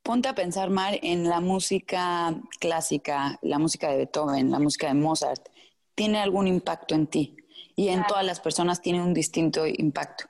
Ponte 0.02 0.28
a 0.28 0.36
pensar, 0.36 0.70
Mar, 0.70 1.00
en 1.02 1.28
la 1.28 1.40
música 1.40 2.36
clásica, 2.60 3.40
la 3.42 3.58
música 3.60 3.90
de 3.90 3.98
Beethoven, 3.98 4.52
la 4.52 4.60
música 4.60 4.88
de 4.88 4.94
Mozart. 4.94 5.50
¿Tiene 5.96 6.20
algún 6.20 6.48
impacto 6.48 6.94
en 6.94 7.08
ti? 7.08 7.38
Y 7.76 7.90
en 7.90 8.06
todas 8.06 8.26
las 8.26 8.40
personas 8.40 8.82
tiene 8.82 9.02
un 9.02 9.14
distinto 9.14 9.66
impacto. 9.66 10.26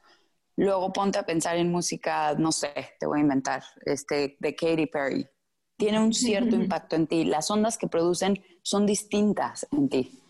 Luego 0.58 0.94
ponte 0.94 1.20
a 1.20 1.26
pensar 1.26 1.58
en 1.58 1.72
música, 1.72 2.34
no 2.36 2.52
sé, 2.52 2.74
te 3.00 3.06
voy 3.06 3.20
a 3.20 3.22
inventar, 3.22 3.64
este, 3.86 4.38
de 4.40 4.56
Katy 4.56 4.86
Perry. 4.86 5.28
Tiene 5.78 6.00
un 6.00 6.14
cierto 6.14 6.56
impacto 6.56 6.96
en 6.96 7.08
ti. 7.08 7.26
Las 7.26 7.52
ondas 7.52 7.78
que 7.78 7.88
producen 7.88 8.42
son 8.62 8.86
distintas 8.86 9.68
en 9.72 9.90
ti. 9.90 10.22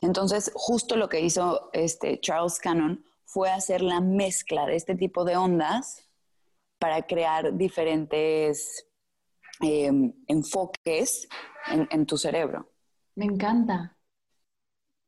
Entonces, 0.00 0.50
justo 0.54 0.96
lo 0.96 1.08
que 1.08 1.20
hizo 1.20 1.70
este 1.72 2.20
Charles 2.20 2.58
Cannon 2.58 3.04
fue 3.24 3.50
hacer 3.50 3.82
la 3.82 4.00
mezcla 4.00 4.66
de 4.66 4.76
este 4.76 4.94
tipo 4.94 5.24
de 5.24 5.36
ondas 5.36 6.08
para 6.78 7.06
crear 7.06 7.56
diferentes 7.56 8.86
em, 9.60 10.12
enfoques 10.26 11.28
en, 11.66 12.06
tu 12.06 12.16
cerebro. 12.18 12.70
Me 13.14 13.24
encanta. 13.24 13.96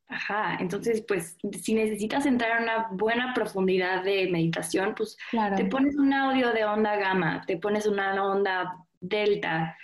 Ajá, 0.09 0.57
entonces 0.61 1.03
pues 1.07 1.37
si 1.61 1.75
necesitas 1.75 2.27
entrar 2.27 2.59
a 2.59 2.63
una 2.63 2.89
buena 2.93 3.35
profundidad 3.35 4.05
de 4.05 4.29
meditación, 4.31 4.95
pues 4.97 5.17
te 5.57 5.65
pones 5.65 5.97
un 5.97 6.13
audio 6.13 6.53
de 6.53 6.65
onda 6.65 6.97
gamma, 6.97 7.43
te 7.45 7.57
pones 7.57 7.87
una 7.87 8.15
onda 8.25 8.77
delta 9.01 9.77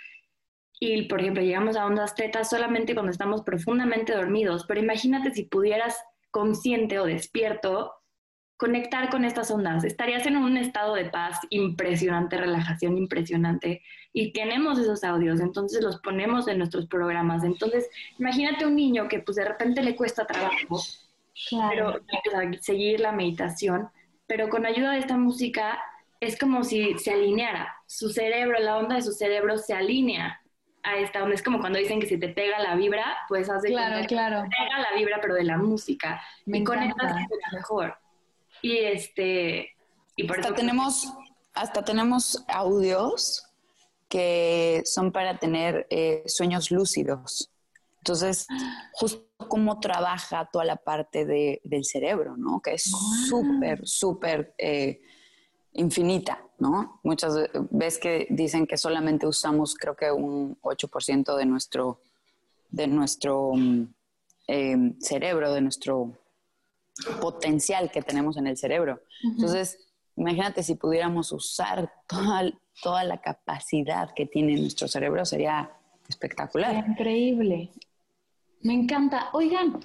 y 0.79 1.03
por 1.03 1.19
ejemplo 1.19 1.43
llegamos 1.43 1.75
a 1.75 1.85
ondas 1.85 2.15
teta 2.15 2.45
solamente 2.45 2.93
cuando 2.93 3.11
estamos 3.11 3.41
profundamente 3.43 4.13
dormidos, 4.13 4.65
pero 4.65 4.79
imagínate 4.79 5.33
si 5.33 5.43
pudieras 5.43 6.01
consciente 6.31 6.99
o 6.99 7.05
despierto 7.05 7.91
conectar 8.63 9.09
con 9.09 9.25
estas 9.25 9.51
ondas. 9.51 9.83
Estarías 9.83 10.25
en 10.25 10.37
un 10.37 10.55
estado 10.55 10.95
de 10.95 11.03
paz 11.03 11.37
impresionante, 11.49 12.37
relajación 12.37 12.97
impresionante. 12.97 13.81
Y 14.13 14.31
tenemos 14.31 14.79
esos 14.79 15.03
audios, 15.03 15.41
entonces 15.41 15.83
los 15.83 15.99
ponemos 15.99 16.47
en 16.47 16.59
nuestros 16.59 16.87
programas. 16.87 17.43
Entonces, 17.43 17.89
imagínate 18.17 18.65
un 18.65 18.77
niño 18.77 19.09
que 19.09 19.19
pues 19.19 19.35
de 19.35 19.43
repente 19.43 19.83
le 19.83 19.97
cuesta 19.97 20.25
trabajo 20.25 20.79
pero, 21.67 21.99
seguir 22.61 23.01
la 23.01 23.11
meditación, 23.11 23.89
pero 24.27 24.47
con 24.47 24.65
ayuda 24.65 24.93
de 24.93 24.99
esta 24.99 25.17
música 25.17 25.83
es 26.21 26.39
como 26.39 26.63
si 26.63 26.97
se 26.99 27.11
alineara. 27.11 27.75
Su 27.85 28.11
cerebro, 28.11 28.57
la 28.59 28.77
onda 28.77 28.95
de 28.95 29.01
su 29.01 29.11
cerebro 29.11 29.57
se 29.57 29.73
alinea 29.73 30.39
a 30.83 30.99
esta 30.99 31.21
onda. 31.21 31.35
Es 31.35 31.43
como 31.43 31.59
cuando 31.59 31.79
dicen 31.79 31.99
que 31.99 32.07
si 32.07 32.17
te 32.17 32.29
pega 32.29 32.59
la 32.59 32.75
vibra, 32.75 33.17
pues 33.27 33.49
hace 33.49 33.67
claro, 33.67 34.07
claro. 34.07 34.43
pega 34.43 34.79
la 34.79 34.97
vibra, 34.97 35.19
pero 35.21 35.33
de 35.33 35.43
la 35.43 35.57
música. 35.57 36.21
Me 36.45 36.59
y 36.59 36.63
conectas 36.63 37.13
mejor. 37.51 37.97
Y 38.63 38.77
este, 38.77 39.75
y 40.15 40.23
por 40.23 40.39
hasta 40.39 40.55
tenemos, 40.55 41.13
hasta 41.53 41.83
tenemos 41.83 42.43
audios 42.47 43.43
que 44.07 44.81
son 44.85 45.11
para 45.11 45.37
tener 45.37 45.85
eh, 45.89 46.23
sueños 46.27 46.71
lúcidos. 46.71 47.51
Entonces, 47.97 48.47
justo 48.93 49.27
cómo 49.49 49.81
trabaja 49.81 50.49
toda 50.51 50.63
la 50.63 50.77
parte 50.77 51.25
del 51.25 51.83
cerebro, 51.83 52.37
¿no? 52.37 52.61
Que 52.61 52.75
es 52.75 52.89
súper, 53.27 53.85
súper 53.85 54.53
eh, 54.57 55.01
infinita, 55.73 56.41
¿no? 56.57 57.01
Muchas 57.03 57.35
veces 57.69 57.99
que 57.99 58.27
dicen 58.29 58.65
que 58.65 58.77
solamente 58.77 59.27
usamos, 59.27 59.75
creo 59.75 59.95
que 59.95 60.09
un 60.09 60.57
8% 60.61 61.35
de 61.35 61.45
nuestro, 61.45 61.99
de 62.71 62.87
nuestro 62.87 63.51
mm, 63.55 63.87
eh, 64.47 64.93
cerebro, 64.99 65.53
de 65.53 65.61
nuestro 65.61 66.13
potencial 67.19 67.91
que 67.91 68.01
tenemos 68.01 68.37
en 68.37 68.47
el 68.47 68.57
cerebro. 68.57 69.01
Entonces, 69.23 69.77
imagínate 70.15 70.63
si 70.63 70.75
pudiéramos 70.75 71.31
usar 71.31 71.91
toda, 72.07 72.51
toda 72.81 73.03
la 73.03 73.19
capacidad 73.21 74.13
que 74.13 74.25
tiene 74.25 74.55
nuestro 74.57 74.87
cerebro, 74.87 75.25
sería 75.25 75.71
espectacular. 76.07 76.85
Increíble. 76.87 77.71
Me 78.61 78.73
encanta. 78.73 79.29
Oigan, 79.33 79.79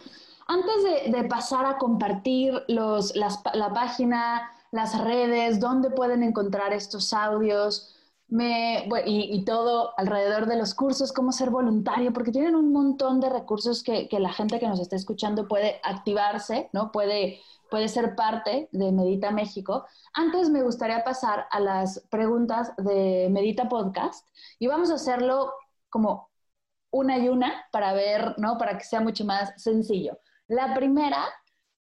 antes 0.47 1.13
de, 1.13 1.25
pasar 1.25 1.67
a 1.67 1.79
compartir 1.79 2.63
los, 2.69 3.15
la 3.17 3.73
página, 3.75 4.51
las 4.71 4.99
redes, 5.03 5.61
dónde 5.61 5.91
pueden 5.91 6.23
encontrar 6.23 6.73
estos 6.73 7.13
audios, 7.13 7.95
me, 8.29 8.87
y, 9.07 9.45
todo 9.45 9.95
alrededor 9.97 10.47
de 10.47 10.57
los 10.57 10.74
cursos, 10.74 11.12
cómo 11.12 11.33
ser 11.33 11.51
voluntario, 11.51 12.12
porque 12.12 12.31
tienen 12.31 12.55
un 12.55 12.72
montón 12.72 13.20
de 13.20 13.31
recursos 13.31 13.83
que, 13.83 14.09
la 14.12 14.33
gente 14.33 14.61
que 14.61 14.68
nos 14.68 14.81
está 14.81 14.97
escuchando 14.97 15.49
puede 15.49 15.81
activarse, 15.83 16.68
¿no? 16.72 16.93
Puede, 16.93 17.41
puede 17.70 17.89
ser 17.89 18.14
parte 18.14 18.68
de 18.72 18.93
Medita 18.93 19.31
México. 19.31 19.87
Antes 20.12 20.51
me 20.51 20.62
gustaría 20.62 21.05
pasar 21.05 21.47
a 21.51 21.61
las 21.61 22.01
preguntas 22.11 22.72
de 22.76 23.29
Medita 23.31 23.68
Podcast 23.68 24.29
y 24.59 24.66
vamos 24.66 24.91
a 24.91 24.95
hacerlo 24.95 25.53
como 25.89 26.29
una 26.91 27.18
y 27.18 27.29
una 27.29 27.66
para 27.72 27.95
ver, 27.95 28.35
¿no? 28.39 28.59
Para 28.59 28.76
que 28.76 28.85
sea 28.85 29.01
mucho 29.01 29.24
más 29.24 29.53
sencillo. 29.57 30.18
La 30.49 30.74
primera, 30.74 31.24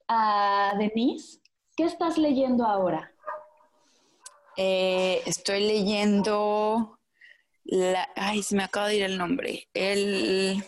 a 0.07 0.73
Denise, 0.77 1.41
¿qué 1.75 1.83
estás 1.83 2.17
leyendo 2.17 2.65
ahora? 2.65 3.11
Eh, 4.57 5.21
estoy 5.25 5.59
leyendo, 5.61 6.99
la, 7.63 8.09
ay, 8.15 8.41
se 8.41 8.55
me 8.55 8.63
acaba 8.63 8.87
de 8.87 8.97
ir 8.97 9.03
el 9.03 9.17
nombre, 9.17 9.69
el 9.73 10.63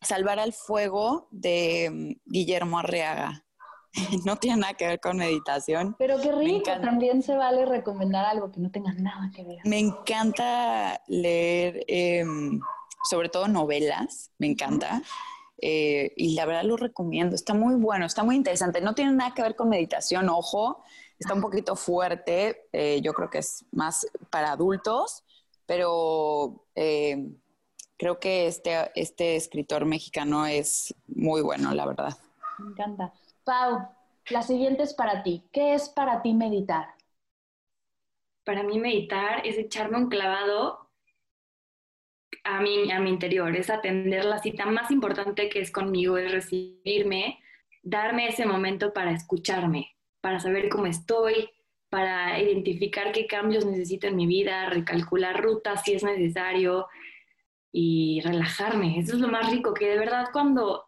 Salvar 0.00 0.38
al 0.38 0.52
Fuego 0.52 1.28
de 1.30 1.90
mm, 1.92 2.30
Guillermo 2.30 2.78
Arriaga. 2.78 3.44
no 4.24 4.36
tiene 4.36 4.60
nada 4.60 4.74
que 4.74 4.86
ver 4.86 5.00
con 5.00 5.18
meditación. 5.18 5.94
Pero 5.98 6.20
qué 6.20 6.32
rico, 6.32 6.70
también 6.80 7.22
se 7.22 7.36
vale 7.36 7.64
recomendar 7.64 8.24
algo 8.24 8.50
que 8.50 8.60
no 8.60 8.70
tenga 8.70 8.92
nada 8.94 9.30
que 9.34 9.44
ver. 9.44 9.58
Me 9.64 9.78
encanta 9.78 11.00
leer, 11.06 11.84
em, 11.86 12.60
sobre 13.08 13.28
todo 13.28 13.46
novelas, 13.48 14.30
me 14.38 14.48
encanta. 14.48 15.02
Eh, 15.58 16.12
y 16.16 16.34
la 16.34 16.46
verdad 16.46 16.64
lo 16.64 16.76
recomiendo, 16.76 17.36
está 17.36 17.54
muy 17.54 17.76
bueno, 17.76 18.06
está 18.06 18.24
muy 18.24 18.36
interesante. 18.36 18.80
No 18.80 18.94
tiene 18.94 19.12
nada 19.12 19.32
que 19.34 19.42
ver 19.42 19.54
con 19.54 19.68
meditación, 19.68 20.28
ojo, 20.28 20.82
está 21.18 21.34
un 21.34 21.40
poquito 21.40 21.76
fuerte, 21.76 22.68
eh, 22.72 23.00
yo 23.02 23.12
creo 23.12 23.30
que 23.30 23.38
es 23.38 23.64
más 23.72 24.06
para 24.30 24.52
adultos, 24.52 25.24
pero 25.66 26.66
eh, 26.74 27.30
creo 27.96 28.18
que 28.18 28.46
este, 28.46 28.90
este 28.94 29.36
escritor 29.36 29.84
mexicano 29.84 30.46
es 30.46 30.94
muy 31.06 31.42
bueno, 31.42 31.72
la 31.74 31.86
verdad. 31.86 32.18
Me 32.58 32.70
encanta. 32.70 33.12
Pau, 33.44 33.88
la 34.30 34.42
siguiente 34.42 34.82
es 34.82 34.94
para 34.94 35.22
ti. 35.22 35.42
¿Qué 35.52 35.74
es 35.74 35.88
para 35.88 36.22
ti 36.22 36.34
meditar? 36.34 36.94
Para 38.44 38.62
mí 38.62 38.78
meditar 38.78 39.46
es 39.46 39.56
echarme 39.56 39.96
un 39.96 40.08
clavado 40.08 40.84
a 42.44 42.60
mi, 42.60 42.90
a 42.90 43.00
mi 43.00 43.10
interior, 43.10 43.56
es 43.56 43.70
atender 43.70 44.24
la 44.24 44.38
cita 44.38 44.66
más 44.66 44.90
importante 44.90 45.48
que 45.48 45.60
es 45.60 45.70
conmigo, 45.70 46.18
es 46.18 46.30
recibirme, 46.30 47.40
darme 47.82 48.28
ese 48.28 48.44
momento 48.44 48.92
para 48.92 49.12
escucharme, 49.12 49.93
para 50.24 50.40
saber 50.40 50.70
cómo 50.70 50.86
estoy, 50.86 51.50
para 51.90 52.40
identificar 52.40 53.12
qué 53.12 53.26
cambios 53.26 53.66
necesito 53.66 54.06
en 54.06 54.16
mi 54.16 54.26
vida, 54.26 54.70
recalcular 54.70 55.42
rutas 55.42 55.82
si 55.84 55.92
es 55.92 56.02
necesario 56.02 56.86
y 57.70 58.22
relajarme. 58.24 58.98
Eso 58.98 59.16
es 59.16 59.20
lo 59.20 59.28
más 59.28 59.50
rico, 59.50 59.74
que 59.74 59.86
de 59.86 59.98
verdad 59.98 60.28
cuando 60.32 60.86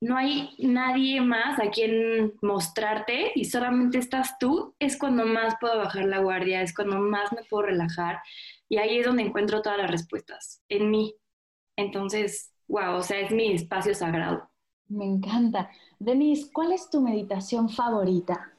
no 0.00 0.16
hay 0.16 0.56
nadie 0.58 1.20
más 1.20 1.60
a 1.60 1.70
quien 1.70 2.34
mostrarte 2.42 3.30
y 3.36 3.44
solamente 3.44 3.98
estás 3.98 4.38
tú, 4.40 4.74
es 4.80 4.98
cuando 4.98 5.24
más 5.24 5.54
puedo 5.60 5.78
bajar 5.78 6.06
la 6.06 6.18
guardia, 6.18 6.60
es 6.60 6.74
cuando 6.74 6.98
más 6.98 7.32
me 7.32 7.44
puedo 7.44 7.66
relajar 7.66 8.18
y 8.68 8.78
ahí 8.78 8.98
es 8.98 9.06
donde 9.06 9.22
encuentro 9.22 9.62
todas 9.62 9.78
las 9.78 9.90
respuestas, 9.92 10.64
en 10.68 10.90
mí. 10.90 11.14
Entonces, 11.76 12.52
wow, 12.66 12.96
o 12.96 13.02
sea, 13.02 13.20
es 13.20 13.30
mi 13.30 13.52
espacio 13.52 13.94
sagrado. 13.94 14.50
Me 14.88 15.04
encanta. 15.04 15.70
Denise, 16.00 16.50
¿cuál 16.52 16.72
es 16.72 16.90
tu 16.90 17.00
meditación 17.00 17.68
favorita? 17.68 18.50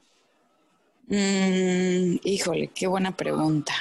Mm, 1.08 2.18
híjole, 2.24 2.68
qué 2.68 2.88
buena 2.88 3.16
pregunta. 3.16 3.74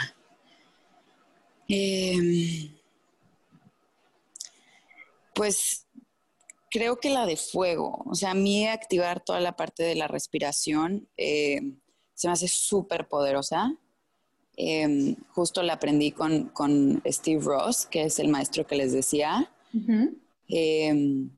Em, 1.69 2.71
pues 5.35 5.87
creo 6.71 6.99
que 7.01 7.11
la 7.11 7.25
de 7.27 7.37
fuego, 7.37 8.03
o 8.07 8.15
sea, 8.15 8.33
a 8.33 8.35
mí 8.35 8.67
activar 8.67 9.21
toda 9.25 9.41
la 9.41 9.57
parte 9.57 9.83
de 9.85 9.95
la 9.95 10.09
respiración 10.09 11.09
eh, 11.17 11.61
se 12.15 12.29
me 12.29 12.33
hace 12.33 12.49
súper 12.49 13.09
poderosa. 13.09 13.75
Em, 14.57 15.17
justo 15.33 15.63
la 15.63 15.75
aprendí 15.75 16.13
con, 16.13 17.03
Steve 17.07 17.43
Ross, 17.43 17.87
que 17.87 18.05
es 18.05 18.19
el 18.19 18.29
maestro 18.29 18.67
que 18.67 18.77
les 18.77 18.93
decía. 18.93 19.51
Em, 20.49 21.31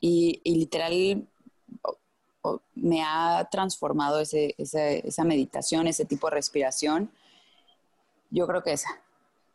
y, 0.00 0.40
literal 0.44 1.28
me 2.74 3.02
ha 3.02 3.48
transformado 3.50 4.20
esa 4.20 5.24
meditación, 5.24 5.86
ese 5.86 6.04
tipo 6.04 6.28
de 6.28 6.36
respiración. 6.36 7.10
Yo 8.30 8.46
creo 8.46 8.62
que 8.62 8.72
esa. 8.72 8.90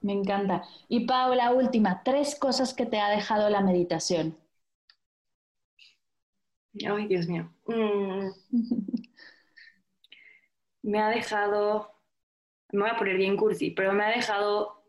Me 0.01 0.13
encanta. 0.13 0.63
Y 0.87 1.05
Paula, 1.05 1.51
última, 1.51 2.01
tres 2.03 2.35
cosas 2.35 2.73
que 2.73 2.85
te 2.85 2.99
ha 2.99 3.09
dejado 3.09 3.49
la 3.49 3.61
meditación. 3.61 4.35
Ay, 6.87 7.07
Dios 7.07 7.27
mío. 7.27 7.51
Mm. 7.67 8.29
me 10.83 10.99
ha 10.99 11.09
dejado, 11.09 11.91
me 12.71 12.81
voy 12.81 12.89
a 12.89 12.97
poner 12.97 13.17
bien 13.17 13.37
cursi, 13.37 13.71
pero 13.71 13.93
me 13.93 14.03
ha 14.05 14.09
dejado 14.09 14.83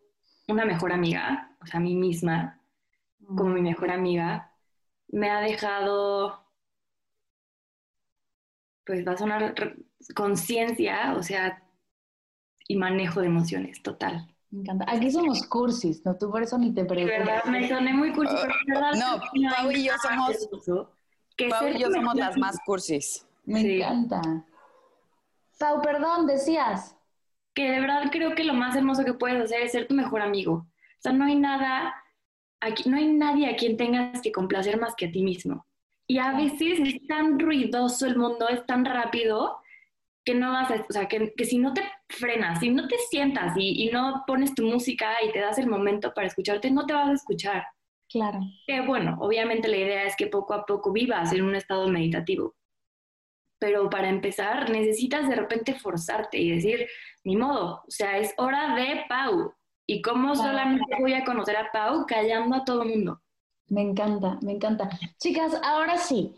una 0.49 0.65
mejor 0.65 0.93
amiga, 0.93 1.57
o 1.61 1.67
sea, 1.67 1.79
a 1.79 1.83
mí 1.83 1.95
misma, 1.95 2.61
como 3.27 3.51
mi 3.51 3.63
mejor 3.63 3.91
amiga. 3.91 4.53
Me 5.09 5.31
ha 5.31 5.41
dejado, 5.41 6.42
pues 8.85 9.07
va 9.07 9.13
a 9.13 9.17
sonar 9.17 9.55
conciencia, 10.15 11.15
o 11.17 11.23
sea, 11.23 11.63
y 12.69 12.77
manejo 12.77 13.21
de 13.21 13.27
emociones, 13.27 13.83
total. 13.83 14.29
Me 14.51 14.61
encanta. 14.61 14.85
Aquí 14.89 15.11
somos 15.11 15.47
cursis, 15.47 16.05
¿no? 16.05 16.17
Tú 16.17 16.31
por 16.31 16.43
eso 16.43 16.59
ni 16.59 16.75
te 16.75 16.85
pregunto. 16.85 17.19
verdad, 17.19 17.45
me 17.45 17.69
soné 17.69 17.95
muy 17.95 18.13
cursi, 18.13 18.35
pero 18.41 18.55
verdad. 18.67 18.93
No, 18.95 19.51
Pau 19.51 19.71
y 19.71 19.85
yo 19.85 19.93
somos 20.03 20.49
Pau 21.49 21.69
y 21.69 21.79
yo 21.79 21.91
somos 21.91 22.15
las 22.15 22.37
más 22.37 22.59
cursis. 22.67 23.27
Me 23.45 23.61
encanta. 23.61 24.21
Pau, 25.59 25.81
perdón, 25.81 26.27
decías. 26.27 26.97
Que 27.55 27.71
de 27.71 27.81
verdad 27.81 28.05
creo 28.11 28.35
que 28.35 28.45
lo 28.45 28.55
más 28.55 28.77
hermoso 28.77 29.05
que 29.05 29.15
puedes 29.15 29.43
hacer 29.43 29.63
es 29.63 29.73
ser 29.73 29.87
tu 29.87 29.95
mejor 29.95 30.23
amigo. 30.23 30.53
O 30.53 31.01
sea, 31.01 31.13
no 31.13 31.25
hay 31.25 31.37
nada, 31.37 31.95
aquí, 32.61 32.89
no 32.89 32.97
hay 32.97 33.13
nadie 33.13 33.51
a 33.51 33.57
quien 33.57 33.77
tengas 33.77 34.23
que 34.23 34.33
complacer 34.33 34.81
más 34.81 34.95
que 34.95 35.07
a 35.07 35.11
ti 35.11 35.23
mismo. 35.23 35.67
Y 36.07 36.19
a 36.19 36.33
veces 36.33 36.81
es 36.81 37.07
tan 37.07 37.39
ruidoso 37.39 38.07
el 38.07 38.17
mundo, 38.17 38.49
es 38.49 38.65
tan 38.67 38.85
rápido, 38.85 39.63
que 40.25 40.35
no 40.35 40.53
vas 40.53 40.71
a, 40.71 40.85
o 40.89 40.93
sea, 40.93 41.09
que, 41.09 41.33
si 41.45 41.59
no 41.59 41.73
te 41.73 41.83
frenas, 42.09 42.61
si 42.61 42.71
no 42.71 42.87
te 42.87 42.97
sientas 43.11 43.57
y, 43.57 43.85
y, 43.85 43.91
no 43.91 44.23
pones 44.27 44.55
tu 44.55 44.65
música 44.65 45.15
y 45.27 45.33
te 45.33 45.41
das 45.41 45.59
el 45.59 45.67
momento 45.67 46.13
para 46.15 46.27
escucharte, 46.27 46.71
no 46.71 46.87
te 46.87 46.93
vas 46.93 47.09
a 47.09 47.15
escuchar. 47.15 47.65
Claro. 48.09 48.41
Que 48.67 48.83
bueno, 48.83 49.17
obviamente 49.21 49.69
la 49.69 49.79
idea 49.79 50.05
es 50.05 50.15
que 50.17 50.27
poco 50.27 50.55
a 50.55 50.67
poco 50.67 50.93
vivas 50.93 51.33
en 51.33 51.43
un 51.43 51.55
estado 51.55 51.89
meditativo. 51.89 52.55
Pero 53.59 53.89
para 53.89 54.09
empezar, 54.09 54.71
necesitas 54.71 55.29
de 55.29 55.37
repente 55.37 55.75
forzarte 55.75 56.39
y 56.39 56.51
decir, 56.51 56.89
ni 57.25 57.37
modo, 57.37 57.83
o 57.87 57.91
sea, 57.91 58.19
es 58.19 58.35
hora 58.37 58.75
de 58.75 59.05
Pau. 59.09 59.55
¿Y 59.87 60.03
cómo 60.03 60.35
solamente 60.35 60.97
voy 61.01 61.15
a 61.15 61.25
conocer 61.25 61.57
a 61.57 61.71
Pau 61.73 62.05
callando 62.07 62.57
a 62.57 62.65
todo 62.65 62.83
el 62.83 62.91
mundo? 62.91 63.22
Me 63.73 63.81
encanta, 63.81 64.39
me 64.43 64.53
encanta. 64.53 64.91
Chicas, 65.17 65.55
ahora 65.65 65.97
sí, 65.97 66.37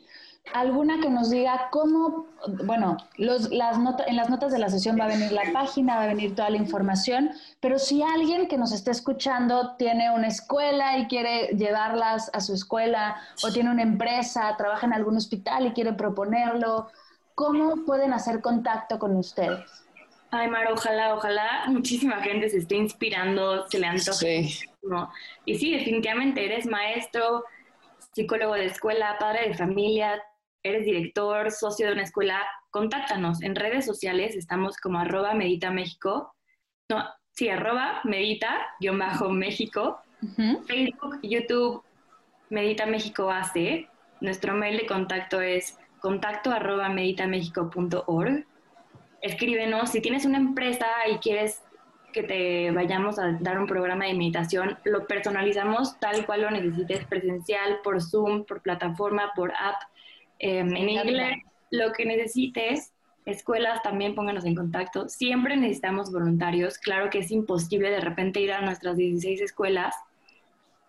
alguna 0.53 1.01
que 1.01 1.11
nos 1.11 1.31
diga 1.31 1.69
cómo, 1.73 2.29
bueno, 2.65 2.97
las 3.17 3.49
en 3.49 4.17
las 4.17 4.31
notas 4.31 4.53
de 4.53 4.61
la 4.61 4.69
sesión 4.69 4.97
va 5.01 5.07
a 5.07 5.09
venir 5.09 5.33
la 5.33 5.53
página, 5.53 5.97
va 5.97 6.05
a 6.05 6.07
venir 6.07 6.37
toda 6.37 6.51
la 6.51 6.59
información, 6.59 7.33
pero 7.59 7.81
si 7.81 8.05
alguien 8.05 8.47
que 8.47 8.57
nos 8.57 8.71
esté 8.71 8.93
escuchando 8.93 9.75
tiene 9.77 10.15
una 10.15 10.29
escuela 10.29 10.97
y 10.97 11.09
quiere 11.09 11.49
llevarlas 11.57 12.31
a 12.33 12.41
su 12.41 12.55
escuela, 12.55 13.17
o 13.43 13.51
tiene 13.51 13.73
una 13.73 13.83
empresa, 13.83 14.55
trabaja 14.57 14.87
en 14.87 14.93
algún 14.93 15.17
hospital 15.17 15.67
y 15.67 15.73
quiere 15.73 15.93
proponerlo, 15.93 16.87
¿cómo 17.35 17.85
pueden 17.85 18.13
hacer 18.13 18.43
contacto 18.43 19.01
con 19.01 19.17
ustedes? 19.17 19.59
Ay, 20.31 20.49
Mar, 20.49 20.69
ojalá, 20.73 21.15
ojalá 21.15 21.65
muchísima 21.67 22.21
gente 22.21 22.49
se 22.49 22.59
esté 22.59 22.77
inspirando, 22.77 23.69
se 23.69 23.81
le 23.81 23.89
antoje. 23.89 24.45
Sí. 24.45 24.74
Y 25.45 25.57
sí, 25.57 25.73
definitivamente 25.73 26.45
eres 26.45 26.67
maestro, 26.67 27.45
psicólogo 28.13 28.55
de 28.55 28.67
escuela, 28.67 29.17
padre 29.19 29.49
de 29.49 29.55
familia, 29.55 30.23
eres 30.63 30.85
director, 30.85 31.51
socio 31.51 31.87
de 31.87 31.93
una 31.93 32.03
escuela, 32.03 32.41
contáctanos. 32.71 33.43
En 33.43 33.55
redes 33.55 33.85
sociales 33.85 34.35
estamos 34.35 34.77
como 34.79 34.99
arroba 34.99 35.35
medita 35.35 35.71
México. 35.71 36.35
No, 36.89 37.05
sí, 37.33 37.49
arroba 37.49 38.01
medita, 38.05 38.67
guion 38.81 38.99
bajo 38.99 39.29
México. 39.31 40.01
Facebook, 40.67 41.19
YouTube, 41.23 41.85
Medita 42.49 42.87
México 42.87 43.31
AC. 43.31 43.89
Nuestro 44.21 44.55
mail 44.55 44.79
de 44.79 44.87
contacto 44.87 45.41
es 45.41 45.77
contacto 46.01 46.51
arroba 46.51 46.89
meditamexico.org. 46.89 48.47
Escríbenos. 49.21 49.91
Si 49.91 50.01
tienes 50.01 50.25
una 50.25 50.39
empresa 50.39 50.87
y 51.11 51.17
quieres 51.17 51.64
que 52.15 52.23
te 52.23 52.71
vayamos 52.71 53.19
a 53.19 53.33
dar 53.41 53.59
un 53.59 53.67
programa 53.67 54.07
de 54.07 54.15
meditación, 54.15 54.79
lo 54.85 55.07
personalizamos 55.07 56.01
tal 56.01 56.25
cual 56.25 56.43
lo 56.43 56.51
necesites, 56.51 57.05
presencial, 57.05 57.81
por 57.85 58.01
Zoom, 58.01 58.45
por 58.45 58.63
plataforma, 58.63 59.33
por 59.37 59.53
app 59.53 59.83
Em, 60.39 60.77
en 60.77 60.89
inglés, 60.89 61.37
lo 61.71 61.93
que 61.93 62.05
necesites, 62.05 62.93
escuelas 63.25 63.83
también 63.83 64.15
pónganos 64.15 64.45
en 64.45 64.55
contacto. 64.55 65.09
Siempre 65.09 65.57
necesitamos 65.57 66.13
voluntarios. 66.13 66.79
Claro 66.79 67.11
que 67.11 67.19
es 67.21 67.31
imposible 67.31 67.91
de 67.91 68.01
repente 68.01 68.41
ir 68.41 68.53
a 68.53 68.61
nuestras 68.61 68.97
16 68.97 69.41
escuelas. 69.41 69.95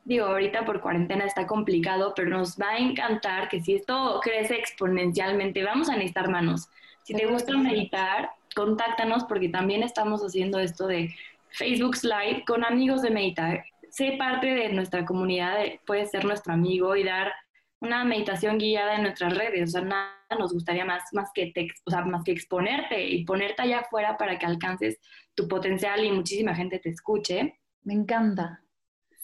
Digo, 0.03 0.25
ahorita 0.25 0.65
por 0.65 0.81
cuarentena 0.81 1.25
está 1.25 1.47
complicado, 1.47 2.13
pero 2.15 2.29
nos 2.29 2.59
va 2.59 2.71
a 2.71 2.77
encantar 2.77 3.49
que 3.49 3.61
si 3.61 3.75
esto 3.75 4.19
crece 4.21 4.55
exponencialmente, 4.55 5.63
vamos 5.63 5.89
a 5.89 5.93
necesitar 5.93 6.29
manos. 6.29 6.67
Si 7.03 7.13
te 7.13 7.25
gusta 7.25 7.55
meditar, 7.57 8.31
contáctanos 8.55 9.25
porque 9.25 9.49
también 9.49 9.83
estamos 9.83 10.21
haciendo 10.21 10.59
esto 10.59 10.87
de 10.87 11.13
Facebook 11.49 11.97
Live 12.03 12.43
con 12.45 12.65
amigos 12.65 13.01
de 13.01 13.11
meditar. 13.11 13.63
Sé 13.89 14.15
parte 14.17 14.47
de 14.47 14.69
nuestra 14.69 15.05
comunidad, 15.05 15.57
puedes 15.85 16.11
ser 16.11 16.25
nuestro 16.25 16.53
amigo 16.53 16.95
y 16.95 17.03
dar 17.03 17.33
una 17.79 18.03
meditación 18.03 18.57
guiada 18.57 18.95
en 18.95 19.03
nuestras 19.03 19.37
redes, 19.37 19.69
o 19.69 19.71
sea, 19.71 19.81
nada 19.81 20.15
nos 20.39 20.53
gustaría 20.53 20.85
más, 20.85 21.03
más, 21.13 21.29
que, 21.33 21.51
te, 21.53 21.67
o 21.85 21.91
sea, 21.91 22.03
más 22.03 22.23
que 22.23 22.31
exponerte 22.31 23.07
y 23.07 23.23
ponerte 23.25 23.61
allá 23.61 23.79
afuera 23.79 24.17
para 24.17 24.39
que 24.39 24.45
alcances 24.45 24.99
tu 25.35 25.47
potencial 25.47 26.03
y 26.03 26.11
muchísima 26.11 26.55
gente 26.55 26.79
te 26.79 26.89
escuche. 26.89 27.59
Me 27.83 27.93
encanta. 27.93 28.64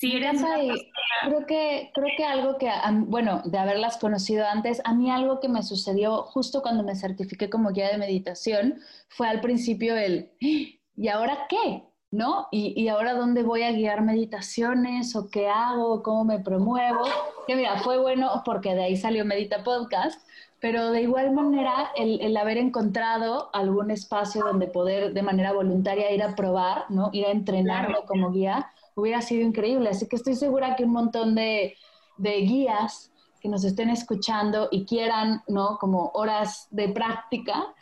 Si 0.02 0.16
eres 0.16 0.42
creo 0.42 1.46
que 1.46 1.92
creo 1.94 2.08
que 2.18 2.24
algo 2.24 2.58
que 2.58 2.72
bueno 3.06 3.44
de 3.46 3.60
haberlas 3.60 3.98
conocido 3.98 4.48
antes 4.48 4.82
a 4.84 4.96
mí 4.96 5.12
algo 5.12 5.40
que 5.40 5.48
me 5.48 5.62
sucedió 5.62 6.24
justo 6.24 6.64
cuando 6.64 6.82
me 6.82 6.96
certifiqué 6.96 7.52
como 7.52 7.70
guía 7.70 7.90
de 7.90 8.00
meditación 8.00 8.80
fue 9.10 9.28
al 9.28 9.42
principio 9.42 9.96
el 9.96 10.32
y 10.40 11.08
ahora 11.08 11.46
qué 11.48 11.84
¿no? 12.10 12.48
Y, 12.52 12.74
y, 12.76 12.88
ahora 12.90 13.14
dónde 13.14 13.44
voy 13.44 13.62
a 13.62 13.72
guiar 13.72 14.02
meditaciones 14.02 15.16
o 15.16 15.30
qué 15.30 15.48
hago, 15.48 16.04
cómo 16.04 16.26
me 16.26 16.40
promuevo. 16.40 17.06
Que 17.48 17.56
mira, 17.56 17.78
fue 17.78 18.00
bueno 18.00 18.42
porque 18.44 18.76
de 18.76 18.84
ahí 18.84 18.98
salió 18.98 19.24
Medita 19.24 19.64
Podcast, 19.64 20.22
pero 20.60 20.92
de 20.92 21.04
igual 21.04 21.32
manera 21.32 21.92
el, 21.96 22.20
el, 22.20 22.36
haber 22.36 22.58
encontrado 22.58 23.50
algún 23.54 23.92
espacio 23.92 24.44
donde 24.44 24.68
poder 24.68 25.14
de 25.14 25.22
manera 25.22 25.54
voluntaria 25.54 26.12
ir 26.12 26.22
a 26.22 26.36
probar, 26.36 26.84
¿no? 26.90 27.12
Ir 27.14 27.28
a 27.28 27.32
entrenarme 27.32 28.00
como 28.06 28.32
guía, 28.32 28.70
hubiera 28.96 29.22
sido 29.22 29.42
increíble. 29.46 29.90
Así 29.90 30.08
que 30.08 30.16
estoy 30.16 30.36
segura 30.36 30.76
que 30.76 30.84
un 30.84 30.92
montón 30.92 31.36
de, 31.36 31.76
de 32.18 32.32
guías 32.42 33.12
que 33.42 33.50
nos 33.50 33.64
estén 33.64 33.90
escuchando 33.90 34.70
y 34.72 34.86
quieran, 34.86 35.42
¿no? 35.48 35.78
Como 35.80 36.12
horas 36.14 36.68
de 36.70 36.90
práctica, 36.90 37.74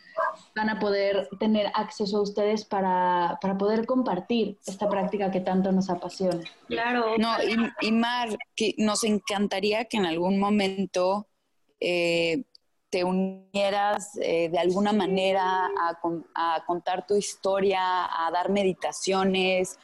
van 0.55 0.69
a 0.69 0.79
poder 0.79 1.27
tener 1.39 1.71
acceso 1.73 2.17
a 2.17 2.21
ustedes 2.21 2.65
para, 2.65 3.37
para 3.41 3.57
poder 3.57 3.85
compartir 3.85 4.57
esta 4.65 4.89
práctica 4.89 5.31
que 5.31 5.41
tanto 5.41 5.71
nos 5.71 5.89
apasiona. 5.89 6.43
Claro. 6.67 7.17
No, 7.17 7.35
y, 7.81 7.91
Mar, 7.91 8.29
que 8.55 8.73
nos 8.77 9.03
encantaría 9.03 9.85
que 9.85 9.97
en 9.97 10.05
algún 10.05 10.39
momento 10.39 11.27
eh, 11.79 12.43
te 12.89 13.03
unieras 13.03 14.17
eh, 14.21 14.49
de 14.49 14.59
alguna 14.59 14.93
manera 14.93 15.65
a, 15.65 15.99
a, 16.35 16.65
contar 16.65 17.05
tu 17.05 17.15
historia, 17.15 18.05
a 18.05 18.31
dar 18.31 18.49
meditaciones. 18.49 19.77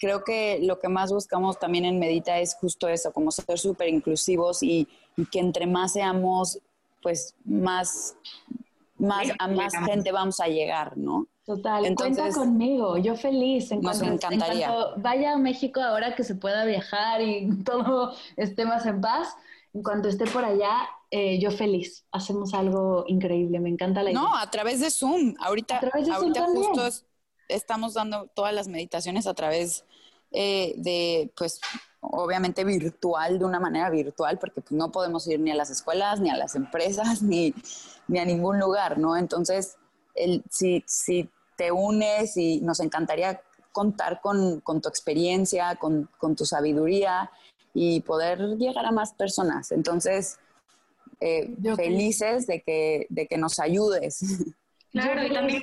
Creo 0.00 0.24
que 0.24 0.58
lo 0.62 0.80
que 0.80 0.88
más 0.88 1.12
buscamos 1.12 1.58
también 1.58 1.84
en 1.84 2.00
Medita 2.00 2.40
es 2.40 2.56
justo 2.56 2.88
eso, 2.88 3.12
como 3.12 3.30
ser 3.30 3.58
súper 3.58 3.88
inclusivos 3.88 4.62
y, 4.62 4.88
y 5.16 5.26
que 5.26 5.38
entre 5.38 5.66
más 5.66 5.92
seamos, 5.92 6.58
pues 7.02 7.36
más 7.44 8.16
más, 9.00 9.28
a 9.38 9.48
más 9.48 9.72
gente 9.86 10.12
vamos 10.12 10.40
a 10.40 10.46
llegar, 10.46 10.96
¿no? 10.96 11.26
Total, 11.44 11.84
Entonces, 11.84 12.16
cuenta 12.18 12.38
conmigo, 12.38 12.96
yo 12.98 13.16
feliz. 13.16 13.72
En 13.72 13.80
nos 13.80 14.00
encantaría. 14.02 14.72
vaya 14.98 15.32
a 15.32 15.38
México 15.38 15.80
ahora 15.80 16.14
que 16.14 16.22
se 16.22 16.34
pueda 16.34 16.64
viajar 16.64 17.20
y 17.22 17.48
todo 17.64 18.12
esté 18.36 18.64
más 18.66 18.86
en 18.86 19.00
paz, 19.00 19.34
en 19.72 19.82
cuanto 19.82 20.08
esté 20.08 20.26
por 20.26 20.44
allá, 20.44 20.88
eh, 21.10 21.40
yo 21.40 21.50
feliz. 21.50 22.04
Hacemos 22.12 22.54
algo 22.54 23.04
increíble, 23.08 23.58
me 23.58 23.70
encanta 23.70 24.02
la 24.02 24.10
idea. 24.10 24.20
No, 24.20 24.36
a 24.36 24.48
través 24.50 24.80
de 24.80 24.90
Zoom. 24.90 25.34
Ahorita, 25.40 25.80
ahorita 26.12 26.46
justo 26.46 26.82
estamos 27.50 27.94
dando 27.94 28.26
todas 28.34 28.54
las 28.54 28.68
meditaciones 28.68 29.26
a 29.26 29.34
través 29.34 29.84
eh, 30.32 30.74
de, 30.76 31.32
pues, 31.36 31.60
obviamente 32.00 32.64
virtual, 32.64 33.38
de 33.38 33.44
una 33.44 33.60
manera 33.60 33.90
virtual, 33.90 34.38
porque 34.38 34.60
pues, 34.60 34.72
no 34.72 34.90
podemos 34.90 35.26
ir 35.26 35.40
ni 35.40 35.50
a 35.50 35.54
las 35.54 35.70
escuelas, 35.70 36.20
ni 36.20 36.30
a 36.30 36.36
las 36.36 36.54
empresas, 36.54 37.22
ni, 37.22 37.54
ni 38.08 38.18
a 38.18 38.24
ningún 38.24 38.58
lugar, 38.58 38.98
¿no? 38.98 39.16
Entonces, 39.16 39.76
el, 40.14 40.42
si, 40.50 40.84
si 40.86 41.28
te 41.56 41.72
unes 41.72 42.36
y 42.36 42.60
nos 42.60 42.80
encantaría 42.80 43.42
contar 43.72 44.20
con, 44.20 44.60
con 44.60 44.80
tu 44.80 44.88
experiencia, 44.88 45.76
con, 45.76 46.08
con, 46.18 46.34
tu 46.34 46.44
sabiduría 46.44 47.30
y 47.74 48.00
poder 48.00 48.56
llegar 48.56 48.86
a 48.86 48.90
más 48.90 49.12
personas. 49.12 49.70
Entonces, 49.70 50.38
eh, 51.20 51.54
felices 51.76 52.46
de 52.46 52.62
que, 52.62 53.06
de 53.10 53.26
que 53.26 53.36
nos 53.36 53.58
ayudes. 53.58 54.20
Claro, 54.92 55.24
y 55.24 55.32
también 55.32 55.62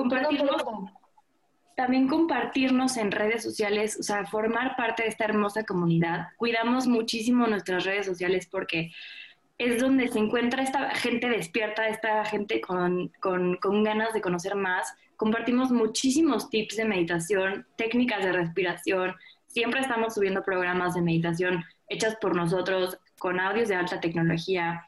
compartirnos 0.00 0.62
también 1.76 2.08
compartirnos 2.08 2.98
en 2.98 3.10
redes 3.10 3.42
sociales, 3.42 3.96
o 3.98 4.02
sea, 4.02 4.26
formar 4.26 4.76
parte 4.76 5.02
de 5.02 5.08
esta 5.08 5.24
hermosa 5.24 5.64
comunidad. 5.64 6.28
Cuidamos 6.36 6.86
muchísimo 6.86 7.46
nuestras 7.46 7.84
redes 7.84 8.04
sociales 8.04 8.46
porque 8.50 8.92
es 9.56 9.80
donde 9.80 10.08
se 10.08 10.18
encuentra 10.18 10.62
esta 10.62 10.94
gente 10.94 11.28
despierta, 11.30 11.88
esta 11.88 12.22
gente 12.26 12.60
con, 12.60 13.10
con, 13.20 13.56
con 13.56 13.82
ganas 13.82 14.12
de 14.12 14.20
conocer 14.20 14.56
más. 14.56 14.92
Compartimos 15.16 15.70
muchísimos 15.70 16.50
tips 16.50 16.76
de 16.76 16.84
meditación, 16.84 17.66
técnicas 17.76 18.24
de 18.24 18.32
respiración. 18.32 19.14
Siempre 19.46 19.80
estamos 19.80 20.14
subiendo 20.14 20.42
programas 20.42 20.94
de 20.94 21.00
meditación 21.00 21.64
hechas 21.88 22.16
por 22.20 22.36
nosotros 22.36 22.98
con 23.18 23.40
audios 23.40 23.68
de 23.68 23.76
alta 23.76 24.00
tecnología. 24.00 24.86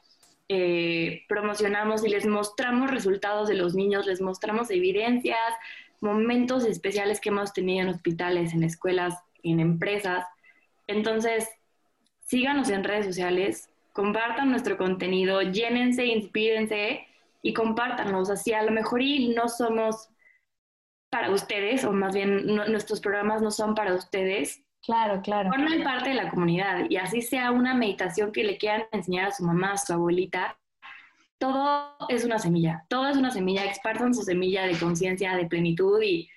Eh, 0.49 1.23
promocionamos 1.29 2.05
y 2.05 2.09
les 2.09 2.25
mostramos 2.25 2.91
resultados 2.91 3.47
de 3.47 3.55
los 3.55 3.75
niños, 3.75 4.05
les 4.05 4.21
mostramos 4.21 4.69
evidencias, 4.71 5.53
momentos 6.01 6.65
especiales 6.65 7.21
que 7.21 7.29
hemos 7.29 7.53
tenido 7.53 7.83
en 7.83 7.89
hospitales, 7.89 8.53
en 8.53 8.63
escuelas, 8.63 9.15
en 9.41 9.59
empresas. 9.59 10.25
Entonces, 10.87 11.47
síganos 12.25 12.69
en 12.69 12.83
redes 12.83 13.05
sociales, 13.05 13.69
compartan 13.93 14.49
nuestro 14.49 14.77
contenido, 14.77 15.41
llénense, 15.41 16.05
inspírense 16.05 17.07
y 17.41 17.53
compártanlos. 17.53 18.29
Así 18.29 18.53
a 18.53 18.63
lo 18.63 18.71
mejor 18.71 19.01
y 19.01 19.29
no 19.29 19.47
somos 19.47 20.09
para 21.09 21.29
ustedes, 21.29 21.85
o 21.85 21.91
más 21.91 22.15
bien 22.15 22.47
nuestros 22.47 22.99
programas 22.99 23.41
no 23.41 23.51
son 23.51 23.75
para 23.75 23.93
ustedes. 23.93 24.61
Claro, 24.83 25.21
claro. 25.21 25.49
Formen 25.49 25.83
parte 25.83 26.09
de 26.09 26.15
la 26.15 26.29
comunidad 26.29 26.89
y 26.89 26.97
así 26.97 27.21
sea 27.21 27.51
una 27.51 27.73
meditación 27.73 28.33
que 28.33 28.43
le 28.43 28.57
quieran 28.57 28.83
enseñar 28.91 29.29
a 29.29 29.31
su 29.31 29.43
mamá, 29.43 29.71
a 29.71 29.77
su 29.77 29.93
abuelita, 29.93 30.57
todo 31.37 31.95
es 32.09 32.25
una 32.25 32.37
semilla, 32.37 32.85
todo 32.89 33.07
es 33.07 33.17
una 33.17 33.31
semilla, 33.31 33.65
expartan 33.65 34.13
su 34.13 34.23
semilla 34.23 34.65
de 34.65 34.77
conciencia, 34.77 35.35
de 35.35 35.45
plenitud 35.45 36.01
y 36.01 36.29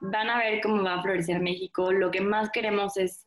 van 0.00 0.28
a 0.28 0.38
ver 0.38 0.60
cómo 0.62 0.82
va 0.82 0.94
a 0.94 1.02
florecer 1.02 1.40
México. 1.40 1.92
Lo 1.92 2.10
que 2.10 2.20
más 2.20 2.50
queremos 2.50 2.96
es, 2.96 3.26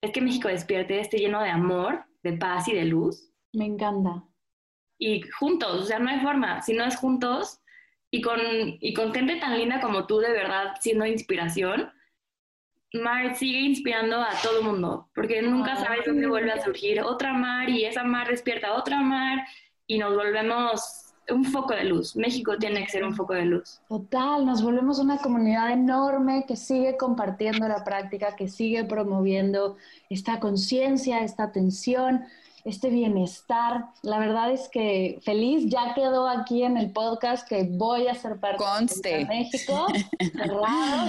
es 0.00 0.10
que 0.10 0.20
México 0.20 0.48
despierte, 0.48 1.00
esté 1.00 1.18
lleno 1.18 1.40
de 1.40 1.50
amor, 1.50 2.04
de 2.22 2.32
paz 2.34 2.66
y 2.68 2.74
de 2.74 2.84
luz. 2.84 3.32
Me 3.52 3.66
encanta. 3.66 4.24
Y 4.98 5.22
juntos, 5.38 5.82
o 5.82 5.84
sea, 5.84 5.98
no 5.98 6.10
hay 6.10 6.20
forma, 6.20 6.62
si 6.62 6.72
no 6.72 6.84
es 6.84 6.96
juntos 6.96 7.60
y 8.10 8.22
con, 8.22 8.38
y 8.44 8.94
con 8.94 9.12
gente 9.12 9.36
tan 9.36 9.56
linda 9.56 9.80
como 9.80 10.06
tú, 10.06 10.18
de 10.18 10.32
verdad, 10.32 10.74
siendo 10.80 11.04
inspiración, 11.06 11.92
Mar 12.92 13.34
sigue 13.34 13.60
inspirando 13.60 14.16
a 14.16 14.30
todo 14.42 14.62
mundo, 14.62 15.08
porque 15.14 15.42
nunca 15.42 15.76
sabes 15.76 16.06
dónde 16.06 16.26
vuelve 16.26 16.52
a 16.52 16.62
surgir 16.62 17.00
otra 17.02 17.32
Mar 17.32 17.68
y 17.68 17.84
esa 17.84 18.04
Mar 18.04 18.28
despierta 18.28 18.74
otra 18.74 19.00
Mar 19.00 19.44
y 19.86 19.98
nos 19.98 20.14
volvemos 20.14 21.06
un 21.28 21.44
foco 21.44 21.74
de 21.74 21.84
luz. 21.84 22.16
México 22.16 22.56
tiene 22.58 22.84
que 22.84 22.90
ser 22.90 23.04
un 23.04 23.14
foco 23.14 23.34
de 23.34 23.44
luz. 23.44 23.80
Total, 23.88 24.46
nos 24.46 24.62
volvemos 24.62 24.98
una 24.98 25.18
comunidad 25.18 25.72
enorme 25.72 26.44
que 26.46 26.56
sigue 26.56 26.96
compartiendo 26.96 27.66
la 27.66 27.84
práctica, 27.84 28.36
que 28.36 28.48
sigue 28.48 28.84
promoviendo 28.84 29.76
esta 30.08 30.38
conciencia, 30.38 31.20
esta 31.20 31.44
atención, 31.44 32.24
este 32.66 32.90
bienestar. 32.90 33.86
La 34.02 34.18
verdad 34.18 34.52
es 34.52 34.68
que 34.68 35.18
feliz, 35.22 35.64
ya 35.68 35.94
quedó 35.94 36.28
aquí 36.28 36.62
en 36.62 36.76
el 36.76 36.92
podcast 36.92 37.48
que 37.48 37.64
voy 37.64 38.08
a 38.08 38.14
ser 38.14 38.38
parte 38.38 38.62
de 39.02 39.24
México. 39.24 39.86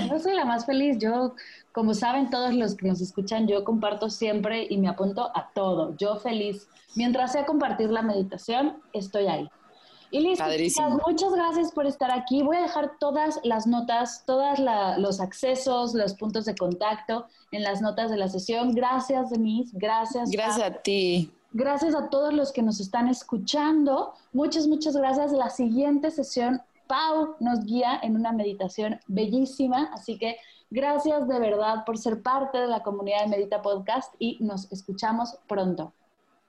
No 0.10 0.20
soy 0.20 0.36
la 0.36 0.46
más 0.46 0.66
feliz, 0.66 0.98
yo, 1.00 1.36
como 1.72 1.94
saben 1.94 2.30
todos 2.30 2.54
los 2.54 2.76
que 2.76 2.88
nos 2.88 3.02
escuchan, 3.02 3.48
yo 3.48 3.64
comparto 3.64 4.10
siempre 4.10 4.66
y 4.70 4.78
me 4.78 4.88
apunto 4.88 5.32
a 5.36 5.50
todo. 5.54 5.96
Yo 5.98 6.16
feliz 6.18 6.68
Mientras 6.98 7.34
sea 7.34 7.46
compartir 7.46 7.92
la 7.92 8.02
meditación, 8.02 8.82
estoy 8.92 9.28
ahí. 9.28 9.48
Y 10.10 10.22
listo, 10.22 10.90
muchas 11.06 11.32
gracias 11.32 11.72
por 11.72 11.86
estar 11.86 12.10
aquí. 12.12 12.42
Voy 12.42 12.58
a 12.58 12.62
dejar 12.62 12.94
todas 12.98 13.40
las 13.44 13.68
notas, 13.68 14.24
todos 14.26 14.58
los 14.98 15.20
accesos, 15.20 15.94
los 15.94 16.16
puntos 16.16 16.46
de 16.46 16.56
contacto 16.56 17.28
en 17.52 17.62
las 17.62 17.82
notas 17.82 18.10
de 18.10 18.18
la 18.18 18.30
sesión. 18.30 18.74
Gracias, 18.74 19.30
Denise. 19.30 19.78
Gracias. 19.78 20.32
Gracias 20.32 20.66
a 20.66 20.74
ti. 20.82 21.32
Gracias 21.54 21.96
a 21.96 22.10
todos 22.10 22.34
los 22.34 22.52
que 22.52 22.62
nos 22.62 22.80
están 22.80 23.08
escuchando. 23.08 24.14
Muchas, 24.34 24.68
muchas 24.68 24.96
gracias. 24.96 25.32
La 25.32 25.50
siguiente 25.50 26.12
sesión, 26.12 26.62
Pau 26.88 27.36
nos 27.40 27.64
guía 27.66 28.00
en 28.04 28.16
una 28.16 28.32
meditación 28.32 29.00
bellísima. 29.08 29.90
Así 29.94 30.18
que 30.18 30.38
gracias 30.70 31.28
de 31.28 31.40
verdad 31.40 31.86
por 31.86 31.98
ser 31.98 32.22
parte 32.22 32.58
de 32.58 32.68
la 32.68 32.84
comunidad 32.84 33.22
de 33.24 33.28
Medita 33.28 33.62
Podcast 33.62 34.14
y 34.20 34.38
nos 34.40 34.72
escuchamos 34.72 35.38
pronto. 35.48 35.94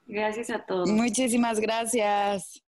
Gracias 0.07 0.51
a 0.51 0.65
todos. 0.65 0.91
Muchísimas 0.91 1.61
gracias. 1.61 2.63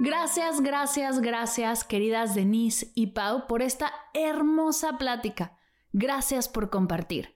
Gracias, 0.00 0.60
gracias, 0.60 1.20
gracias, 1.20 1.82
queridas 1.82 2.36
Denise 2.36 2.92
y 2.94 3.08
Pau, 3.08 3.48
por 3.48 3.62
esta 3.62 3.92
hermosa 4.14 4.96
plática. 4.96 5.57
Gracias 6.00 6.48
por 6.48 6.70
compartir. 6.70 7.34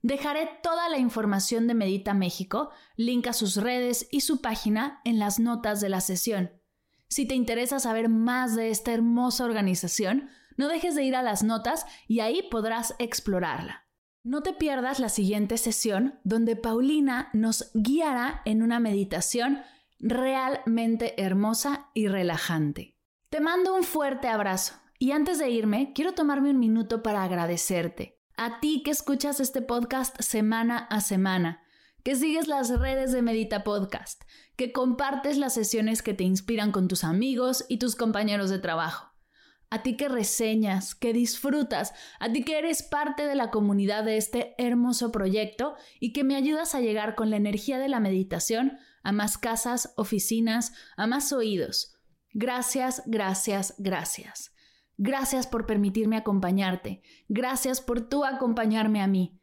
Dejaré 0.00 0.48
toda 0.62 0.88
la 0.88 0.98
información 0.98 1.66
de 1.66 1.74
Medita 1.74 2.14
México, 2.14 2.70
link 2.94 3.26
a 3.26 3.32
sus 3.32 3.56
redes 3.56 4.06
y 4.12 4.20
su 4.20 4.40
página 4.40 5.00
en 5.04 5.18
las 5.18 5.40
notas 5.40 5.80
de 5.80 5.88
la 5.88 6.00
sesión. 6.00 6.52
Si 7.08 7.26
te 7.26 7.34
interesa 7.34 7.80
saber 7.80 8.08
más 8.08 8.54
de 8.54 8.70
esta 8.70 8.92
hermosa 8.92 9.44
organización, 9.44 10.30
no 10.56 10.68
dejes 10.68 10.94
de 10.94 11.02
ir 11.02 11.16
a 11.16 11.22
las 11.24 11.42
notas 11.42 11.84
y 12.06 12.20
ahí 12.20 12.42
podrás 12.48 12.94
explorarla. 13.00 13.88
No 14.22 14.40
te 14.44 14.52
pierdas 14.52 15.00
la 15.00 15.08
siguiente 15.08 15.58
sesión 15.58 16.20
donde 16.22 16.54
Paulina 16.54 17.28
nos 17.32 17.72
guiará 17.74 18.40
en 18.44 18.62
una 18.62 18.78
meditación 18.78 19.62
realmente 19.98 21.20
hermosa 21.20 21.90
y 21.92 22.06
relajante. 22.06 22.96
Te 23.30 23.40
mando 23.40 23.74
un 23.74 23.82
fuerte 23.82 24.28
abrazo 24.28 24.74
y 24.98 25.12
antes 25.12 25.38
de 25.38 25.50
irme, 25.50 25.92
quiero 25.94 26.12
tomarme 26.12 26.50
un 26.50 26.58
minuto 26.58 27.02
para 27.02 27.22
agradecerte. 27.22 28.18
A 28.36 28.60
ti 28.60 28.82
que 28.82 28.90
escuchas 28.90 29.40
este 29.40 29.62
podcast 29.62 30.20
semana 30.20 30.78
a 30.90 31.00
semana, 31.00 31.62
que 32.02 32.14
sigues 32.14 32.48
las 32.48 32.70
redes 32.70 33.12
de 33.12 33.22
Medita 33.22 33.64
Podcast, 33.64 34.22
que 34.56 34.72
compartes 34.72 35.38
las 35.38 35.54
sesiones 35.54 36.02
que 36.02 36.14
te 36.14 36.24
inspiran 36.24 36.72
con 36.72 36.88
tus 36.88 37.04
amigos 37.04 37.64
y 37.68 37.78
tus 37.78 37.96
compañeros 37.96 38.48
de 38.50 38.58
trabajo. 38.58 39.12
A 39.68 39.82
ti 39.82 39.96
que 39.96 40.08
reseñas, 40.08 40.94
que 40.94 41.12
disfrutas, 41.12 41.92
a 42.20 42.30
ti 42.30 42.44
que 42.44 42.58
eres 42.58 42.82
parte 42.82 43.26
de 43.26 43.34
la 43.34 43.50
comunidad 43.50 44.04
de 44.04 44.16
este 44.16 44.54
hermoso 44.58 45.10
proyecto 45.10 45.74
y 45.98 46.12
que 46.12 46.22
me 46.22 46.36
ayudas 46.36 46.74
a 46.74 46.80
llegar 46.80 47.16
con 47.16 47.30
la 47.30 47.36
energía 47.36 47.78
de 47.78 47.88
la 47.88 47.98
meditación 47.98 48.78
a 49.02 49.12
más 49.12 49.38
casas, 49.38 49.92
oficinas, 49.96 50.72
a 50.96 51.06
más 51.06 51.32
oídos. 51.32 51.96
Gracias, 52.32 53.02
gracias, 53.06 53.74
gracias. 53.78 54.55
Gracias 54.98 55.46
por 55.46 55.66
permitirme 55.66 56.16
acompañarte. 56.16 57.02
Gracias 57.28 57.80
por 57.80 58.00
tú 58.00 58.24
acompañarme 58.24 59.02
a 59.02 59.06
mí. 59.06 59.38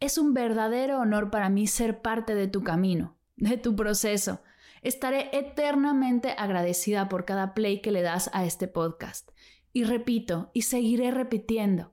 Es 0.00 0.18
un 0.18 0.34
verdadero 0.34 0.98
honor 0.98 1.30
para 1.30 1.48
mí 1.48 1.66
ser 1.66 2.00
parte 2.00 2.34
de 2.34 2.48
tu 2.48 2.62
camino, 2.62 3.16
de 3.36 3.56
tu 3.56 3.76
proceso. 3.76 4.40
Estaré 4.82 5.30
eternamente 5.32 6.34
agradecida 6.36 7.08
por 7.08 7.24
cada 7.24 7.54
play 7.54 7.80
que 7.80 7.90
le 7.90 8.02
das 8.02 8.30
a 8.32 8.44
este 8.44 8.68
podcast. 8.68 9.30
Y 9.72 9.84
repito, 9.84 10.50
y 10.54 10.62
seguiré 10.62 11.10
repitiendo, 11.10 11.92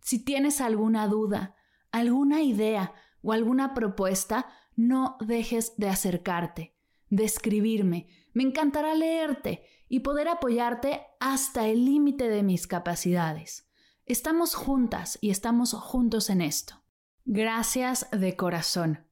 si 0.00 0.18
tienes 0.18 0.60
alguna 0.60 1.06
duda, 1.06 1.54
alguna 1.92 2.42
idea 2.42 2.94
o 3.22 3.32
alguna 3.32 3.74
propuesta, 3.74 4.48
no 4.74 5.16
dejes 5.20 5.74
de 5.76 5.88
acercarte, 5.88 6.74
de 7.10 7.24
escribirme. 7.24 8.08
Me 8.32 8.42
encantará 8.42 8.94
leerte 8.94 9.64
y 9.92 10.00
poder 10.00 10.26
apoyarte 10.28 11.02
hasta 11.20 11.68
el 11.68 11.84
límite 11.84 12.30
de 12.30 12.42
mis 12.42 12.66
capacidades. 12.66 13.68
Estamos 14.06 14.54
juntas 14.54 15.18
y 15.20 15.28
estamos 15.28 15.74
juntos 15.74 16.30
en 16.30 16.40
esto. 16.40 16.82
Gracias 17.26 18.08
de 18.10 18.34
corazón. 18.34 19.06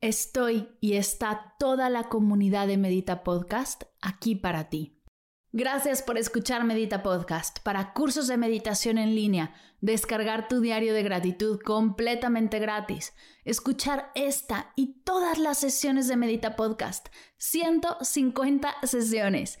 Estoy 0.00 0.70
y 0.80 0.94
está 0.94 1.54
toda 1.60 1.88
la 1.88 2.08
comunidad 2.08 2.66
de 2.66 2.78
Medita 2.78 3.22
Podcast 3.22 3.84
aquí 4.00 4.34
para 4.34 4.70
ti. 4.70 5.00
Gracias 5.52 6.02
por 6.02 6.18
escuchar 6.18 6.64
Medita 6.64 7.04
Podcast. 7.04 7.60
Para 7.60 7.92
cursos 7.92 8.26
de 8.26 8.36
meditación 8.36 8.98
en 8.98 9.14
línea, 9.14 9.54
descargar 9.80 10.48
tu 10.48 10.60
diario 10.60 10.92
de 10.94 11.04
gratitud 11.04 11.60
completamente 11.60 12.58
gratis, 12.58 13.12
escuchar 13.44 14.10
esta 14.16 14.72
y 14.74 15.02
todas 15.04 15.38
las 15.38 15.58
sesiones 15.58 16.08
de 16.08 16.16
Medita 16.16 16.56
Podcast, 16.56 17.06
150 17.36 18.74
sesiones, 18.82 19.60